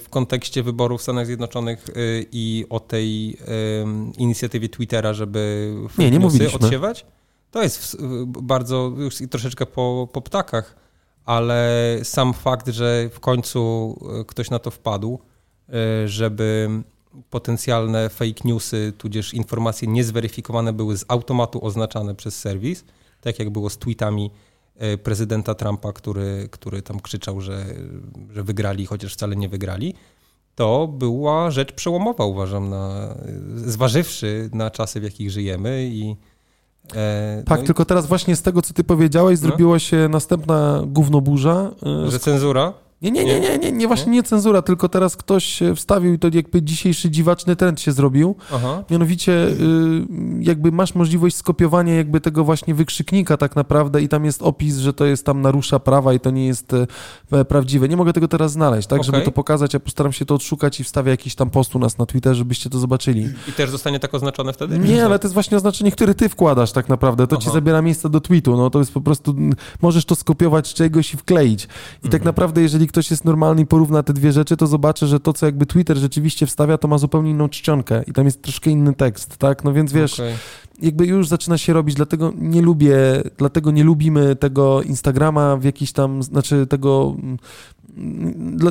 [0.03, 3.37] w kontekście wyborów w Stanach Zjednoczonych y, i o tej
[4.17, 6.59] inicjatywie Twittera, żeby Nie, nie mówiliśmy.
[6.59, 7.05] odsiewać.
[7.51, 10.75] To jest w- bardzo, już troszeczkę po, po ptakach,
[11.27, 15.19] ale sam fakt, że w końcu y, ktoś na to wpadł,
[15.69, 16.69] y, żeby
[17.29, 22.85] potencjalne fake newsy, tudzież informacje niezweryfikowane były z automatu oznaczane przez serwis,
[23.21, 24.31] tak jak było z tweetami
[24.75, 27.65] e, prezydenta Trumpa, który, który tam krzyczał, że,
[28.29, 29.93] że wygrali, chociaż wcale nie wygrali,
[30.55, 33.15] to była rzecz przełomowa, uważam, na,
[33.55, 36.36] zważywszy na czasy, w jakich żyjemy i E,
[37.45, 39.47] Tak, no i- tylko teraz właśnie z tego, co ty powiedziałeś, No.
[39.47, 41.71] zrobiła się następna gównoburza.
[42.07, 42.73] y, Że cenzura?
[43.01, 46.27] Nie, nie, nie, nie, nie, nie, właśnie nie cenzura, tylko teraz ktoś wstawił i to
[46.33, 48.35] jakby dzisiejszy dziwaczny trend się zrobił.
[48.53, 48.83] Aha.
[48.91, 49.55] Mianowicie y,
[50.39, 54.93] jakby masz możliwość skopiowania jakby tego właśnie wykrzyknika tak naprawdę i tam jest opis, że
[54.93, 56.73] to jest tam narusza prawa i to nie jest
[57.31, 57.89] e, prawdziwe.
[57.89, 59.03] Nie mogę tego teraz znaleźć, tak?
[59.03, 59.25] Żeby Okej.
[59.25, 62.05] to pokazać, ja postaram się to odszukać i wstawię jakiś tam post u nas na
[62.05, 63.29] Twitterze, żebyście to zobaczyli.
[63.47, 64.79] I też zostanie tak oznaczone wtedy?
[64.79, 67.27] Nie, ale to jest właśnie oznaczenie, które ty wkładasz tak naprawdę.
[67.27, 67.53] To ci Aha.
[67.53, 68.57] zabiera miejsce do tweetu.
[68.57, 69.35] No to jest po prostu,
[69.81, 71.63] możesz to skopiować z czegoś i wkleić.
[71.63, 72.11] I Mhm.
[72.11, 75.33] tak naprawdę, jeżeli ktoś jest normalny i porówna te dwie rzeczy, to zobaczy, że to,
[75.33, 78.93] co jakby Twitter rzeczywiście wstawia, to ma zupełnie inną czcionkę i tam jest troszkę inny
[78.93, 79.63] tekst, tak?
[79.63, 80.33] No więc wiesz, Okej.
[80.81, 82.97] jakby już zaczyna się robić, dlatego nie lubię,
[83.37, 87.15] dlatego nie lubimy tego Instagrama w jakiś tam, znaczy tego,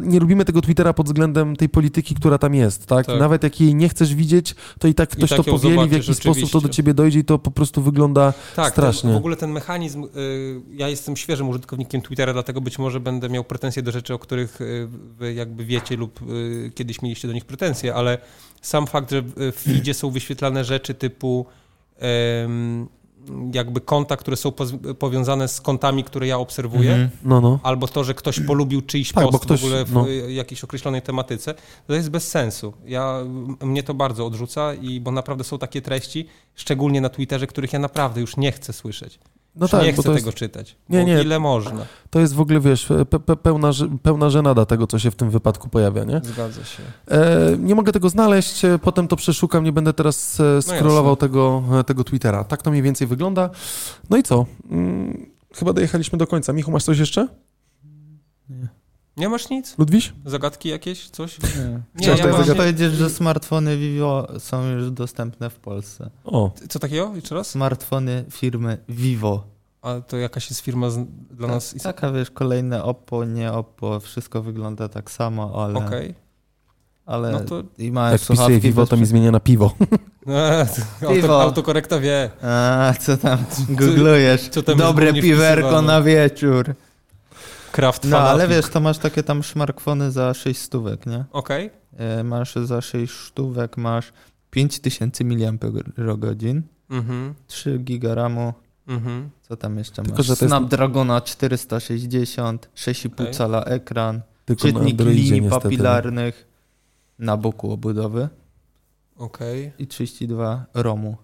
[0.02, 3.06] nie lubimy tego Twittera pod względem tej polityki, która tam jest, tak?
[3.06, 3.20] Tak.
[3.20, 6.16] Nawet jak jej nie chcesz widzieć, to i tak ktoś tak to powieli, w jakiś
[6.16, 9.12] sposób to do ciebie dojdzie i to po prostu wygląda Tak, strasznie.
[9.12, 13.44] W ogóle ten mechanizm, y, ja jestem świeżym użytkownikiem Twittera, dlatego być może będę miał
[13.44, 17.44] pretensje do rzeczy, o których y, wy jakby wiecie lub y, kiedyś mieliście do nich
[17.44, 18.18] pretensje, ale
[18.62, 21.46] sam fakt, że w feedzie są wyświetlane rzeczy typu
[23.54, 24.52] jakby konta, które są
[24.98, 27.10] powiązane z kontami, które ja obserwuję, Mhm.
[27.24, 27.58] No, no.
[27.62, 30.06] albo to, że ktoś polubił czyjś Tak, post ktoś- w ogóle w no.
[30.28, 31.54] jakiejś określonej tematyce,
[31.86, 32.72] to jest bez sensu.
[32.86, 33.20] Ja,
[33.62, 37.78] mnie to bardzo odrzuca, i bo naprawdę są takie treści, szczególnie na Twitterze, których ja
[37.78, 39.18] naprawdę już nie chcę słyszeć.
[39.56, 40.76] No tak, nie chcę jest, tego czytać.
[40.88, 41.22] Nie, nie.
[41.22, 41.86] Ile można.
[42.10, 43.70] to jest w ogóle, wiesz, pe, pe, pełna,
[44.02, 46.20] pełna żenada tego, co się w tym wypadku pojawia, nie?
[46.24, 46.82] Zgadza się.
[47.08, 51.28] E, nie mogę tego znaleźć, e, potem to przeszukam, nie będę teraz e, scrollował jasne.
[51.28, 52.44] tego, e, tego Twittera.
[52.44, 53.50] Tak to mniej więcej wygląda.
[54.10, 54.46] No i co?
[54.70, 56.52] Mm, chyba dojechaliśmy do końca.
[56.52, 57.28] Michu, masz coś jeszcze?
[58.48, 58.68] Nie
[59.16, 59.78] masz nic?
[59.78, 60.12] Ludwiś?
[60.24, 61.10] Zagadki jakieś?
[61.10, 61.38] Coś?
[61.38, 61.80] Nie.
[61.94, 62.56] Nie, ja tak zagadać?
[62.56, 66.10] powiedzieć, że smartfony Vivo są już dostępne w Polsce.
[66.24, 67.12] O, Co takiego?
[67.14, 67.50] Jeszcze raz?
[67.50, 69.44] Smartfony firmy Vivo.
[69.82, 71.06] A to jakaś jest firma z...
[71.30, 71.70] dla nas...
[71.72, 76.14] Tak, taka wiesz, kolejne Oppo, nie Oppo, wszystko wygląda tak samo, ale, Okej.
[77.06, 77.62] ale No to...
[77.78, 79.72] i mają jak wpisuję słuchawki Vivo, bez to mi zmienia na piwo.
[80.26, 80.66] Eee,
[81.02, 81.42] Auto, Piwo.
[81.42, 82.30] autokorekta wie.
[82.42, 83.38] A, co tam
[83.68, 84.48] googlujesz?
[84.48, 86.74] co tam Dobre piwerko na wieczór.
[87.76, 91.24] Kraft No, ale wiesz, to masz takie tam smartfony za 6 stówek, nie?
[91.32, 91.70] Okej.
[91.96, 94.12] E, Masz za 6 sztówek, masz
[94.50, 95.36] 5000 mAh,
[96.90, 97.34] Mhm.
[97.46, 98.52] 3 giga RAMu,
[98.88, 99.30] Mhm.
[99.42, 100.26] co tam jeszcze Tylko, masz?
[100.26, 103.34] że jest- Snapdragona 460, 6,5 Okej.
[103.34, 105.62] cala ekran, Tylko czytnik linii niestety.
[105.62, 106.46] papilarnych
[107.18, 108.28] na boku obudowy
[109.16, 109.72] Okej.
[109.78, 111.16] i 32 ROMu.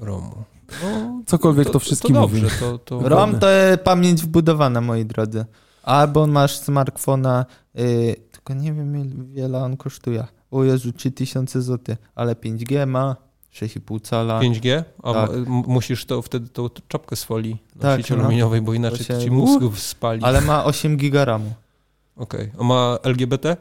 [0.00, 0.44] Romu.
[0.82, 2.40] No, Cokolwiek to, wszystkim to mówi.
[2.40, 3.08] dobrze, to, to...
[3.08, 3.46] ROM to
[3.84, 5.44] pamięć wbudowana, moi drodzy.
[5.82, 7.46] Albo masz smartfona,
[7.78, 10.24] y, tylko nie wiem ile wiele on kosztuje.
[10.50, 13.16] O Jezu, 3000 zł, ale 5G ma,
[13.54, 14.40] 6,5 cala.
[14.40, 14.82] 5G?
[15.02, 15.30] A Tak.
[15.46, 18.18] musisz to wtedy tą czapkę z folii na Tak, sieci no.
[18.18, 20.22] aluminiowej, bo inaczej To to się- ci mózg spali.
[20.24, 21.52] Ale ma 8 giga RAMu.
[22.16, 22.50] Okej.
[22.60, 23.56] A ma LGBT?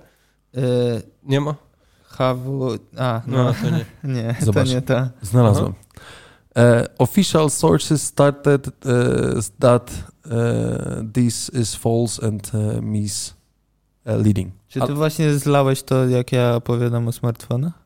[0.57, 0.61] Y,
[1.23, 1.55] Nie ma?
[2.03, 2.77] HW...
[2.97, 3.85] A, No, no, to nie.
[4.15, 4.67] nie, Zobacz.
[4.69, 5.09] to nie ta.
[5.21, 5.73] Znalazłem.
[6.55, 8.71] E, official sources started e,
[9.59, 9.91] that
[10.25, 14.51] e, this is false and e, misleading.
[14.67, 17.80] Czy ty właśnie zlałeś to, jak ja opowiadam o smartfonach?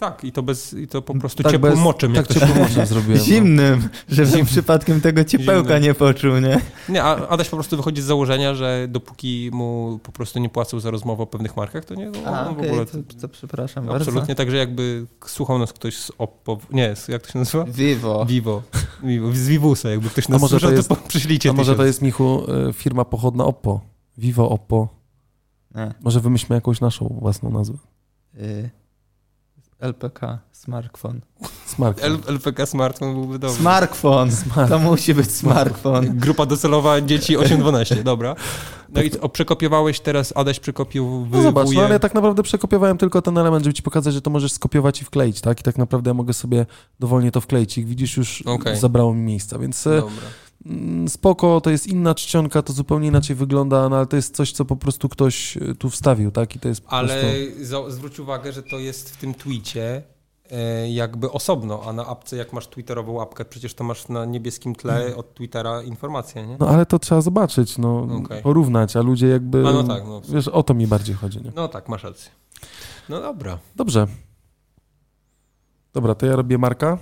[0.00, 2.14] Tak, i to, bez, i to po prostu Tak ciepłym bez- moczem.
[2.14, 3.18] Tak ciepłym moczem zrobiłem.
[3.18, 3.24] no.
[3.24, 5.82] Zimnym, żebym przypadkiem tego ciepełka Zimnym.
[5.82, 6.60] nie poczuł, nie?
[6.88, 10.80] Nie, a Adaś po prostu wychodzi z założenia, że dopóki mu po prostu nie płacą
[10.80, 12.86] za rozmowę o pewnych markach, to nie, no, A, on w okej, ogóle...
[12.86, 14.34] to, to przepraszam Absolutnie, bardzo.
[14.34, 17.64] także jakby słuchał nas ktoś z Oppo, nie, jak to się nazywa?
[17.64, 18.24] Vivo.
[18.28, 18.62] Vivo.
[19.02, 19.32] Vivo.
[19.32, 22.02] Z Vivusa, jakby ktoś A nas może to jest- to przyślijcie A może to jest,
[22.02, 23.80] Michu, e, firma pochodna Oppo.
[24.18, 24.88] Vivo Oppo.
[25.74, 25.94] Nie.
[26.00, 27.78] Może wymyślmy jakąś naszą własną nazwę.
[28.40, 28.70] Y,
[29.80, 31.20] LPK, smartfon.
[31.66, 32.12] Smartphone.
[32.12, 33.56] L- LPK smartfon byłby dobry.
[33.56, 34.68] Smartfon, Smart.
[34.70, 36.18] to musi być smartfon.
[36.18, 38.34] Grupa docelowa dzieci 8-12, dobra.
[38.94, 42.98] No i o, przekopiowałeś teraz, Adaś przekopił No zobacz, no ale ja tak naprawdę przekopiowałem
[42.98, 45.60] tylko ten element, żeby ci pokazać, że to możesz skopiować i wkleić, tak?
[45.60, 46.66] I tak naprawdę ja mogę sobie
[47.00, 47.78] dowolnie to wkleić.
[47.78, 48.76] I widzisz, już Okej.
[48.78, 50.14] zabrało mi miejsca, więc e, Dobra.
[50.66, 54.52] Mm, spoko, to jest inna czcionka, to zupełnie inaczej wygląda, no ale to jest coś,
[54.52, 56.56] co po prostu ktoś e, tu wstawił, tak?
[56.56, 57.90] I to jest po Ale prostu...
[57.90, 60.02] zwróć uwagę, że to jest w tym tweetie
[60.50, 64.74] e, jakby osobno, a na apce jak masz twitterową apkę, przecież to masz na niebieskim
[64.74, 66.56] tle od Twittera informację, nie?
[66.60, 68.42] No ale to trzeba zobaczyć, no, Okej.
[68.42, 69.58] porównać, a ludzie jakby...
[69.68, 70.20] A no tak, no.
[70.28, 71.52] Wiesz, o to mi bardziej chodzi, nie?
[71.56, 72.30] No tak, masz rację.
[73.08, 73.58] No dobra.
[73.76, 74.06] Dobrze.
[75.92, 76.98] Dobra, to ja robię Marka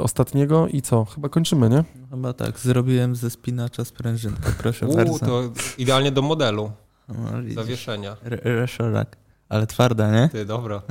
[0.00, 1.04] ostatniego i co?
[1.04, 1.84] Chyba kończymy, nie?
[2.10, 5.18] Chyba tak, zrobiłem ze spinacza sprężynkę, proszę Uuu, bardzo.
[5.18, 5.42] to
[5.78, 6.70] idealnie do modelu,
[7.08, 7.14] No,
[7.54, 8.16] zawieszenia.
[8.24, 9.16] Re- Reszorak.
[9.48, 10.28] Ale twarda, nie?
[10.28, 10.82] Ty, dobra.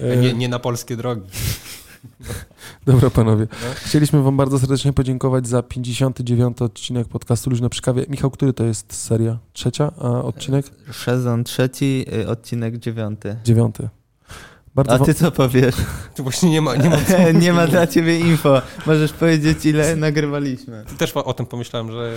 [0.00, 1.26] E, Nie, nie na polskie drogi.
[2.86, 3.46] Dobra, panowie.
[3.74, 8.06] Chcieliśmy wam bardzo serdecznie podziękować za 59 odcinek podcastu Luźno przy kawie.
[8.08, 9.38] Michał, który to jest seria?
[9.52, 9.92] Trzecia?
[9.98, 10.66] A odcinek?
[10.92, 13.36] Sezon trzeci, y, odcinek dziewiąty.
[13.44, 13.88] Dziewiąty.
[14.76, 15.74] Bardzo A ty co powiesz?
[16.14, 18.62] Tu właśnie nie ma, nie ma co nie ma dla ciebie info.
[18.86, 20.84] Możesz powiedzieć, ile nagrywaliśmy.
[20.98, 22.12] Też o tym pomyślałem, że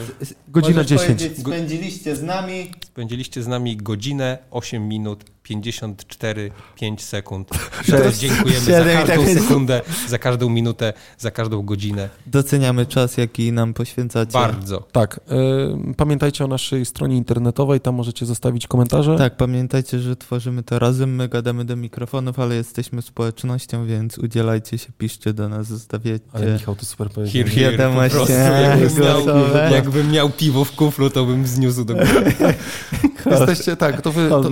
[0.48, 1.08] Godzina Możesz 10.
[1.08, 2.72] powiedzieć, spędziliście z nami.
[2.86, 7.50] spędziliście z nami godzinę, 8 minut, 54, 5 sekund.
[7.86, 12.10] Teraz dziękujemy za każdą tak- sekundę, za każdą minutę, za każdą godzinę.
[12.28, 14.32] Doceniamy czas, jaki nam poświęcacie.
[14.32, 14.88] Bardzo.
[14.92, 15.20] Tak.
[15.92, 19.18] y, pamiętajcie o naszej stronie internetowej, tam możecie zostawić komentarze.
[19.18, 24.78] Tak, pamiętajcie, że tworzymy to razem, my gadamy do mikrofonów, ale jesteśmy społecznością, więc udzielajcie
[24.78, 26.26] się, piszcie do nas, zostawiacie.
[26.34, 27.44] Ale Michał to super powiedział.
[27.44, 28.34] Po prostu.
[28.34, 32.34] Jakbym miał, jakbym miał piwo w kuflu, to bym zniósł do góry.
[33.32, 34.44] Jesteście, tak, to, wy, to,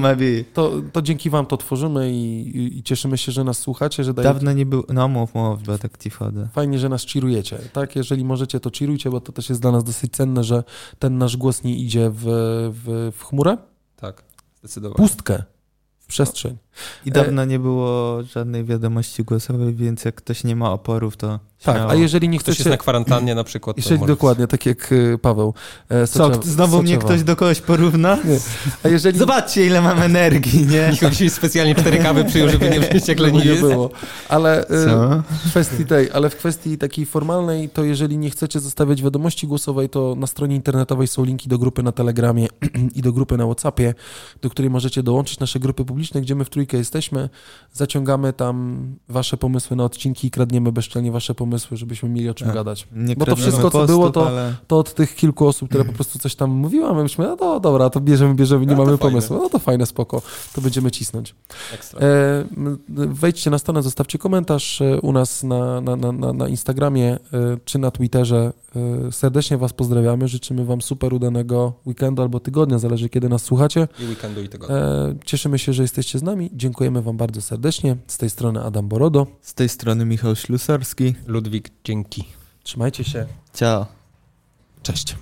[0.53, 4.13] to, to dzięki wam to tworzymy i, i, i cieszymy się, że nas słuchacie, że
[4.13, 4.83] dajecie Dawno nie było.
[4.93, 6.47] No mów, mów, bo tak ci wchodzę.
[6.53, 7.95] Fajnie, że nas cheerujecie, tak?
[7.95, 10.63] Jeżeli możecie, to cheerujcie, bo to też jest dla nas dosyć cenne, że
[10.99, 12.23] ten nasz głos nie idzie w,
[12.85, 13.57] w, w chmurę,
[13.95, 14.23] Tak,
[14.59, 14.95] zdecydowanie.
[14.97, 15.43] pustkę,
[16.07, 16.57] przestrzeń.
[17.05, 21.81] I dawno nie było żadnej wiadomości głosowej, więc jak ktoś nie ma oporów, to Tak,
[21.89, 22.69] a jeżeli nie Ktoś jest chcecie...
[22.69, 23.75] na kwarantannie na przykład.
[23.75, 25.53] to Jeżeli, dokładnie, tak jak y, Paweł.
[25.89, 27.13] E, Co, Soczewa- znowu mnie Soczewa.
[27.13, 28.15] ktoś do kogoś porówna?
[28.25, 28.39] Nie.
[28.83, 29.19] A jeżeli...
[29.19, 30.87] Zobaczcie, ile mam energii, nie?
[30.91, 33.89] Michał dzisiaj specjalnie cztery kawy przyjął, żeby nie wziąć jak nie było.
[34.29, 35.23] Ale y, Co?
[35.47, 39.89] w kwestii tej, ale w kwestii takiej formalnej, to jeżeli nie chcecie zostawiać wiadomości głosowej,
[39.89, 42.47] to na stronie internetowej są linki do grupy na Telegramie
[42.95, 43.93] i do grupy na Whatsappie,
[44.41, 47.29] do której możecie dołączyć nasze grupy publiczne, gdzie my w trójkę jesteśmy.
[47.73, 52.47] Zaciągamy tam wasze pomysły na odcinki i kradniemy bezczelnie wasze pomysły, żebyśmy mieli o czym
[52.47, 52.55] Tak.
[52.55, 52.87] gadać.
[52.91, 54.55] Nie Bo to wszystko, co było, to- Ale...
[54.67, 57.37] To od tych kilku osób, które po prostu coś tam mówiły, a my myśmy, no
[57.37, 59.37] to dobra, to bierzemy, bierzemy, nie No mamy pomysłu.
[59.43, 60.21] No to fajne, spoko,
[60.53, 61.35] to będziemy cisnąć.
[61.73, 61.99] Ekstra.
[61.99, 62.45] E,
[63.07, 67.19] wejdźcie na stronę, zostawcie komentarz e, u nas na, na, na, na, na Instagramie e,
[67.65, 68.53] czy na Twitterze.
[69.07, 73.87] E, serdecznie Was pozdrawiamy, życzymy Wam super udanego weekendu albo tygodnia, zależy kiedy nas słuchacie.
[73.99, 74.69] I weekendu i tego.
[74.69, 77.95] E, cieszymy się, że jesteście z nami, dziękujemy Wam bardzo serdecznie.
[78.07, 79.27] Z tej strony Adam Borodo.
[79.41, 81.15] Z tej strony Michał Ślusarski.
[81.37, 82.23] Ludwik, dzięki.
[82.63, 83.85] Trzymajcie się, Ciao.
[84.83, 85.15] cześć.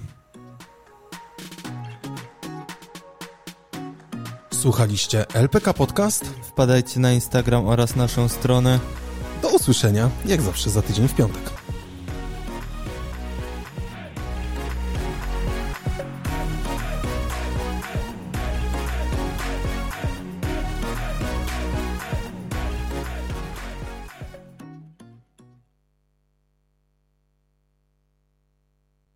[4.52, 6.26] Słuchaliście LPK Podcast?
[6.26, 8.80] Wpadajcie na Instagram oraz naszą stronę.
[9.42, 11.65] Do usłyszenia, jak zawsze za tydzień w piątek.